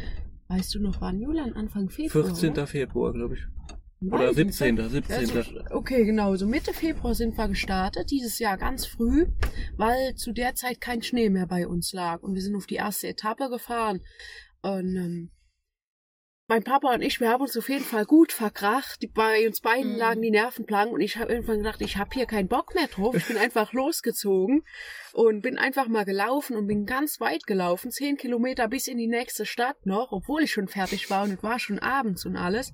Weißt 0.49 0.75
du 0.75 0.81
noch 0.81 1.01
wann, 1.01 1.21
Julian? 1.21 1.53
Anfang 1.55 1.89
Februar? 1.89 2.25
14. 2.25 2.51
Oder? 2.53 2.67
Februar, 2.67 3.13
glaube 3.13 3.35
ich. 3.35 3.41
Oder 4.13 4.33
17. 4.33 4.89
17. 4.89 5.37
Also, 5.37 5.51
okay, 5.71 6.05
genau. 6.05 6.37
So 6.37 6.47
Mitte 6.47 6.73
Februar 6.73 7.15
sind 7.15 7.37
wir 7.37 7.49
gestartet, 7.49 8.11
dieses 8.11 8.39
Jahr 8.39 8.59
ganz 8.59 8.87
früh, 8.87 9.27
weil 9.77 10.15
zu 10.15 10.33
der 10.33 10.55
Zeit 10.55 10.81
kein 10.81 11.03
Schnee 11.03 11.31
mehr 11.31 11.47
bei 11.47 11.67
uns 11.67 11.93
lag. 11.93 12.23
Und 12.23 12.35
wir 12.35 12.43
sind 12.43 12.55
auf 12.57 12.67
die 12.67 12.75
erste 12.77 13.09
Etappe 13.09 13.49
gefahren. 13.49 14.03
Und 14.63 14.97
ähm, 14.97 15.31
mein 16.49 16.63
Papa 16.63 16.95
und 16.95 17.03
ich, 17.03 17.21
wir 17.21 17.31
haben 17.31 17.43
uns 17.43 17.57
auf 17.57 17.69
jeden 17.69 17.85
Fall 17.85 18.05
gut 18.05 18.33
verkracht. 18.33 19.05
Bei 19.15 19.47
uns 19.47 19.61
beiden 19.61 19.95
mhm. 19.95 19.99
lagen 19.99 20.23
die 20.23 20.31
Nerven 20.31 20.65
blank 20.65 20.93
und 20.93 21.01
ich 21.01 21.17
habe 21.17 21.33
irgendwann 21.33 21.59
gedacht, 21.59 21.81
ich 21.81 21.97
habe 21.97 22.11
hier 22.15 22.27
keinen 22.27 22.47
Bock 22.47 22.75
mehr 22.75 22.87
drauf. 22.87 23.17
Ich 23.17 23.27
bin 23.27 23.37
einfach 23.39 23.73
losgezogen 23.73 24.63
und 25.13 25.41
bin 25.41 25.59
einfach 25.59 25.89
mal 25.89 26.05
gelaufen 26.05 26.57
und 26.57 26.69
bin 26.69 26.87
ganz 26.87 27.21
weit 27.21 27.47
gelaufen, 27.47 27.91
zehn 27.91 28.17
Kilometer 28.17 28.69
bis 28.69 28.87
in 28.87 28.97
die 28.97 29.09
nächste 29.09 29.45
Stadt 29.45 29.87
noch, 29.87 30.13
obwohl 30.13 30.45
ich 30.45 30.53
schon 30.53 30.69
fertig 30.69 31.11
war 31.11 31.25
und 31.25 31.33
es 31.33 31.43
war 31.43 31.59
schon 31.59 31.81
abends 31.81 32.25
und 32.25 32.37
alles 32.37 32.73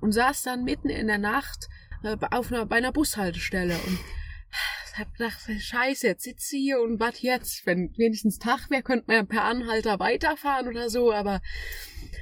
und 0.00 0.12
saß 0.12 0.42
dann 0.42 0.62
mitten 0.62 0.88
in 0.88 1.08
der 1.08 1.18
Nacht 1.18 1.68
äh, 2.04 2.16
auf 2.30 2.52
einer, 2.52 2.66
bei 2.66 2.76
einer 2.76 2.92
Bushaltestelle 2.92 3.74
und 3.74 3.98
hab 4.96 5.12
gedacht, 5.14 5.38
scheiße, 5.58 6.06
jetzt 6.06 6.22
sitze 6.22 6.56
ich 6.56 6.62
hier 6.62 6.80
und 6.80 7.00
was 7.00 7.22
jetzt? 7.22 7.66
Wenn 7.66 7.92
wenigstens 7.96 8.38
Tag 8.38 8.70
wäre, 8.70 8.82
könnte 8.82 9.04
man 9.08 9.16
ja 9.16 9.24
per 9.24 9.44
Anhalter 9.44 9.98
weiterfahren 9.98 10.68
oder 10.68 10.88
so, 10.88 11.12
aber 11.12 11.40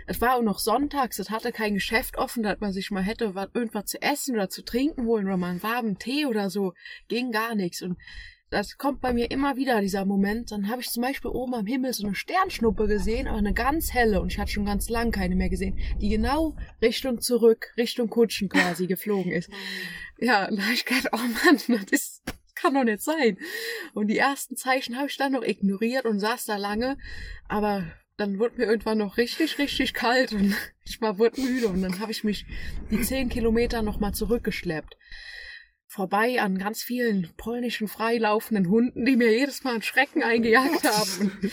es 0.07 0.21
war 0.21 0.37
auch 0.37 0.43
noch 0.43 0.59
sonntags, 0.59 1.19
es 1.19 1.31
hatte 1.31 1.53
kein 1.53 1.75
Geschäft 1.75 2.19
offen, 2.19 2.43
dass 2.43 2.61
man 2.61 2.73
sich 2.73 2.91
mal 2.91 3.03
hätte 3.03 3.35
was, 3.35 3.49
irgendwas 3.55 3.87
zu 3.87 4.01
essen 4.01 4.35
oder 4.35 4.49
zu 4.49 4.63
trinken 4.63 5.07
holen 5.07 5.27
oder 5.27 5.37
mal 5.37 5.51
einen 5.51 5.63
warmen 5.63 5.99
Tee 5.99 6.27
oder 6.27 6.51
so. 6.51 6.75
Ging 7.09 7.33
gar 7.33 7.55
nichts. 7.55 7.83
Und 7.83 7.97
das 8.51 8.79
kommt 8.79 9.01
bei 9.01 9.13
mir 9.13 9.31
immer 9.31 9.57
wieder, 9.57 9.81
dieser 9.81 10.05
Moment. 10.05 10.53
Dann 10.53 10.69
habe 10.69 10.81
ich 10.81 10.91
zum 10.91 11.03
Beispiel 11.03 11.31
oben 11.31 11.55
am 11.55 11.67
Himmel 11.67 11.93
so 11.93 12.07
eine 12.07 12.15
Sternschnuppe 12.15 12.87
gesehen, 12.87 13.27
aber 13.27 13.39
eine 13.39 13.55
ganz 13.55 13.93
helle 13.93 14.21
und 14.21 14.33
ich 14.33 14.39
hatte 14.39 14.53
schon 14.53 14.67
ganz 14.67 14.89
lang 14.89 15.11
keine 15.11 15.35
mehr 15.35 15.49
gesehen, 15.49 15.79
die 16.01 16.09
genau 16.09 16.57
Richtung 16.81 17.21
zurück, 17.21 17.73
Richtung 17.77 18.09
Kutschen 18.09 18.49
quasi 18.49 18.87
geflogen 18.87 19.33
ist. 19.33 19.51
Ja, 20.19 20.49
und 20.49 20.59
da 20.59 20.63
habe 20.63 20.75
ich 20.75 20.85
gedacht, 20.85 21.09
oh 21.13 21.17
Mann, 21.17 21.61
das 21.69 21.91
ist, 21.91 22.23
kann 22.55 22.75
doch 22.75 22.85
nicht 22.85 23.03
sein. 23.03 23.37
Und 23.95 24.07
die 24.07 24.19
ersten 24.19 24.57
Zeichen 24.57 24.97
habe 24.97 25.09
ich 25.09 25.17
dann 25.17 25.33
noch 25.33 25.43
ignoriert 25.43 26.05
und 26.05 26.21
saß 26.21 26.45
da 26.45 26.57
lange, 26.57 26.99
aber 27.49 27.85
dann 28.17 28.39
wurde 28.39 28.57
mir 28.57 28.65
irgendwann 28.65 28.99
noch 28.99 29.17
richtig, 29.17 29.59
richtig 29.59 29.95
kalt 29.95 30.33
und 30.33 30.55
ich 30.85 31.01
war 31.01 31.19
wurde 31.19 31.41
müde 31.41 31.69
und 31.69 31.83
dann 31.83 32.01
habe 32.01 32.13
ich 32.13 32.25
mich 32.25 32.47
die 32.91 33.01
zehn 33.01 33.29
Kilometer 33.29 33.83
nochmal 33.83 34.15
zurückgeschleppt. 34.15 34.97
Vorbei 35.87 36.41
an 36.41 36.59
ganz 36.59 36.83
vielen 36.83 37.33
polnischen 37.37 37.89
freilaufenden 37.89 38.69
Hunden, 38.69 39.05
die 39.05 39.17
mir 39.17 39.31
jedes 39.31 39.65
Mal 39.65 39.75
einen 39.75 39.83
Schrecken 39.83 40.23
eingejagt 40.23 40.85
haben. 40.91 41.31
Und 41.41 41.53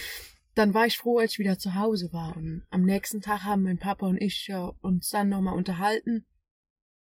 dann 0.56 0.74
war 0.74 0.86
ich 0.86 0.98
froh, 0.98 1.20
als 1.20 1.34
ich 1.34 1.40
wieder 1.40 1.60
zu 1.60 1.76
Hause 1.76 2.12
war. 2.12 2.36
Und 2.36 2.66
am 2.70 2.84
nächsten 2.84 3.22
Tag 3.22 3.44
haben 3.44 3.64
mein 3.64 3.78
Papa 3.78 4.08
und 4.08 4.22
ich 4.22 4.50
äh, 4.50 4.70
uns 4.82 5.10
dann 5.10 5.30
nochmal 5.30 5.56
unterhalten. 5.56 6.26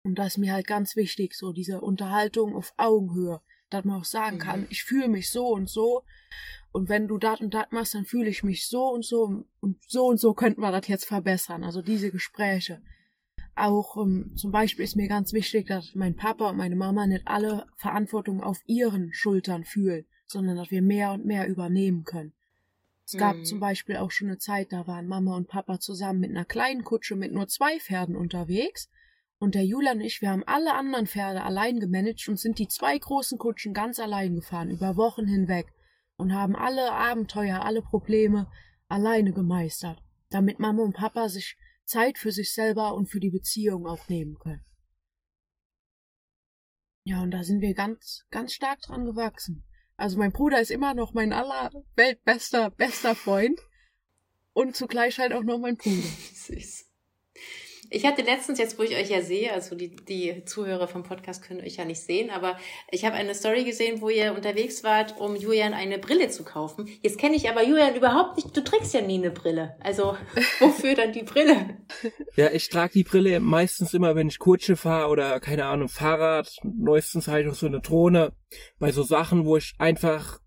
Und 0.03 0.17
das 0.17 0.35
ist 0.35 0.39
mir 0.39 0.53
halt 0.53 0.67
ganz 0.67 0.97
wichtig, 0.97 1.35
so 1.35 1.53
diese 1.53 1.81
Unterhaltung 1.81 2.55
auf 2.55 2.75
Augenhöhe, 2.77 3.41
dass 3.71 3.85
man 3.85 4.01
auch 4.01 4.05
sagen 4.05 4.39
kann, 4.39 4.61
mhm. 4.61 4.67
ich 4.71 4.85
fühle 4.85 5.09
mich 5.09 5.31
so 5.31 5.49
und 5.49 5.71
so 5.71 6.05
und 6.75 6.89
wenn 6.89 7.07
du 7.07 7.19
dat 7.19 7.41
und 7.41 7.55
dat 7.55 7.71
machst, 7.71 7.95
dann 7.95 8.05
fühle 8.05 8.29
ich 8.29 8.43
mich 8.43 8.67
so 8.67 8.89
und 8.89 9.05
so 9.05 9.45
und 9.61 9.77
so 9.87 10.07
und 10.07 10.19
so 10.19 10.35
könnten 10.35 10.61
wir 10.61 10.73
das 10.73 10.89
jetzt 10.89 11.05
verbessern. 11.05 11.63
Also 11.63 11.83
diese 11.83 12.11
Gespräche. 12.11 12.83
Auch 13.55 13.95
um, 13.95 14.09
ähm, 14.09 14.37
zum 14.37 14.51
Beispiel 14.51 14.85
ist 14.85 14.97
mir 14.97 15.07
ganz 15.07 15.33
wichtig, 15.33 15.69
dass 15.69 15.95
mein 15.95 16.17
Papa 16.17 16.51
und 16.51 16.57
meine 16.57 16.75
Mama 16.75 17.07
nicht 17.07 17.29
alle 17.29 17.67
Verantwortung 17.77 18.43
auf 18.43 18.59
ihren 18.67 19.13
Schultern 19.13 19.63
fühlen, 19.63 20.05
sondern 20.27 20.57
dass 20.57 20.73
wir 20.73 20.83
mehr 20.83 21.13
und 21.13 21.25
mehr 21.25 21.47
übernehmen 21.47 22.03
können. 22.03 22.33
Es 23.07 23.17
gab 23.17 23.37
mhm. 23.37 23.45
zum 23.45 23.61
Beispiel 23.61 23.99
auch 23.99 24.11
schon 24.11 24.27
eine 24.27 24.39
Zeit, 24.39 24.73
da 24.73 24.89
waren 24.89 25.07
Mama 25.07 25.37
und 25.37 25.47
Papa 25.47 25.79
zusammen 25.79 26.19
mit 26.19 26.31
einer 26.31 26.45
kleinen 26.45 26.83
Kutsche 26.83 27.15
mit 27.15 27.33
nur 27.33 27.47
zwei 27.47 27.79
Pferden 27.79 28.17
unterwegs. 28.17 28.91
Und 29.39 29.55
der 29.55 29.65
Julian 29.65 29.99
und 29.99 30.05
ich, 30.05 30.21
wir 30.23 30.31
haben 30.31 30.43
alle 30.45 30.75
anderen 30.75 31.07
Pferde 31.07 31.45
allein 31.45 31.79
gemanagt 31.79 32.29
und 32.29 32.41
sind 32.41 32.59
die 32.59 32.67
zwei 32.67 32.99
großen 32.99 33.39
Kutschen 33.39 33.75
ganz 33.75 34.01
allein 34.01 34.35
gefahren, 34.35 34.71
über 34.71 34.97
Wochen 34.97 35.27
hinweg 35.27 35.73
und 36.17 36.33
haben 36.33 36.57
alle 36.57 36.93
Abenteuer, 36.93 37.65
alle 37.65 37.83
Probleme 37.83 38.51
alleine 38.89 39.33
gemeistert, 39.33 40.03
damit 40.31 40.59
Mama 40.59 40.83
und 40.83 40.95
Papa 40.95 41.29
sich 41.29 41.57
Zeit 41.85 42.19
für 42.19 42.33
sich 42.33 42.53
selber 42.53 42.95
und 42.95 43.07
für 43.07 43.21
die 43.21 43.31
Beziehung 43.31 43.87
auch 43.87 44.09
nehmen 44.09 44.39
können. 44.39 44.65
Ja, 47.05 47.23
und 47.23 47.33
da 47.33 47.45
sind 47.45 47.61
wir 47.61 47.75
ganz, 47.75 48.25
ganz 48.31 48.55
stark 48.55 48.81
dran 48.81 49.05
gewachsen. 49.05 49.65
Also 49.97 50.19
mein 50.19 50.33
Bruder 50.33 50.61
ist 50.61 50.71
immer 50.71 50.95
noch 50.95 51.13
mein 51.13 51.33
aller 51.33 51.71
weltbester, 51.97 52.71
bester 52.71 53.15
Freund 53.15 53.61
und 54.53 54.75
zugleich 54.75 55.19
halt 55.19 55.33
auch 55.33 55.43
noch 55.43 55.59
mein 55.59 55.77
Bruder. 55.77 55.97
Süß. 56.35 56.84
Ich 57.95 58.05
hatte 58.05 58.23
letztens, 58.23 58.59
jetzt 58.59 58.77
wo 58.77 58.83
ich 58.83 58.97
euch 58.97 59.09
ja 59.09 59.23
sehe, 59.23 59.53
also 59.53 59.77
die, 59.77 59.95
die 59.95 60.45
Zuhörer 60.45 60.89
vom 60.89 61.05
Podcast 61.05 61.45
können 61.45 61.61
euch 61.61 61.77
ja 61.77 61.85
nicht 61.85 62.01
sehen, 62.01 62.29
aber 62.29 62.59
ich 62.91 63.05
habe 63.05 63.15
eine 63.15 63.37
Story 63.37 63.63
gesehen, 63.63 64.01
wo 64.01 64.09
ihr 64.09 64.35
unterwegs 64.35 64.83
wart, 64.83 65.21
um 65.21 65.37
Julian 65.37 65.75
eine 65.75 66.01
Brille 66.01 66.29
zu 66.29 66.43
kaufen. 66.43 66.89
Jetzt 67.03 67.19
kenne 67.19 67.37
ich 67.37 67.49
aber 67.49 67.63
Julian 67.63 67.95
überhaupt 67.95 68.37
nicht. 68.37 68.57
Du 68.57 68.65
trägst 68.65 68.95
ja 68.95 69.01
nie 69.01 69.19
eine 69.19 69.31
Brille. 69.31 69.77
Also 69.79 70.17
wofür 70.59 70.97
dann 70.97 71.13
die 71.13 71.23
Brille? 71.23 71.79
Ja, 72.35 72.51
ich 72.51 72.69
trage 72.69 72.95
die 72.95 73.05
Brille 73.05 73.39
meistens 73.39 73.95
immer, 73.95 74.17
wenn 74.17 74.27
ich 74.27 74.41
Kutsche 74.41 74.75
fahre 74.75 75.09
oder 75.09 75.39
keine 75.39 75.67
Ahnung, 75.67 75.89
Fahrrad. 75.89 76.53
Neuestens 76.65 77.29
halt 77.29 77.47
auch 77.47 77.55
so 77.55 77.67
eine 77.67 77.81
Drohne. 77.81 78.33
Bei 78.81 78.91
so 78.91 79.05
Sachen, 79.05 79.47
wo 79.47 79.57
ich 79.57 79.75
einfach 79.79 80.41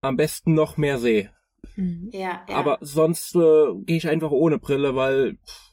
am 0.00 0.16
besten 0.16 0.54
noch 0.54 0.76
mehr 0.76 0.98
sehe. 0.98 1.30
Mhm. 1.76 2.10
Ja, 2.12 2.44
ja. 2.48 2.56
Aber 2.56 2.78
sonst 2.80 3.36
äh, 3.36 3.66
gehe 3.84 3.98
ich 3.98 4.08
einfach 4.08 4.32
ohne 4.32 4.58
Brille, 4.58 4.96
weil 4.96 5.36
pff, 5.46 5.67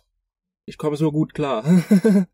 ich 0.65 0.77
komme 0.77 0.97
so 0.97 1.11
gut 1.11 1.33
klar. 1.33 1.63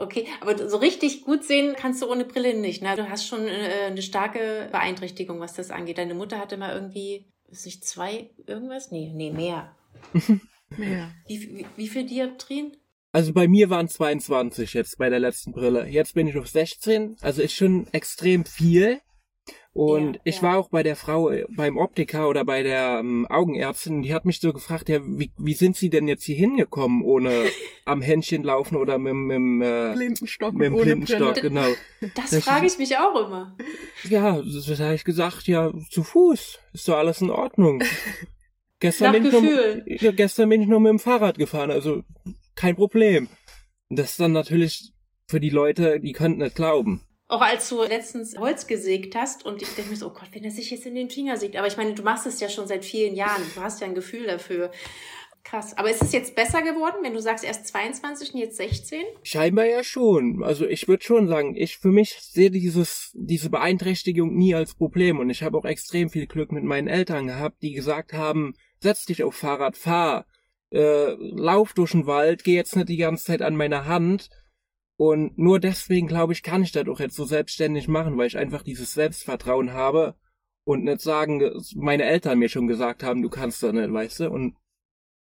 Okay, 0.00 0.28
aber 0.40 0.68
so 0.68 0.76
richtig 0.76 1.24
gut 1.24 1.42
sehen 1.42 1.74
kannst 1.76 2.00
du 2.00 2.08
ohne 2.08 2.24
Brille 2.24 2.56
nicht. 2.56 2.82
Ne? 2.82 2.94
Du 2.94 3.10
hast 3.10 3.26
schon 3.26 3.48
äh, 3.48 3.86
eine 3.88 4.00
starke 4.00 4.68
Beeinträchtigung, 4.70 5.40
was 5.40 5.54
das 5.54 5.72
angeht. 5.72 5.98
Deine 5.98 6.14
Mutter 6.14 6.38
hatte 6.38 6.56
mal 6.56 6.72
irgendwie, 6.72 7.26
ist 7.48 7.66
nicht 7.66 7.84
zwei 7.84 8.30
irgendwas? 8.46 8.92
Nee, 8.92 9.10
nee, 9.12 9.32
mehr. 9.32 9.74
Mehr. 10.76 11.10
Wie, 11.26 11.40
wie, 11.40 11.66
wie 11.76 11.88
viel 11.88 12.04
Dioptrien? 12.04 12.76
Also 13.10 13.32
bei 13.32 13.48
mir 13.48 13.70
waren 13.70 13.88
22 13.88 14.74
jetzt 14.74 14.98
bei 14.98 15.08
der 15.08 15.18
letzten 15.18 15.52
Brille. 15.52 15.86
Jetzt 15.86 16.14
bin 16.14 16.28
ich 16.28 16.36
auf 16.36 16.46
16. 16.46 17.16
Also 17.22 17.40
ist 17.40 17.54
schon 17.54 17.86
extrem 17.92 18.44
viel. 18.44 19.00
Und 19.78 20.14
Ja, 20.14 20.20
ich 20.24 20.36
ja. 20.36 20.42
war 20.42 20.58
auch 20.58 20.68
bei 20.70 20.82
der 20.82 20.96
Frau 20.96 21.30
äh, 21.30 21.44
beim 21.54 21.76
Optiker 21.78 22.28
oder 22.28 22.44
bei 22.44 22.64
der 22.64 22.98
ähm, 22.98 23.26
Augenärztin, 23.30 24.02
die 24.02 24.12
hat 24.12 24.24
mich 24.24 24.40
so 24.40 24.52
gefragt, 24.52 24.88
ja, 24.88 24.98
wie, 25.04 25.30
wie 25.38 25.54
sind 25.54 25.76
Sie 25.76 25.88
denn 25.88 26.08
jetzt 26.08 26.24
hier 26.24 26.34
hingekommen, 26.34 27.02
ohne 27.04 27.44
am 27.84 28.02
Händchen 28.02 28.42
laufen 28.42 28.74
oder 28.76 28.98
mit, 28.98 29.14
mit, 29.14 29.36
dem, 29.36 29.62
äh, 29.62 29.92
Blindenstock 29.94 30.54
mit 30.54 30.66
dem 30.66 30.74
Blindenstock, 30.76 31.34
Brille. 31.34 31.40
genau. 31.48 31.66
Das, 32.16 32.30
Das- 32.30 32.44
frage 32.44 32.66
ich 32.66 32.76
mich 32.78 32.96
auch 32.98 33.24
immer. 33.26 33.56
Ja, 34.08 34.42
das, 34.42 34.66
das 34.66 34.80
habe 34.80 34.94
ich 34.94 35.04
gesagt, 35.04 35.46
ja, 35.46 35.72
zu 35.90 36.02
Fuß, 36.02 36.58
ist 36.72 36.88
doch 36.88 36.96
alles 36.96 37.20
in 37.20 37.30
Ordnung. 37.30 37.82
Gestern 38.80 39.12
bin, 39.12 39.26
ich 39.26 39.32
noch, 39.32 39.40
Gefühl. 39.42 39.84
ja, 39.86 40.12
gestern 40.12 40.48
bin 40.48 40.62
ich 40.62 40.68
noch 40.68 40.78
mit 40.78 40.90
dem 40.90 40.98
Fahrrad 41.00 41.36
gefahren, 41.38 41.70
also 41.72 42.02
kein 42.54 42.76
Problem. 42.76 43.28
Das 43.90 44.10
ist 44.10 44.20
dann 44.20 44.30
natürlich 44.32 44.92
für 45.28 45.40
die 45.40 45.50
Leute, 45.50 45.98
die 46.00 46.12
könnten 46.12 46.42
nicht 46.42 46.54
glauben. 46.54 47.02
Auch 47.30 47.42
als 47.42 47.68
du 47.68 47.82
letztens 47.82 48.38
Holz 48.38 48.66
gesägt 48.66 49.14
hast 49.14 49.44
und 49.44 49.60
ich 49.60 49.68
denke 49.74 49.90
mir 49.90 49.96
so, 49.96 50.06
oh 50.06 50.14
Gott, 50.14 50.30
wenn 50.32 50.44
er 50.44 50.50
sich 50.50 50.70
jetzt 50.70 50.86
in 50.86 50.94
den 50.94 51.10
Finger 51.10 51.36
sägt. 51.36 51.56
Aber 51.56 51.66
ich 51.66 51.76
meine, 51.76 51.92
du 51.92 52.02
machst 52.02 52.26
es 52.26 52.40
ja 52.40 52.48
schon 52.48 52.66
seit 52.66 52.86
vielen 52.86 53.14
Jahren. 53.14 53.42
Du 53.54 53.60
hast 53.60 53.82
ja 53.82 53.86
ein 53.86 53.94
Gefühl 53.94 54.26
dafür. 54.26 54.70
Krass. 55.44 55.76
Aber 55.76 55.90
ist 55.90 56.02
es 56.02 56.12
jetzt 56.12 56.34
besser 56.34 56.62
geworden, 56.62 56.96
wenn 57.02 57.14
du 57.14 57.20
sagst, 57.20 57.44
erst 57.44 57.66
22 57.68 58.34
und 58.34 58.40
jetzt 58.40 58.56
16? 58.56 59.02
Scheinbar 59.22 59.66
ja 59.66 59.84
schon. 59.84 60.42
Also 60.42 60.66
ich 60.66 60.88
würde 60.88 61.04
schon 61.04 61.28
sagen, 61.28 61.54
ich 61.54 61.78
für 61.78 61.88
mich 61.88 62.18
sehe 62.20 62.50
dieses 62.50 63.12
diese 63.14 63.48
Beeinträchtigung 63.50 64.34
nie 64.34 64.54
als 64.54 64.74
Problem 64.74 65.18
und 65.18 65.30
ich 65.30 65.42
habe 65.42 65.56
auch 65.56 65.64
extrem 65.64 66.10
viel 66.10 66.26
Glück 66.26 66.52
mit 66.52 66.64
meinen 66.64 66.88
Eltern 66.88 67.26
gehabt, 67.26 67.62
die 67.62 67.72
gesagt 67.72 68.12
haben, 68.12 68.54
setz 68.80 69.06
dich 69.06 69.22
auf 69.22 69.34
Fahrrad, 69.34 69.76
fahr, 69.76 70.26
äh, 70.70 71.12
lauf 71.18 71.72
durch 71.72 71.92
den 71.92 72.06
Wald, 72.06 72.44
geh 72.44 72.54
jetzt 72.54 72.76
nicht 72.76 72.88
die 72.88 72.96
ganze 72.98 73.24
Zeit 73.24 73.42
an 73.42 73.56
meiner 73.56 73.86
Hand. 73.86 74.28
Und 74.98 75.38
nur 75.38 75.60
deswegen 75.60 76.08
glaube 76.08 76.32
ich, 76.32 76.42
kann 76.42 76.64
ich 76.64 76.72
das 76.72 76.88
auch 76.88 76.98
jetzt 76.98 77.14
so 77.14 77.24
selbstständig 77.24 77.86
machen, 77.86 78.18
weil 78.18 78.26
ich 78.26 78.36
einfach 78.36 78.62
dieses 78.62 78.92
Selbstvertrauen 78.94 79.72
habe 79.72 80.16
und 80.64 80.82
nicht 80.82 81.00
sagen, 81.00 81.40
meine 81.76 82.02
Eltern 82.02 82.40
mir 82.40 82.48
schon 82.48 82.66
gesagt 82.66 83.04
haben, 83.04 83.22
du 83.22 83.30
kannst 83.30 83.62
das 83.62 83.72
nicht, 83.72 83.92
weißt 83.92 84.20
du? 84.20 84.30
Und 84.30 84.56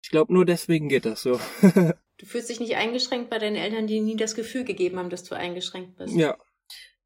ich 0.03 0.09
glaube, 0.09 0.33
nur 0.33 0.45
deswegen 0.45 0.89
geht 0.89 1.05
das 1.05 1.23
so. 1.23 1.39
Du 2.17 2.27
fühlst 2.27 2.51
dich 2.51 2.59
nicht 2.59 2.75
eingeschränkt 2.75 3.31
bei 3.31 3.39
deinen 3.39 3.55
Eltern, 3.55 3.87
die 3.87 3.99
nie 3.99 4.15
das 4.15 4.35
Gefühl 4.35 4.63
gegeben 4.63 4.99
haben, 4.99 5.09
dass 5.09 5.23
du 5.23 5.33
eingeschränkt 5.33 5.97
bist. 5.97 6.15
ja. 6.15 6.37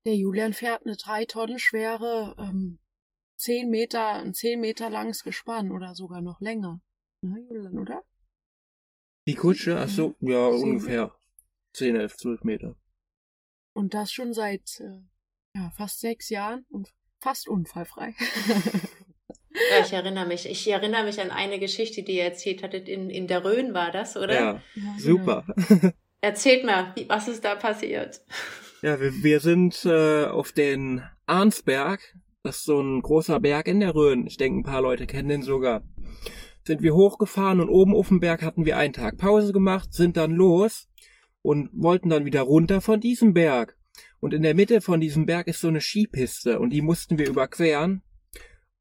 Der 0.05 0.13
Julian 0.13 0.51
fährt 0.51 0.85
eine 0.85 0.97
drei 0.97 1.23
Tonnen 1.23 1.57
schwere, 1.57 2.35
ähm, 2.37 2.79
zehn 3.37 3.69
Meter, 3.69 4.15
ein 4.15 4.33
zehn 4.33 4.59
Meter 4.59 4.89
langes 4.89 5.23
Gespann 5.23 5.71
oder 5.71 5.95
sogar 5.95 6.21
noch 6.21 6.41
länger. 6.41 6.81
Na, 7.21 7.37
Julian, 7.49 7.79
oder? 7.79 8.03
Die 9.25 9.35
Kutsche, 9.35 9.79
ach 9.79 9.87
so, 9.87 10.15
ja, 10.19 10.45
ungefähr 10.47 11.15
10, 11.75 11.95
11, 11.95 12.17
12 12.17 12.43
Meter. 12.43 12.75
Und 13.73 13.93
das 13.93 14.11
schon 14.11 14.33
seit 14.33 14.79
äh, 14.79 15.01
ja, 15.55 15.71
fast 15.75 15.99
sechs 15.99 16.29
Jahren 16.29 16.65
und 16.69 16.89
fast 17.19 17.47
unfallfrei. 17.47 18.13
Ja, 19.71 19.85
ich 19.85 19.93
erinnere 19.93 20.25
mich. 20.25 20.49
Ich 20.49 20.69
erinnere 20.69 21.05
mich 21.05 21.21
an 21.21 21.31
eine 21.31 21.59
Geschichte, 21.59 22.03
die 22.03 22.17
ihr 22.17 22.25
erzählt 22.25 22.61
hattet. 22.61 22.89
In, 22.89 23.09
in 23.09 23.27
der 23.27 23.45
Rhön 23.45 23.73
war 23.73 23.89
das, 23.91 24.17
oder? 24.17 24.33
Ja, 24.33 24.61
Ja, 24.75 24.95
super. 24.97 25.45
Erzählt 26.21 26.65
mal, 26.65 26.91
wie- 26.95 27.07
was 27.07 27.27
ist 27.29 27.45
da 27.45 27.55
passiert? 27.55 28.21
Ja, 28.81 28.99
wir, 28.99 29.13
wir 29.23 29.39
sind 29.39 29.85
äh, 29.85 30.25
auf 30.25 30.51
den 30.51 31.03
Arnsberg, 31.25 32.01
das 32.43 32.57
ist 32.57 32.65
so 32.65 32.81
ein 32.81 33.01
großer 33.01 33.39
Berg 33.39 33.67
in 33.67 33.79
der 33.79 33.95
Rhön. 33.95 34.27
Ich 34.27 34.35
denke, 34.37 34.59
ein 34.59 34.63
paar 34.63 34.81
Leute 34.81 35.07
kennen 35.07 35.29
den 35.29 35.41
sogar. 35.41 35.83
Sind 36.65 36.81
wir 36.81 36.93
hochgefahren 36.93 37.61
und 37.61 37.69
oben 37.69 37.95
auf 37.95 38.09
dem 38.09 38.19
Berg 38.19 38.41
hatten 38.41 38.65
wir 38.65 38.77
einen 38.77 38.93
Tag 38.93 39.17
Pause 39.17 39.53
gemacht, 39.53 39.93
sind 39.93 40.17
dann 40.17 40.31
los 40.31 40.89
und 41.45 41.69
wollten 41.73 42.09
dann 42.09 42.25
wieder 42.25 42.41
runter 42.41 42.81
von 42.81 42.99
diesem 42.99 43.35
Berg. 43.35 43.77
Und 44.19 44.33
in 44.33 44.41
der 44.41 44.55
Mitte 44.55 44.81
von 44.81 44.99
diesem 44.99 45.27
Berg 45.27 45.47
ist 45.47 45.61
so 45.61 45.67
eine 45.67 45.79
Skipiste 45.79 46.59
und 46.59 46.71
die 46.71 46.81
mussten 46.81 47.19
wir 47.19 47.29
überqueren. 47.29 48.01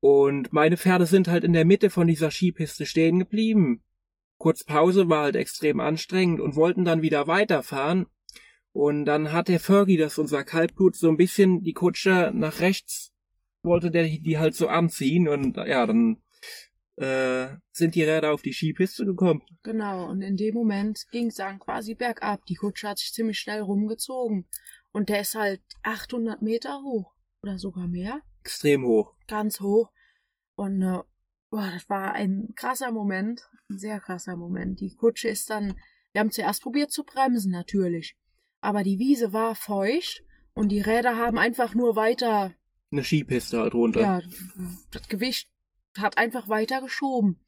Und 0.00 0.50
meine 0.50 0.78
Pferde 0.78 1.04
sind 1.04 1.28
halt 1.28 1.44
in 1.44 1.52
der 1.52 1.66
Mitte 1.66 1.90
von 1.90 2.06
dieser 2.06 2.30
Skipiste 2.30 2.86
stehen 2.86 3.18
geblieben. 3.18 3.82
Kurz 4.38 4.64
Pause 4.64 5.10
war 5.10 5.24
halt 5.24 5.36
extrem 5.36 5.78
anstrengend 5.78 6.40
und 6.40 6.56
wollten 6.56 6.86
dann 6.86 7.02
wieder 7.02 7.26
weiterfahren. 7.26 8.06
Und 8.72 9.04
dann 9.04 9.30
hat 9.30 9.48
der 9.48 9.60
Fergie, 9.60 9.98
das 9.98 10.16
unser 10.16 10.42
Kaltblut, 10.42 10.96
so 10.96 11.10
ein 11.10 11.18
bisschen 11.18 11.62
die 11.62 11.74
Kutsche 11.74 12.32
nach 12.34 12.60
rechts, 12.60 13.12
wollte 13.62 13.90
der 13.90 14.04
die 14.04 14.38
halt 14.38 14.54
so 14.54 14.68
anziehen 14.68 15.28
und 15.28 15.58
ja, 15.58 15.86
dann 15.86 16.16
äh, 16.96 17.48
sind 17.72 17.94
die 17.94 18.04
Räder 18.04 18.32
auf 18.32 18.42
die 18.42 18.52
Skipiste 18.52 19.04
gekommen. 19.04 19.42
Genau, 19.62 20.08
und 20.08 20.22
in 20.22 20.36
dem 20.36 20.54
Moment 20.54 21.04
ging 21.10 21.28
es 21.28 21.36
dann 21.36 21.58
quasi 21.58 21.94
bergab. 21.94 22.44
Die 22.46 22.54
Kutsche 22.54 22.88
hat 22.88 22.98
sich 22.98 23.12
ziemlich 23.12 23.38
schnell 23.38 23.60
rumgezogen. 23.60 24.46
Und 24.92 25.08
der 25.08 25.20
ist 25.22 25.34
halt 25.34 25.60
800 25.82 26.40
Meter 26.42 26.80
hoch. 26.82 27.12
Oder 27.42 27.58
sogar 27.58 27.88
mehr. 27.88 28.20
Extrem 28.42 28.84
hoch. 28.84 29.14
Ganz 29.26 29.60
hoch. 29.60 29.90
Und 30.54 30.82
äh, 30.82 31.00
boah, 31.50 31.70
das 31.72 31.88
war 31.88 32.12
ein 32.12 32.52
krasser 32.54 32.92
Moment. 32.92 33.42
Ein 33.68 33.78
sehr 33.78 33.98
krasser 34.00 34.36
Moment. 34.36 34.80
Die 34.80 34.94
Kutsche 34.94 35.28
ist 35.28 35.50
dann. 35.50 35.74
Wir 36.12 36.20
haben 36.20 36.30
zuerst 36.30 36.62
probiert 36.62 36.92
zu 36.92 37.02
bremsen, 37.02 37.50
natürlich. 37.50 38.16
Aber 38.60 38.84
die 38.84 38.98
Wiese 38.98 39.32
war 39.32 39.56
feucht 39.56 40.22
und 40.54 40.68
die 40.70 40.80
Räder 40.80 41.16
haben 41.16 41.38
einfach 41.38 41.74
nur 41.74 41.96
weiter 41.96 42.54
Eine 42.92 43.02
Skipiste 43.02 43.58
halt 43.58 43.74
runter. 43.74 44.00
ja, 44.00 44.22
das 44.92 45.08
Gewicht 45.08 45.50
hat 45.98 46.18
einfach 46.18 46.48
weiter 46.48 46.80
geschoben. 46.80 47.40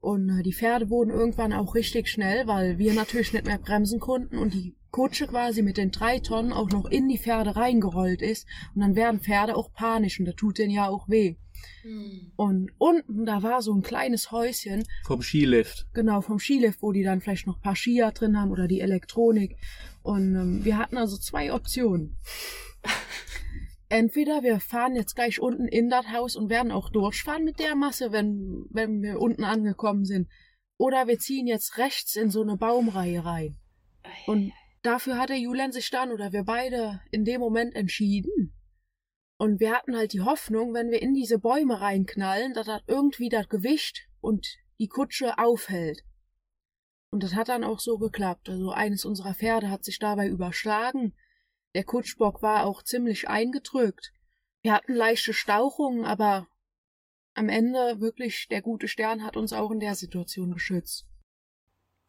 Und 0.00 0.28
äh, 0.28 0.42
die 0.42 0.52
Pferde 0.52 0.90
wurden 0.90 1.10
irgendwann 1.10 1.52
auch 1.52 1.74
richtig 1.74 2.08
schnell, 2.08 2.46
weil 2.46 2.78
wir 2.78 2.94
natürlich 2.94 3.32
nicht 3.32 3.46
mehr 3.46 3.58
bremsen 3.58 3.98
konnten 3.98 4.38
und 4.38 4.54
die 4.54 4.76
Kutsche 4.90 5.26
quasi 5.26 5.62
mit 5.62 5.76
den 5.76 5.90
drei 5.90 6.20
Tonnen 6.20 6.52
auch 6.52 6.70
noch 6.70 6.86
in 6.86 7.08
die 7.08 7.18
Pferde 7.18 7.56
reingerollt 7.56 8.22
ist. 8.22 8.46
Und 8.74 8.82
dann 8.82 8.96
werden 8.96 9.20
Pferde 9.20 9.56
auch 9.56 9.72
panisch 9.72 10.18
und 10.20 10.26
das 10.26 10.36
tut 10.36 10.58
denen 10.58 10.70
ja 10.70 10.88
auch 10.88 11.08
weh. 11.08 11.36
Hm. 11.82 12.32
Und 12.36 12.70
unten, 12.78 13.24
da 13.26 13.42
war 13.42 13.62
so 13.62 13.72
ein 13.74 13.82
kleines 13.82 14.30
Häuschen, 14.30 14.84
Vom 15.04 15.22
Skilift. 15.22 15.86
genau 15.94 16.20
vom 16.20 16.38
Skilift, 16.38 16.82
wo 16.82 16.92
die 16.92 17.02
dann 17.02 17.20
vielleicht 17.20 17.46
noch 17.46 17.56
ein 17.56 17.62
paar 17.62 17.76
Skier 17.76 18.10
drin 18.12 18.38
haben 18.38 18.50
oder 18.50 18.68
die 18.68 18.80
Elektronik. 18.80 19.56
Und 20.02 20.34
ähm, 20.36 20.64
wir 20.64 20.78
hatten 20.78 20.96
also 20.98 21.16
zwei 21.16 21.52
Optionen. 21.52 22.16
Entweder 23.88 24.42
wir 24.42 24.58
fahren 24.58 24.96
jetzt 24.96 25.14
gleich 25.14 25.40
unten 25.40 25.68
in 25.68 25.88
das 25.88 26.08
Haus 26.08 26.34
und 26.34 26.50
werden 26.50 26.72
auch 26.72 26.90
durchfahren 26.90 27.44
mit 27.44 27.60
der 27.60 27.76
Masse, 27.76 28.10
wenn, 28.10 28.66
wenn 28.70 29.00
wir 29.02 29.20
unten 29.20 29.44
angekommen 29.44 30.04
sind. 30.04 30.28
Oder 30.76 31.06
wir 31.06 31.18
ziehen 31.18 31.46
jetzt 31.46 31.78
rechts 31.78 32.16
in 32.16 32.30
so 32.30 32.42
eine 32.42 32.56
Baumreihe 32.56 33.24
rein. 33.24 33.56
Und 34.26 34.52
dafür 34.82 35.18
hat 35.18 35.28
der 35.28 35.38
Julian 35.38 35.72
sich 35.72 35.90
dann 35.90 36.10
oder 36.10 36.32
wir 36.32 36.44
beide 36.44 37.00
in 37.10 37.24
dem 37.24 37.40
Moment 37.40 37.74
entschieden. 37.76 38.52
Und 39.38 39.60
wir 39.60 39.72
hatten 39.72 39.96
halt 39.96 40.12
die 40.12 40.22
Hoffnung, 40.22 40.74
wenn 40.74 40.90
wir 40.90 41.00
in 41.00 41.14
diese 41.14 41.38
Bäume 41.38 41.80
reinknallen, 41.80 42.54
dass 42.54 42.66
das 42.66 42.82
irgendwie 42.86 43.28
das 43.28 43.48
Gewicht 43.48 44.08
und 44.20 44.46
die 44.78 44.88
Kutsche 44.88 45.38
aufhält. 45.38 46.02
Und 47.10 47.22
das 47.22 47.34
hat 47.34 47.48
dann 47.48 47.64
auch 47.64 47.80
so 47.80 47.98
geklappt. 47.98 48.48
Also 48.48 48.70
eines 48.70 49.04
unserer 49.04 49.34
Pferde 49.34 49.70
hat 49.70 49.84
sich 49.84 49.98
dabei 49.98 50.26
überschlagen. 50.26 51.14
Der 51.76 51.84
Kutschbock 51.84 52.40
war 52.40 52.64
auch 52.64 52.82
ziemlich 52.82 53.28
eingedrückt. 53.28 54.12
Wir 54.62 54.72
hatten 54.72 54.94
leichte 54.94 55.34
Stauchungen, 55.34 56.06
aber 56.06 56.46
am 57.34 57.50
Ende 57.50 58.00
wirklich 58.00 58.48
der 58.48 58.62
gute 58.62 58.88
Stern 58.88 59.22
hat 59.22 59.36
uns 59.36 59.52
auch 59.52 59.70
in 59.70 59.78
der 59.80 59.94
Situation 59.94 60.52
geschützt. 60.52 61.06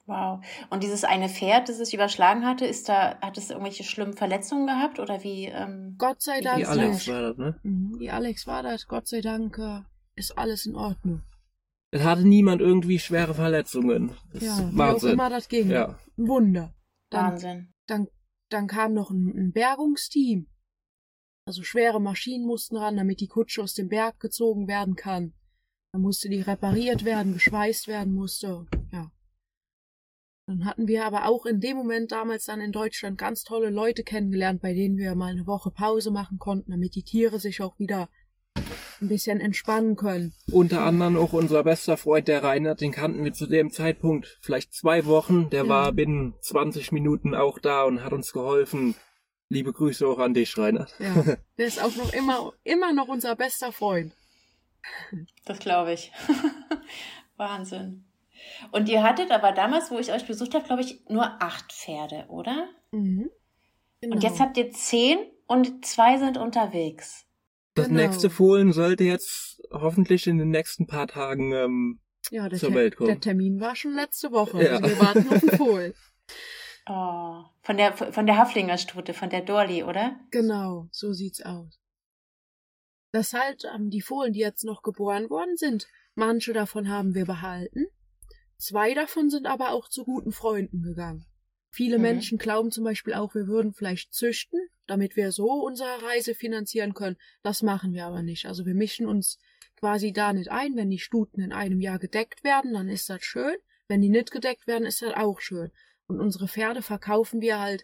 Wow. 0.06 0.40
Und 0.70 0.84
dieses 0.84 1.04
eine 1.04 1.28
Pferd, 1.28 1.68
das 1.68 1.80
es 1.80 1.92
überschlagen 1.92 2.46
hatte, 2.46 2.66
ist 2.66 2.88
da, 2.88 3.20
hat 3.20 3.38
es 3.38 3.50
irgendwelche 3.50 3.84
schlimmen 3.84 4.14
Verletzungen 4.14 4.66
gehabt 4.66 5.00
oder 5.00 5.22
wie? 5.22 5.48
Ähm, 5.48 5.96
Gott 5.98 6.22
sei 6.22 6.40
Dank 6.40 6.60
Die 6.60 6.66
Alex 6.66 6.96
nicht. 6.96 7.08
war 7.10 7.22
das, 7.24 7.38
ne? 7.38 7.60
Mhm, 7.64 8.00
Die 8.00 8.10
Alex 8.10 8.48
war 8.48 8.64
das. 8.64 8.88
Gott 8.88 9.10
sei 9.10 9.20
Dank 9.20 9.58
äh, 9.58 9.82
ist 10.16 10.38
alles 10.38 10.66
in 10.66 10.76
Ordnung. 10.78 11.24
Es 11.92 12.04
hatte 12.04 12.26
niemand 12.26 12.62
irgendwie 12.62 13.00
schwere 13.00 13.34
Verletzungen. 13.34 14.12
Das 14.32 14.44
Ja, 14.44 14.54
ist 14.54 14.60
wie 14.62 14.74
auch 14.76 14.78
Wahnsinn. 14.78 15.12
immer 15.12 15.30
das 15.30 15.50
ging. 15.50 15.70
Ja. 15.70 16.00
Ein 16.18 16.28
Wunder. 16.30 16.74
Dann, 17.10 17.32
Wahnsinn. 17.34 17.74
Dann, 17.88 18.08
dann 18.50 18.68
kam 18.68 18.94
noch 18.94 19.12
ein, 19.12 19.34
ein 19.36 19.52
Bergungsteam. 19.52 20.48
Also 21.46 21.64
schwere 21.64 22.02
Maschinen 22.02 22.46
mussten 22.46 22.76
ran, 22.76 22.98
damit 22.98 23.22
die 23.22 23.28
Kutsche 23.28 23.64
aus 23.64 23.74
dem 23.74 23.88
Berg 23.88 24.20
gezogen 24.20 24.68
werden 24.68 24.96
kann. 24.96 25.34
Dann 25.94 26.02
musste 26.02 26.30
die 26.30 26.42
repariert 26.42 27.06
werden, 27.06 27.34
geschweißt 27.34 27.88
werden 27.88 28.14
musste. 28.14 28.66
Ja. 28.92 29.12
Dann 30.48 30.66
hatten 30.66 30.88
wir 30.88 31.06
aber 31.06 31.26
auch 31.26 31.46
in 31.46 31.60
dem 31.60 31.78
Moment 31.78 32.12
damals 32.12 32.46
dann 32.46 32.62
in 32.62 32.72
Deutschland 32.72 33.18
ganz 33.18 33.44
tolle 33.44 33.70
Leute 33.70 34.04
kennengelernt, 34.04 34.62
bei 34.62 34.74
denen 34.74 34.98
wir 34.98 35.16
mal 35.16 35.32
eine 35.32 35.48
Woche 35.48 35.72
Pause 35.72 36.12
machen 36.12 36.40
konnten, 36.40 36.72
damit 36.72 36.96
die 36.96 37.04
Tiere 37.04 37.40
sich 37.40 37.62
auch 37.62 37.78
wieder 37.80 38.10
ein 39.02 39.08
bisschen 39.08 39.40
entspannen 39.40 39.96
können. 39.96 40.34
Unter 40.52 40.82
anderem 40.82 41.18
auch 41.18 41.34
unser 41.34 41.64
bester 41.64 41.98
Freund, 41.98 42.28
der 42.28 42.44
Reinhard, 42.44 42.82
den 42.82 42.92
kannten 42.92 43.24
wir 43.24 43.34
zu 43.34 43.46
dem 43.48 43.72
Zeitpunkt 43.72 44.38
vielleicht 44.42 44.74
zwei 44.74 45.06
Wochen. 45.06 45.50
Der 45.50 45.64
Ja. 45.64 45.70
war 45.70 45.92
binnen 45.92 46.34
20 46.42 46.92
Minuten 46.92 47.36
auch 47.36 47.60
da 47.60 47.84
und 47.84 48.04
hat 48.04 48.14
uns 48.14 48.34
geholfen. 48.34 48.96
Liebe 49.50 49.72
Grüße 49.72 50.06
auch 50.08 50.20
an 50.20 50.34
dich, 50.34 50.58
Reinhard. 50.58 50.94
Ja. 51.00 51.36
Der 51.58 51.66
ist 51.68 51.82
auch 51.82 51.96
noch 51.96 52.12
immer, 52.14 52.52
immer 52.64 52.92
noch 52.94 53.08
unser 53.08 53.36
bester 53.36 53.72
Freund. 53.72 54.14
Das 55.46 55.60
glaube 55.60 55.94
ich. 55.94 56.12
Wahnsinn. 57.38 58.06
Und 58.72 58.90
ihr 58.90 59.04
hattet 59.04 59.32
aber 59.32 59.52
damals, 59.52 59.92
wo 59.92 60.00
ich 60.00 60.12
euch 60.12 60.26
besucht 60.26 60.54
habe, 60.54 60.66
glaube 60.66 60.82
ich, 60.82 61.02
nur 61.10 61.42
acht 61.42 61.72
Pferde, 61.72 62.26
oder? 62.30 62.68
Mhm. 62.92 63.30
Genau. 64.02 64.16
Und 64.16 64.24
jetzt 64.24 64.40
habt 64.40 64.58
ihr 64.58 64.72
zehn 64.72 65.18
und 65.48 65.86
zwei 65.86 66.18
sind 66.18 66.38
unterwegs. 66.38 67.26
Das 67.78 67.88
Genau. 67.88 68.02
nächste 68.02 68.30
Fohlen 68.30 68.74
sollte 68.74 69.04
jetzt 69.04 69.62
hoffentlich 69.72 70.28
in 70.28 70.38
den 70.38 70.50
nächsten 70.50 70.88
paar 70.88 71.08
Tagen 71.08 71.52
ähm, 71.54 72.00
ja, 72.32 72.50
der, 72.50 72.60
zur 72.60 72.70
Ter- 72.70 72.76
Welt 72.76 72.96
kommen. 72.98 73.08
der 73.08 73.20
Termin 73.20 73.60
war 73.60 73.76
schon 73.76 73.94
letzte 73.94 74.32
Woche. 74.32 74.64
Ja. 74.64 74.78
Also 74.78 74.88
wir 74.90 75.00
warten 75.00 75.30
auf 75.30 75.40
den 75.40 75.58
Fohlen. 75.58 75.94
Oh, 76.90 77.44
von 77.64 77.76
der, 77.76 77.98
von 77.98 78.26
der 78.26 78.38
Haflingerstute, 78.38 79.14
von 79.14 79.30
der 79.30 79.42
Dorli, 79.42 79.84
oder? 79.84 80.18
Genau, 80.32 80.88
so 80.92 81.12
sieht's 81.12 81.42
aus. 81.42 81.82
Das 83.12 83.34
halt 83.34 83.66
ähm, 83.76 83.90
die 83.90 84.00
Fohlen, 84.02 84.32
die 84.32 84.40
jetzt 84.40 84.64
noch 84.64 84.84
geboren 84.84 85.30
worden 85.30 85.58
sind, 85.58 85.88
manche 86.16 86.54
davon 86.54 86.88
haben 86.88 87.14
wir 87.14 87.26
behalten. 87.26 87.88
Zwei 88.58 88.94
davon 88.94 89.30
sind 89.30 89.48
aber 89.48 89.72
auch 89.72 89.90
zu 89.90 90.06
guten 90.06 90.32
Freunden 90.32 90.82
gegangen. 90.82 91.26
Viele 91.78 91.98
Mhm. 92.00 92.02
Menschen 92.02 92.38
glauben 92.40 92.72
zum 92.72 92.84
Beispiel 92.84 93.14
auch, 93.14 93.36
wir 93.36 93.46
würden 93.46 93.72
vielleicht 93.72 94.12
züchten, 94.12 94.60
damit 94.88 95.16
wir 95.16 95.32
so 95.32 95.64
unsere 95.64 96.02
Reise 96.02 96.34
finanzieren 96.34 96.96
können. 96.96 97.18
Das 97.44 97.62
machen 97.62 97.94
wir 97.94 98.08
aber 98.08 98.24
nicht. 98.24 98.48
Also 98.48 98.66
wir 98.66 98.74
mischen 98.74 99.06
uns 99.06 99.38
quasi 99.76 100.12
da 100.12 100.34
nicht 100.34 100.50
ein. 100.50 100.76
Wenn 100.76 100.90
die 100.90 100.98
Stuten 100.98 101.40
in 101.40 101.54
einem 101.54 101.80
Jahr 101.80 102.00
gedeckt 102.00 102.44
werden, 102.44 102.74
dann 102.74 102.90
ist 102.90 103.12
das 103.12 103.22
schön. 103.22 103.56
Wenn 103.88 104.02
die 104.02 104.10
nicht 104.10 104.32
gedeckt 104.32 104.66
werden, 104.66 104.88
ist 104.88 105.04
das 105.04 105.14
auch 105.14 105.40
schön. 105.40 105.70
Und 106.08 106.20
unsere 106.20 106.48
Pferde 106.48 106.82
verkaufen 106.82 107.42
wir 107.42 107.60
halt 107.60 107.84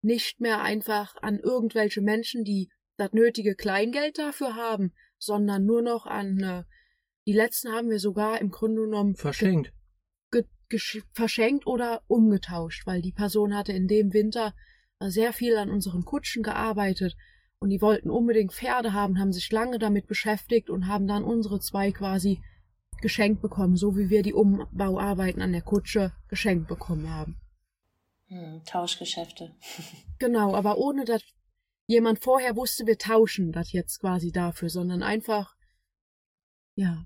nicht 0.00 0.40
mehr 0.40 0.62
einfach 0.62 1.14
an 1.20 1.38
irgendwelche 1.38 2.00
Menschen, 2.00 2.44
die 2.44 2.70
das 2.96 3.12
nötige 3.12 3.56
Kleingeld 3.56 4.16
dafür 4.16 4.54
haben, 4.54 4.94
sondern 5.18 5.66
nur 5.66 5.82
noch 5.82 6.06
an 6.06 6.40
äh, 6.40 6.64
die 7.26 7.34
letzten 7.34 7.72
haben 7.72 7.90
wir 7.90 7.98
sogar 7.98 8.40
im 8.40 8.50
Grunde 8.50 8.80
genommen 8.80 9.16
verschenkt. 9.16 9.70
Verschenkt 10.78 11.66
oder 11.66 12.02
umgetauscht, 12.06 12.86
weil 12.86 13.02
die 13.02 13.12
Person 13.12 13.54
hatte 13.54 13.72
in 13.72 13.88
dem 13.88 14.12
Winter 14.12 14.54
sehr 15.00 15.32
viel 15.32 15.56
an 15.56 15.70
unseren 15.70 16.04
Kutschen 16.04 16.42
gearbeitet 16.42 17.16
und 17.58 17.70
die 17.70 17.80
wollten 17.80 18.10
unbedingt 18.10 18.52
Pferde 18.52 18.92
haben, 18.92 19.18
haben 19.18 19.32
sich 19.32 19.50
lange 19.50 19.78
damit 19.78 20.06
beschäftigt 20.06 20.70
und 20.70 20.86
haben 20.86 21.06
dann 21.06 21.24
unsere 21.24 21.60
zwei 21.60 21.92
quasi 21.92 22.42
geschenkt 23.00 23.42
bekommen, 23.42 23.76
so 23.76 23.96
wie 23.96 24.10
wir 24.10 24.22
die 24.22 24.34
Umbauarbeiten 24.34 25.42
an 25.42 25.52
der 25.52 25.62
Kutsche 25.62 26.12
geschenkt 26.28 26.68
bekommen 26.68 27.10
haben. 27.10 27.38
Hm, 28.28 28.62
Tauschgeschäfte. 28.64 29.54
Genau, 30.20 30.54
aber 30.54 30.78
ohne 30.78 31.04
dass 31.04 31.22
jemand 31.86 32.22
vorher 32.22 32.56
wusste, 32.56 32.86
wir 32.86 32.96
tauschen 32.96 33.50
das 33.50 33.72
jetzt 33.72 34.00
quasi 34.00 34.30
dafür, 34.30 34.70
sondern 34.70 35.02
einfach, 35.02 35.54
ja, 36.76 37.04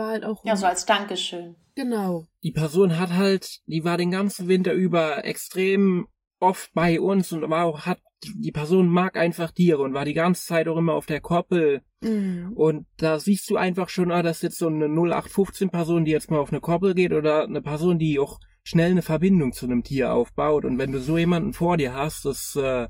war 0.00 0.08
halt 0.08 0.24
auch. 0.24 0.44
Ja, 0.44 0.56
so 0.56 0.66
als 0.66 0.84
Dankeschön. 0.86 1.54
Genau. 1.76 2.26
Die 2.42 2.50
Person 2.50 2.98
hat 2.98 3.10
halt, 3.10 3.60
die 3.66 3.84
war 3.84 3.96
den 3.96 4.10
ganzen 4.10 4.48
Winter 4.48 4.72
über 4.72 5.24
extrem 5.24 6.08
oft 6.40 6.72
bei 6.72 7.00
uns 7.00 7.32
und 7.32 7.48
war 7.48 7.66
auch, 7.66 7.86
hat, 7.86 8.00
die 8.24 8.52
Person 8.52 8.88
mag 8.88 9.16
einfach 9.16 9.52
Tiere 9.52 9.82
und 9.82 9.94
war 9.94 10.04
die 10.04 10.14
ganze 10.14 10.44
Zeit 10.46 10.68
auch 10.68 10.76
immer 10.76 10.94
auf 10.94 11.06
der 11.06 11.20
Koppel. 11.20 11.82
Mhm. 12.00 12.52
Und 12.54 12.86
da 12.96 13.18
siehst 13.18 13.48
du 13.50 13.56
einfach 13.56 13.88
schon, 13.88 14.10
ah, 14.10 14.22
das 14.22 14.38
ist 14.38 14.42
jetzt 14.42 14.58
so 14.58 14.66
eine 14.66 14.86
0815 14.86 15.70
Person, 15.70 16.04
die 16.04 16.10
jetzt 16.10 16.30
mal 16.30 16.40
auf 16.40 16.50
eine 16.50 16.60
Koppel 16.60 16.94
geht 16.94 17.12
oder 17.12 17.44
eine 17.44 17.62
Person, 17.62 17.98
die 17.98 18.18
auch 18.18 18.40
schnell 18.62 18.90
eine 18.90 19.02
Verbindung 19.02 19.52
zu 19.52 19.66
einem 19.66 19.82
Tier 19.82 20.12
aufbaut. 20.12 20.64
Und 20.64 20.78
wenn 20.78 20.92
du 20.92 21.00
so 21.00 21.16
jemanden 21.18 21.52
vor 21.52 21.76
dir 21.76 21.94
hast, 21.94 22.24
das 22.24 22.38
ist 22.38 22.56
äh, 22.56 22.88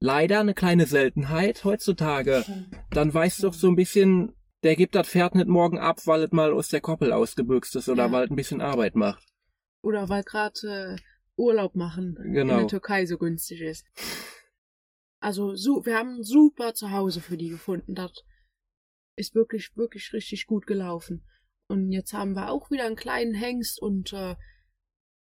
leider 0.00 0.40
eine 0.40 0.54
kleine 0.54 0.86
Seltenheit 0.86 1.64
heutzutage, 1.64 2.44
dann 2.90 3.12
weißt 3.12 3.38
du 3.38 3.48
doch 3.48 3.54
so 3.54 3.68
ein 3.68 3.76
bisschen, 3.76 4.32
der 4.66 4.74
gibt 4.76 4.94
das 4.96 5.08
Pferd 5.08 5.36
nicht 5.36 5.46
morgen 5.46 5.78
ab, 5.78 6.04
weil 6.06 6.24
es 6.24 6.32
mal 6.32 6.52
aus 6.52 6.68
der 6.68 6.80
Koppel 6.80 7.12
ausgebüxt 7.12 7.76
ist 7.76 7.88
oder 7.88 8.06
Ja. 8.06 8.12
weil 8.12 8.24
es 8.24 8.30
ein 8.30 8.36
bisschen 8.36 8.60
Arbeit 8.60 8.96
macht. 8.96 9.24
Oder 9.82 10.08
weil 10.08 10.24
gerade 10.24 10.96
äh, 10.96 10.96
Urlaub 11.36 11.76
machen 11.76 12.16
in 12.24 12.32
Genau. 12.32 12.58
der 12.58 12.66
Türkei 12.66 13.06
so 13.06 13.16
günstig 13.16 13.60
ist. 13.60 13.86
Also 15.20 15.54
su 15.54 15.84
wir 15.84 15.96
haben 15.96 16.16
ein 16.16 16.22
super 16.24 16.74
Zuhause 16.74 17.20
für 17.20 17.36
die 17.36 17.48
gefunden. 17.48 17.94
Das 17.94 18.12
ist 19.16 19.34
wirklich, 19.34 19.70
wirklich 19.76 20.12
richtig 20.12 20.46
gut 20.46 20.66
gelaufen. 20.66 21.24
Und 21.68 21.92
jetzt 21.92 22.12
haben 22.12 22.34
wir 22.34 22.50
auch 22.50 22.70
wieder 22.70 22.86
einen 22.86 22.96
kleinen 22.96 23.34
Hengst 23.34 23.80
und, 23.80 24.12
äh, 24.12 24.34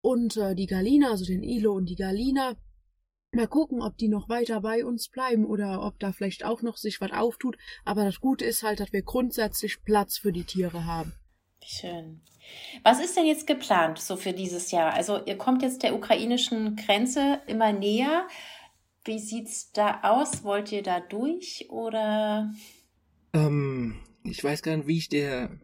und 0.03 0.35
äh, 0.37 0.55
die 0.55 0.67
Galina, 0.67 1.11
also 1.11 1.25
den 1.25 1.43
Ilo 1.43 1.73
und 1.73 1.85
die 1.85 1.95
Galina. 1.95 2.55
Mal 3.37 3.47
gucken, 3.47 3.83
ob 3.83 3.95
die 3.99 4.07
noch 4.07 4.29
weiter 4.29 4.61
bei 4.61 4.83
uns 4.83 5.09
bleiben 5.09 5.45
oder 5.45 5.83
ob 5.83 5.99
da 5.99 6.11
vielleicht 6.11 6.43
auch 6.43 6.63
noch 6.63 6.75
sich 6.75 6.99
was 7.01 7.11
auftut. 7.11 7.55
Aber 7.85 8.03
das 8.03 8.19
Gute 8.19 8.43
ist 8.45 8.63
halt, 8.63 8.79
dass 8.79 8.91
wir 8.91 9.03
grundsätzlich 9.03 9.83
Platz 9.83 10.17
für 10.17 10.31
die 10.31 10.43
Tiere 10.43 10.85
haben. 10.85 11.13
Schön. 11.63 12.21
Was 12.81 12.99
ist 12.99 13.15
denn 13.15 13.27
jetzt 13.27 13.45
geplant 13.45 13.99
so 13.99 14.15
für 14.15 14.33
dieses 14.33 14.71
Jahr? 14.71 14.91
Also 14.91 15.23
ihr 15.23 15.37
kommt 15.37 15.61
jetzt 15.61 15.83
der 15.83 15.93
ukrainischen 15.93 16.77
Grenze 16.77 17.39
immer 17.45 17.73
näher. 17.73 18.27
Wie 19.05 19.19
sieht's 19.19 19.71
da 19.71 19.99
aus? 20.01 20.43
Wollt 20.43 20.71
ihr 20.71 20.81
da 20.81 20.99
durch 20.99 21.67
oder? 21.69 22.51
Ähm, 23.33 23.99
ich 24.23 24.43
weiß 24.43 24.63
gar 24.63 24.77
nicht, 24.77 24.87
wie 24.87 24.97
ich 24.97 25.09
der, 25.09 25.59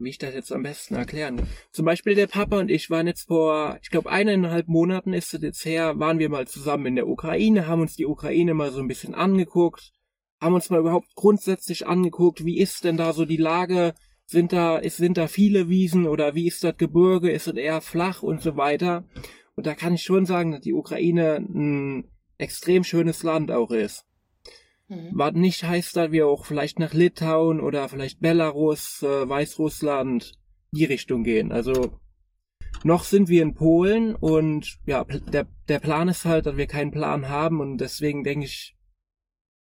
wie 0.00 0.10
ich 0.10 0.18
das 0.18 0.34
jetzt 0.34 0.52
am 0.52 0.62
besten 0.62 0.94
erklären. 0.94 1.46
Zum 1.72 1.84
Beispiel 1.84 2.14
der 2.14 2.26
Papa 2.26 2.58
und 2.58 2.70
ich 2.70 2.90
waren 2.90 3.06
jetzt 3.06 3.28
vor, 3.28 3.78
ich 3.82 3.90
glaube, 3.90 4.10
eineinhalb 4.10 4.66
Monaten 4.66 5.12
ist 5.12 5.34
es 5.34 5.42
jetzt 5.42 5.64
her, 5.64 5.98
waren 5.98 6.18
wir 6.18 6.28
mal 6.28 6.48
zusammen 6.48 6.86
in 6.86 6.96
der 6.96 7.06
Ukraine, 7.06 7.66
haben 7.66 7.82
uns 7.82 7.96
die 7.96 8.06
Ukraine 8.06 8.54
mal 8.54 8.70
so 8.70 8.80
ein 8.80 8.88
bisschen 8.88 9.14
angeguckt, 9.14 9.92
haben 10.40 10.54
uns 10.54 10.70
mal 10.70 10.80
überhaupt 10.80 11.14
grundsätzlich 11.14 11.86
angeguckt, 11.86 12.44
wie 12.44 12.58
ist 12.58 12.84
denn 12.84 12.96
da 12.96 13.12
so 13.12 13.24
die 13.24 13.36
Lage, 13.36 13.94
sind 14.26 14.52
da, 14.52 14.78
ist, 14.78 14.96
sind 14.96 15.18
da 15.18 15.26
viele 15.26 15.68
Wiesen 15.68 16.06
oder 16.06 16.34
wie 16.34 16.46
ist 16.46 16.64
das 16.64 16.76
Gebirge, 16.76 17.30
ist 17.30 17.48
es 17.48 17.54
eher 17.54 17.80
flach 17.80 18.22
und 18.22 18.40
so 18.40 18.56
weiter. 18.56 19.04
Und 19.54 19.66
da 19.66 19.74
kann 19.74 19.94
ich 19.94 20.02
schon 20.02 20.24
sagen, 20.24 20.52
dass 20.52 20.60
die 20.60 20.72
Ukraine 20.72 21.36
ein 21.36 22.10
extrem 22.38 22.84
schönes 22.84 23.22
Land 23.22 23.50
auch 23.50 23.70
ist. 23.70 24.06
Hm. 24.90 25.10
Was 25.12 25.32
nicht 25.34 25.62
heißt, 25.64 25.96
dass 25.96 26.10
wir 26.10 26.26
auch 26.26 26.44
vielleicht 26.44 26.78
nach 26.80 26.92
Litauen 26.92 27.60
oder 27.60 27.88
vielleicht 27.88 28.20
Belarus, 28.20 29.02
äh, 29.02 29.28
Weißrussland, 29.28 30.32
die 30.72 30.84
Richtung 30.84 31.22
gehen. 31.22 31.52
Also 31.52 32.00
noch 32.82 33.04
sind 33.04 33.28
wir 33.28 33.42
in 33.42 33.54
Polen 33.54 34.14
und 34.16 34.78
ja, 34.86 35.04
der, 35.04 35.46
der 35.68 35.78
Plan 35.78 36.08
ist 36.08 36.24
halt, 36.24 36.46
dass 36.46 36.56
wir 36.56 36.66
keinen 36.66 36.90
Plan 36.90 37.28
haben 37.28 37.60
und 37.60 37.78
deswegen 37.78 38.24
denke 38.24 38.46
ich, 38.46 38.76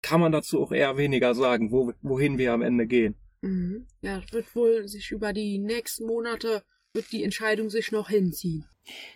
kann 0.01 0.21
man 0.21 0.31
dazu 0.31 0.61
auch 0.61 0.71
eher 0.71 0.97
weniger 0.97 1.35
sagen, 1.35 1.71
wo, 1.71 1.91
wohin 2.01 2.37
wir 2.37 2.53
am 2.53 2.61
Ende 2.61 2.87
gehen. 2.87 3.15
Mhm. 3.41 3.87
Ja, 4.01 4.19
es 4.19 4.31
wird 4.31 4.55
wohl 4.55 4.87
sich 4.87 5.11
über 5.11 5.33
die 5.33 5.59
nächsten 5.59 6.05
Monate, 6.05 6.63
wird 6.93 7.11
die 7.11 7.23
Entscheidung 7.23 7.69
sich 7.69 7.91
noch 7.91 8.09
hinziehen. 8.09 8.65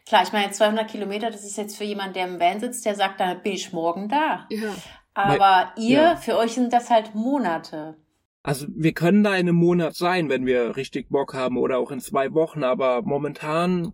Klar, 0.05 0.23
ich 0.23 0.33
meine 0.33 0.51
200 0.51 0.89
Kilometer, 0.89 1.31
das 1.31 1.45
ist 1.45 1.57
jetzt 1.57 1.77
für 1.77 1.85
jemanden, 1.85 2.15
der 2.15 2.27
im 2.27 2.39
Van 2.39 2.59
sitzt, 2.59 2.85
der 2.85 2.95
sagt, 2.95 3.19
da 3.19 3.35
bin 3.35 3.53
ich 3.53 3.71
morgen 3.71 4.09
da. 4.09 4.47
Ja, 4.49 4.75
Aber 5.13 5.73
ihr, 5.77 6.01
ja. 6.01 6.15
für 6.15 6.37
euch 6.37 6.53
sind 6.53 6.71
das 6.71 6.89
halt 6.89 7.15
Monate. 7.15 7.97
Also 8.43 8.67
wir 8.69 8.93
können 8.93 9.23
da 9.23 9.31
in 9.35 9.47
einem 9.47 9.55
Monat 9.55 9.95
sein, 9.95 10.29
wenn 10.29 10.45
wir 10.45 10.75
richtig 10.75 11.09
Bock 11.09 11.33
haben 11.33 11.57
oder 11.57 11.77
auch 11.77 11.91
in 11.91 11.99
zwei 11.99 12.33
Wochen, 12.33 12.63
aber 12.63 13.01
momentan, 13.03 13.93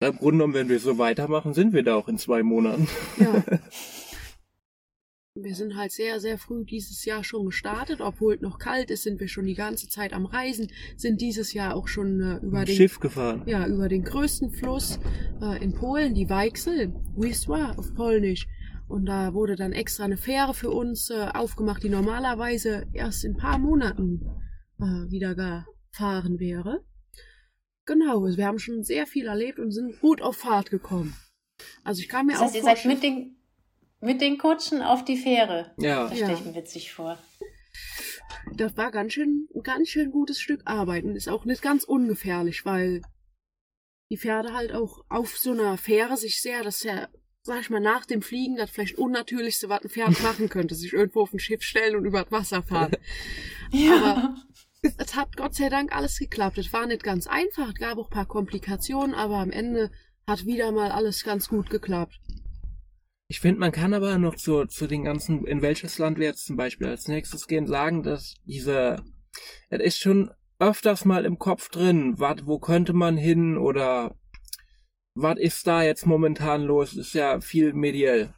im 0.00 0.16
Grunde 0.16 0.32
genommen, 0.32 0.54
wenn 0.54 0.68
wir 0.68 0.78
so 0.78 0.98
weitermachen, 0.98 1.54
sind 1.54 1.72
wir 1.72 1.82
da 1.82 1.94
auch 1.94 2.08
in 2.08 2.18
zwei 2.18 2.42
Monaten. 2.42 2.88
ja. 3.18 3.42
Wir 5.42 5.54
sind 5.54 5.76
halt 5.76 5.92
sehr, 5.92 6.18
sehr 6.18 6.36
früh 6.36 6.64
dieses 6.64 7.04
Jahr 7.04 7.22
schon 7.22 7.46
gestartet. 7.46 8.00
Obwohl 8.00 8.34
es 8.34 8.40
noch 8.40 8.58
kalt 8.58 8.90
ist, 8.90 9.04
sind 9.04 9.20
wir 9.20 9.28
schon 9.28 9.46
die 9.46 9.54
ganze 9.54 9.88
Zeit 9.88 10.12
am 10.12 10.26
Reisen, 10.26 10.68
sind 10.96 11.20
dieses 11.20 11.52
Jahr 11.52 11.76
auch 11.76 11.86
schon 11.86 12.20
äh, 12.20 12.44
über 12.44 12.64
den 12.64 12.74
Schiff 12.74 12.98
gefahren. 12.98 13.42
ja, 13.46 13.66
über 13.66 13.88
den 13.88 14.02
größten 14.02 14.50
Fluss 14.50 14.98
äh, 15.40 15.62
in 15.62 15.74
Polen, 15.74 16.14
die 16.14 16.28
Weichsel, 16.28 16.92
Wisła 17.16 17.72
auf 17.76 17.94
Polnisch. 17.94 18.48
Und 18.88 19.06
da 19.06 19.34
wurde 19.34 19.54
dann 19.54 19.72
extra 19.72 20.04
eine 20.04 20.16
Fähre 20.16 20.54
für 20.54 20.70
uns 20.70 21.10
äh, 21.10 21.28
aufgemacht, 21.34 21.82
die 21.82 21.90
normalerweise 21.90 22.86
erst 22.92 23.24
in 23.24 23.34
ein 23.34 23.36
paar 23.36 23.58
Monaten 23.58 24.22
äh, 24.80 25.10
wieder 25.10 25.34
gefahren 25.34 26.38
wäre. 26.38 26.84
Genau, 27.84 28.24
also 28.24 28.36
wir 28.36 28.46
haben 28.46 28.58
schon 28.58 28.82
sehr 28.82 29.06
viel 29.06 29.26
erlebt 29.26 29.58
und 29.58 29.72
sind 29.72 30.00
gut 30.00 30.22
auf 30.22 30.36
Fahrt 30.36 30.70
gekommen. 30.70 31.16
Also 31.84 32.00
ich 32.00 32.08
kann 32.08 32.26
mir 32.26 32.32
das 32.32 32.40
auch 32.40 32.44
heißt, 32.46 32.56
ihr 32.56 32.62
seid 32.62 32.78
vorstellen, 32.78 32.94
mit 32.94 33.02
den, 33.02 33.36
mit 34.00 34.20
den 34.20 34.38
Kutschen 34.38 34.82
auf 34.82 35.04
die 35.04 35.16
Fähre. 35.16 35.74
Ja. 35.78 36.08
Das 36.08 36.16
stelle 36.16 36.34
ich 36.34 36.44
mir 36.44 36.54
witzig 36.54 36.92
vor. 36.92 37.18
das 38.56 38.76
war 38.76 38.90
ganz 38.90 39.12
schön, 39.12 39.48
ein 39.54 39.62
ganz 39.62 39.88
schön 39.88 40.10
gutes 40.10 40.40
Stück 40.40 40.62
Arbeit 40.64 41.04
und 41.04 41.16
ist 41.16 41.28
auch 41.28 41.44
nicht 41.44 41.62
ganz 41.62 41.84
ungefährlich, 41.84 42.64
weil 42.64 43.02
die 44.10 44.18
Pferde 44.18 44.54
halt 44.54 44.72
auch 44.72 45.04
auf 45.08 45.36
so 45.36 45.52
einer 45.52 45.76
Fähre 45.76 46.16
sich 46.16 46.40
sehr, 46.40 46.62
das 46.62 46.76
ist 46.76 46.84
ja, 46.84 47.08
sag 47.42 47.60
ich 47.60 47.70
mal, 47.70 47.80
nach 47.80 48.04
dem 48.04 48.22
Fliegen 48.22 48.56
das 48.56 48.70
vielleicht 48.70 48.98
unnatürlichste, 48.98 49.68
was 49.68 49.82
ein 49.82 49.90
Pferd 49.90 50.22
machen 50.22 50.48
könnte, 50.48 50.74
sich 50.74 50.92
irgendwo 50.92 51.22
auf 51.22 51.32
ein 51.32 51.38
Schiff 51.38 51.62
stellen 51.62 51.96
und 51.96 52.04
über 52.04 52.22
das 52.22 52.32
Wasser 52.32 52.62
fahren. 52.62 52.92
Aber 53.72 54.34
es 54.82 55.16
hat 55.16 55.36
Gott 55.36 55.54
sei 55.54 55.68
Dank 55.68 55.94
alles 55.94 56.18
geklappt. 56.18 56.58
Es 56.58 56.72
war 56.72 56.86
nicht 56.86 57.02
ganz 57.02 57.26
einfach, 57.26 57.68
es 57.68 57.74
gab 57.74 57.98
auch 57.98 58.08
ein 58.08 58.14
paar 58.14 58.26
Komplikationen, 58.26 59.14
aber 59.14 59.38
am 59.38 59.50
Ende 59.50 59.90
hat 60.26 60.46
wieder 60.46 60.72
mal 60.72 60.90
alles 60.90 61.24
ganz 61.24 61.48
gut 61.48 61.68
geklappt. 61.70 62.20
Ich 63.28 63.40
finde, 63.40 63.60
man 63.60 63.72
kann 63.72 63.92
aber 63.92 64.18
noch 64.18 64.36
zu, 64.36 64.64
zu 64.66 64.86
den 64.86 65.04
ganzen, 65.04 65.46
in 65.46 65.60
welches 65.60 65.98
Land 65.98 66.18
wir 66.18 66.26
jetzt 66.26 66.46
zum 66.46 66.56
Beispiel 66.56 66.86
als 66.86 67.08
nächstes 67.08 67.46
gehen, 67.46 67.66
sagen, 67.66 68.02
dass 68.02 68.36
diese, 68.44 69.02
es 69.68 69.80
ist 69.80 69.98
schon 69.98 70.30
öfters 70.58 71.04
mal 71.04 71.24
im 71.24 71.38
Kopf 71.38 71.68
drin, 71.68 72.18
wat, 72.18 72.46
wo 72.46 72.58
könnte 72.58 72.92
man 72.92 73.16
hin 73.16 73.58
oder 73.58 74.16
was 75.20 75.38
ist 75.38 75.66
da 75.66 75.82
jetzt 75.82 76.06
momentan 76.06 76.62
los, 76.62 76.94
ist 76.94 77.14
ja 77.14 77.40
viel 77.40 77.72
mediell. 77.72 78.34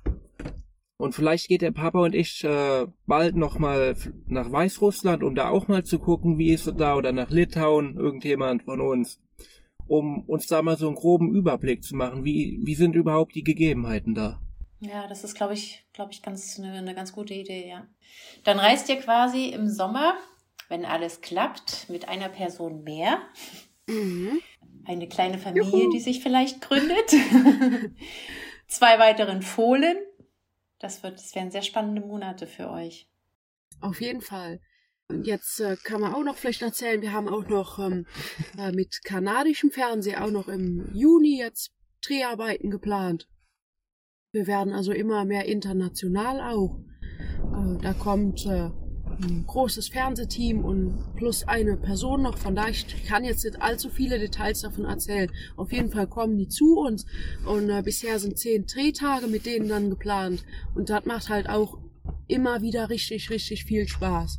Und 0.96 1.14
vielleicht 1.14 1.48
geht 1.48 1.62
der 1.62 1.72
Papa 1.72 2.00
und 2.00 2.14
ich 2.14 2.44
äh, 2.44 2.86
bald 3.06 3.34
noch 3.34 3.58
mal 3.58 3.92
f- 3.92 4.12
nach 4.26 4.52
Weißrussland, 4.52 5.22
um 5.22 5.34
da 5.34 5.48
auch 5.48 5.66
mal 5.66 5.82
zu 5.82 5.98
gucken, 5.98 6.36
wie 6.36 6.50
ist 6.52 6.66
es 6.66 6.76
da, 6.76 6.94
oder 6.94 7.12
nach 7.12 7.30
Litauen, 7.30 7.96
irgendjemand 7.96 8.64
von 8.64 8.80
uns, 8.80 9.18
um 9.86 10.22
uns 10.28 10.46
da 10.46 10.60
mal 10.60 10.76
so 10.76 10.86
einen 10.88 10.96
groben 10.96 11.34
Überblick 11.34 11.82
zu 11.82 11.96
machen, 11.96 12.24
wie, 12.24 12.60
wie 12.64 12.74
sind 12.74 12.96
überhaupt 12.96 13.34
die 13.34 13.44
Gegebenheiten 13.44 14.14
da. 14.14 14.40
Ja, 14.80 15.06
das 15.08 15.24
ist, 15.24 15.34
glaube 15.34 15.54
ich, 15.54 15.86
glaube 15.94 16.12
ich, 16.12 16.22
ganz 16.22 16.58
eine, 16.58 16.72
eine 16.72 16.94
ganz 16.94 17.12
gute 17.12 17.34
Idee, 17.34 17.68
ja. 17.68 17.86
Dann 18.44 18.58
reist 18.58 18.88
ihr 18.88 18.96
quasi 18.96 19.46
im 19.48 19.68
Sommer, 19.68 20.14
wenn 20.68 20.84
alles 20.84 21.20
klappt, 21.22 21.88
mit 21.88 22.08
einer 22.08 22.28
Person 22.28 22.82
mehr. 22.84 23.18
Mhm. 23.88 24.40
Eine 24.90 25.06
kleine 25.06 25.38
Familie, 25.38 25.70
Juhu. 25.70 25.92
die 25.92 26.00
sich 26.00 26.20
vielleicht 26.20 26.60
gründet. 26.60 27.10
Zwei 28.66 28.98
weiteren 28.98 29.40
Fohlen. 29.40 29.96
Das 30.80 31.04
wird, 31.04 31.14
das 31.14 31.32
wären 31.36 31.52
sehr 31.52 31.62
spannende 31.62 32.00
Monate 32.00 32.48
für 32.48 32.68
euch. 32.68 33.08
Auf 33.80 34.00
jeden 34.00 34.20
Fall. 34.20 34.58
Und 35.06 35.28
Jetzt 35.28 35.60
äh, 35.60 35.76
kann 35.84 36.00
man 36.00 36.12
auch 36.12 36.24
noch 36.24 36.34
vielleicht 36.34 36.62
erzählen, 36.62 37.02
wir 37.02 37.12
haben 37.12 37.28
auch 37.28 37.46
noch 37.46 37.78
ähm, 37.78 38.04
äh, 38.58 38.72
mit 38.72 39.04
kanadischem 39.04 39.70
Fernsehen 39.70 40.20
auch 40.20 40.32
noch 40.32 40.48
im 40.48 40.90
Juni 40.92 41.38
jetzt 41.38 41.70
Dreharbeiten 42.04 42.68
geplant. 42.68 43.28
Wir 44.32 44.48
werden 44.48 44.72
also 44.72 44.90
immer 44.90 45.24
mehr 45.24 45.44
international 45.44 46.40
auch. 46.40 46.80
Äh, 47.54 47.78
da 47.80 47.92
kommt 47.92 48.44
äh, 48.44 48.70
ein 49.22 49.44
großes 49.46 49.88
Fernsehteam 49.88 50.64
und 50.64 51.14
plus 51.16 51.46
eine 51.46 51.76
Person 51.76 52.22
noch. 52.22 52.38
Von 52.38 52.54
daher, 52.54 52.70
ich 52.70 53.04
kann 53.04 53.24
jetzt 53.24 53.44
nicht 53.44 53.60
allzu 53.60 53.90
viele 53.90 54.18
Details 54.18 54.62
davon 54.62 54.84
erzählen. 54.84 55.30
Auf 55.56 55.72
jeden 55.72 55.90
Fall 55.90 56.06
kommen 56.06 56.38
die 56.38 56.48
zu 56.48 56.78
uns 56.78 57.06
und 57.44 57.70
äh, 57.70 57.82
bisher 57.82 58.18
sind 58.18 58.38
zehn 58.38 58.66
Drehtage 58.66 59.26
mit 59.26 59.46
denen 59.46 59.68
dann 59.68 59.90
geplant. 59.90 60.44
Und 60.74 60.90
das 60.90 61.04
macht 61.04 61.28
halt 61.28 61.48
auch 61.48 61.78
immer 62.28 62.62
wieder 62.62 62.90
richtig, 62.90 63.30
richtig 63.30 63.64
viel 63.64 63.88
Spaß. 63.88 64.38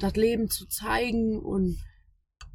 Das 0.00 0.14
Leben 0.16 0.48
zu 0.48 0.66
zeigen 0.66 1.40
und 1.40 1.78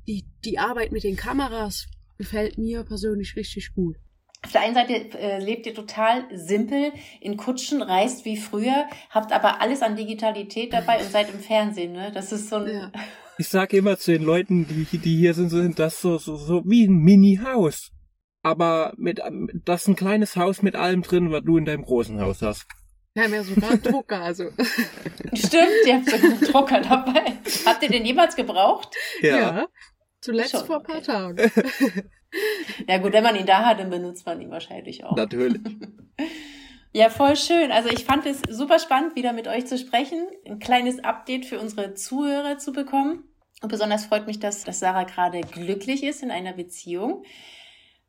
die, 0.07 0.25
die 0.45 0.59
Arbeit 0.59 0.91
mit 0.91 1.03
den 1.03 1.15
Kameras 1.15 1.87
gefällt 2.17 2.57
mir 2.57 2.83
persönlich 2.83 3.35
richtig 3.35 3.73
gut. 3.73 3.97
Auf 4.43 4.51
der 4.51 4.61
einen 4.61 4.75
Seite 4.75 4.93
äh, 5.17 5.39
lebt 5.39 5.65
ihr 5.65 5.73
total 5.73 6.25
simpel 6.31 6.91
in 7.19 7.37
Kutschen, 7.37 7.81
reist 7.81 8.23
wie 8.23 8.37
früher, 8.37 8.85
habt 9.09 9.31
aber 9.33 9.61
alles 9.61 9.81
an 9.81 9.95
Digitalität 9.95 10.73
dabei 10.73 10.99
und 10.99 11.11
seid 11.11 11.33
im 11.33 11.39
Fernsehen, 11.39 11.93
ne? 11.93 12.11
Das 12.13 12.31
ist 12.31 12.49
so 12.49 12.57
ein, 12.57 12.67
Ja. 12.67 12.91
Ich 13.39 13.49
sage 13.49 13.77
immer 13.77 13.99
zu 13.99 14.11
den 14.11 14.23
Leuten, 14.23 14.67
die, 14.67 14.97
die 14.97 15.15
hier 15.15 15.35
sind, 15.35 15.49
sind 15.49 15.77
das 15.77 16.01
so, 16.01 16.17
so, 16.17 16.37
so 16.37 16.63
wie 16.65 16.87
ein 16.87 16.97
Mini-Haus. 16.97 17.91
Aber 18.41 18.93
mit, 18.97 19.21
das 19.63 19.81
ist 19.81 19.89
ein 19.89 19.95
kleines 19.95 20.35
Haus 20.37 20.63
mit 20.63 20.75
allem 20.75 21.03
drin, 21.03 21.31
was 21.31 21.43
du 21.43 21.57
in 21.57 21.65
deinem 21.65 21.83
großen 21.83 22.19
Haus 22.19 22.41
hast. 22.41 22.65
Wir 23.13 23.23
haben 23.23 23.33
ja 23.33 23.43
sogar 23.43 23.71
einen 23.71 23.81
Drucker, 23.83 24.21
also. 24.21 24.45
Stimmt, 25.33 25.85
ihr 25.85 25.95
habt 25.95 26.09
so 26.09 26.15
einen 26.15 26.41
Drucker 26.41 26.81
dabei. 26.81 27.33
Habt 27.65 27.83
ihr 27.83 27.89
den 27.89 28.05
jemals 28.05 28.35
gebraucht? 28.35 28.95
Zuletzt 30.21 30.51
Schon, 30.51 30.65
vor 30.65 30.77
ein 30.77 30.83
paar 30.83 30.97
okay. 30.97 31.05
Tagen. 31.05 31.51
Ja 32.87 32.97
gut, 32.97 33.13
wenn 33.13 33.23
man 33.23 33.35
ihn 33.35 33.45
da 33.45 33.65
hat, 33.65 33.79
dann 33.79 33.89
benutzt 33.89 34.25
man 34.25 34.41
ihn 34.41 34.51
wahrscheinlich 34.51 35.03
auch. 35.03 35.15
natürlich. 35.15 35.61
Ja, 36.93 37.11
voll 37.11 37.35
schön. 37.35 37.71
Also 37.71 37.89
ich 37.89 38.05
fand 38.05 38.25
es 38.25 38.41
super 38.49 38.79
spannend, 38.79 39.15
wieder 39.15 39.31
mit 39.31 39.47
euch 39.47 39.67
zu 39.67 39.77
sprechen, 39.77 40.25
ein 40.47 40.57
kleines 40.57 41.03
Update 41.03 41.45
für 41.45 41.59
unsere 41.59 41.93
Zuhörer 41.93 42.57
zu 42.57 42.71
bekommen. 42.71 43.23
Und 43.61 43.69
besonders 43.69 44.05
freut 44.05 44.25
mich, 44.25 44.39
dass, 44.39 44.63
dass 44.63 44.79
Sarah 44.79 45.03
gerade 45.03 45.41
glücklich 45.41 46.03
ist 46.03 46.23
in 46.23 46.31
einer 46.31 46.53
Beziehung. 46.53 47.23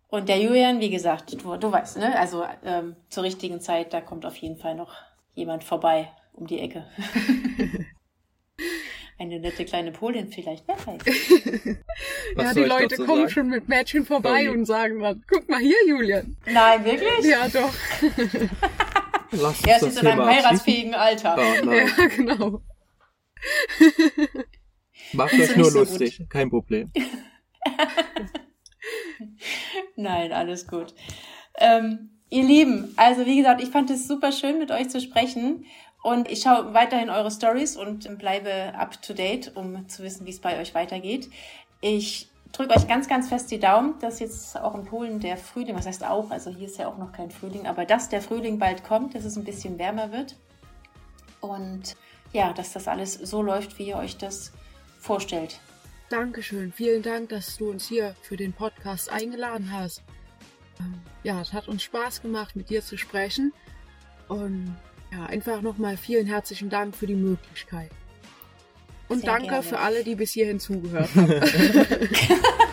Und 0.07 0.31
der 0.31 0.41
Julian, 0.41 0.81
wie 0.81 0.89
gesagt, 0.89 1.43
du, 1.43 1.57
du 1.57 1.71
weißt, 1.71 1.99
ne? 1.99 2.19
Also 2.19 2.47
ähm, 2.65 2.97
zur 3.11 3.25
richtigen 3.25 3.61
Zeit, 3.61 3.93
da 3.93 4.01
kommt 4.01 4.25
auf 4.25 4.37
jeden 4.37 4.57
Fall 4.57 4.75
noch 4.75 4.95
jemand 5.35 5.65
vorbei 5.65 6.11
um 6.33 6.47
die 6.47 6.61
Ecke. 6.61 6.87
Eine 9.21 9.41
nette 9.41 9.65
kleine 9.65 9.91
Polin 9.91 10.29
vielleicht, 10.29 10.65
wer 10.69 10.77
weiß. 10.87 11.03
Ja, 12.37 12.55
die 12.55 12.61
Leute 12.61 12.89
dazu 12.89 13.05
kommen 13.05 13.23
sagen? 13.23 13.31
schon 13.31 13.49
mit 13.49 13.69
Mädchen 13.69 14.05
vorbei 14.07 14.43
je. 14.43 14.49
und 14.49 14.65
sagen 14.65 15.01
dann, 15.01 15.25
guck 15.29 15.49
mal 15.49 15.59
hier, 15.59 15.77
Julian. 15.89 16.37
Nein, 16.47 16.85
wirklich? 16.85 17.25
Ja, 17.25 17.49
doch. 17.49 17.75
Lass 19.33 19.59
uns 19.59 19.67
Er 19.67 19.83
ist 19.83 20.01
in 20.01 20.07
einem 20.07 20.25
heiratsfähigen 20.25 20.95
Alter. 20.95 21.37
Ja, 21.37 21.65
nein. 21.65 21.91
Ja, 21.99 22.07
genau. 22.07 22.63
Macht 25.13 25.33
euch 25.35 25.57
nur 25.57 25.67
nicht 25.67 25.73
so 25.73 25.79
lustig, 25.81 26.23
kein 26.29 26.51
Problem. 26.51 26.93
Nein, 29.97 30.33
alles 30.33 30.67
gut. 30.67 30.95
Ähm, 31.59 32.11
ihr 32.31 32.45
Lieben, 32.45 32.93
also 32.97 33.27
wie 33.27 33.37
gesagt, 33.37 33.63
ich 33.63 33.71
fand 33.71 33.91
es 33.91 34.07
super 34.07 34.33
schön, 34.33 34.59
mit 34.59 34.71
euch 34.71 34.89
zu 34.89 35.01
sprechen. 35.01 35.65
Und 36.03 36.31
ich 36.31 36.43
schaue 36.43 36.75
weiterhin 36.75 37.11
eure 37.11 37.31
Stories 37.31 37.77
und 37.77 38.19
bleibe 38.19 38.75
up 38.77 39.01
to 39.03 39.15
date, 39.15 39.53
um 39.57 39.89
zu 39.89 40.03
wissen, 40.03 40.27
wie 40.27 40.31
es 40.31 40.41
bei 40.41 40.61
euch 40.61 40.75
weitergeht. 40.75 41.29
Ich 41.81 42.31
drücke 42.53 42.75
euch 42.77 42.87
ganz, 42.89 43.09
ganz 43.09 43.29
fest 43.29 43.51
die 43.51 43.59
Daumen, 43.59 43.99
dass 44.01 44.21
jetzt 44.21 44.59
auch 44.59 44.75
in 44.75 44.85
Polen 44.85 45.21
der 45.21 45.37
Frühling, 45.37 45.77
was 45.77 45.87
heißt 45.87 46.05
auch, 46.05 46.31
also 46.31 46.51
hier 46.51 46.67
ist 46.67 46.79
ja 46.79 46.89
auch 46.89 46.99
noch 46.99 47.13
kein 47.13 47.31
Frühling, 47.31 47.67
aber 47.67 47.85
dass 47.85 48.09
der 48.09 48.23
Frühling 48.23 48.59
bald 48.59 48.85
kommt, 48.85 49.15
dass 49.15 49.25
es 49.25 49.37
ein 49.37 49.45
bisschen 49.45 49.79
wärmer 49.79 50.13
wird. 50.13 50.37
Und 51.41 51.97
ja, 52.33 52.53
dass 52.53 52.73
das 52.73 52.89
alles 52.89 53.15
so 53.15 53.43
läuft, 53.43 53.79
wie 53.79 53.89
ihr 53.89 53.97
euch 53.97 54.17
das 54.17 54.53
vorstellt. 55.01 55.61
Dankeschön. 56.11 56.73
Vielen 56.73 57.03
Dank, 57.03 57.29
dass 57.29 57.57
du 57.59 57.71
uns 57.71 57.87
hier 57.87 58.15
für 58.23 58.37
den 58.37 58.53
Podcast 58.53 59.11
eingeladen 59.11 59.73
hast. 59.73 60.03
Ähm, 60.81 61.01
Ja, 61.23 61.41
es 61.41 61.53
hat 61.53 61.69
uns 61.69 61.83
Spaß 61.83 62.23
gemacht, 62.23 62.57
mit 62.57 62.71
dir 62.71 62.83
zu 62.83 62.97
sprechen. 62.97 63.53
Und 64.29 64.77
ja, 65.13 65.27
einfach 65.27 65.63
nochmal 65.63 65.97
vielen 65.97 66.27
herzlichen 66.27 66.71
Dank 66.71 66.97
für 66.97 67.07
die 67.07 67.15
Möglichkeit. 67.15 67.91
Und 69.09 69.21
Sehr 69.21 69.31
danke 69.31 69.49
gerne. 69.49 69.63
für 69.63 69.79
alle, 69.79 70.05
die 70.05 70.15
bis 70.15 70.33
hierhin 70.33 70.61
zugehört 70.61 71.09
haben. 71.15 71.41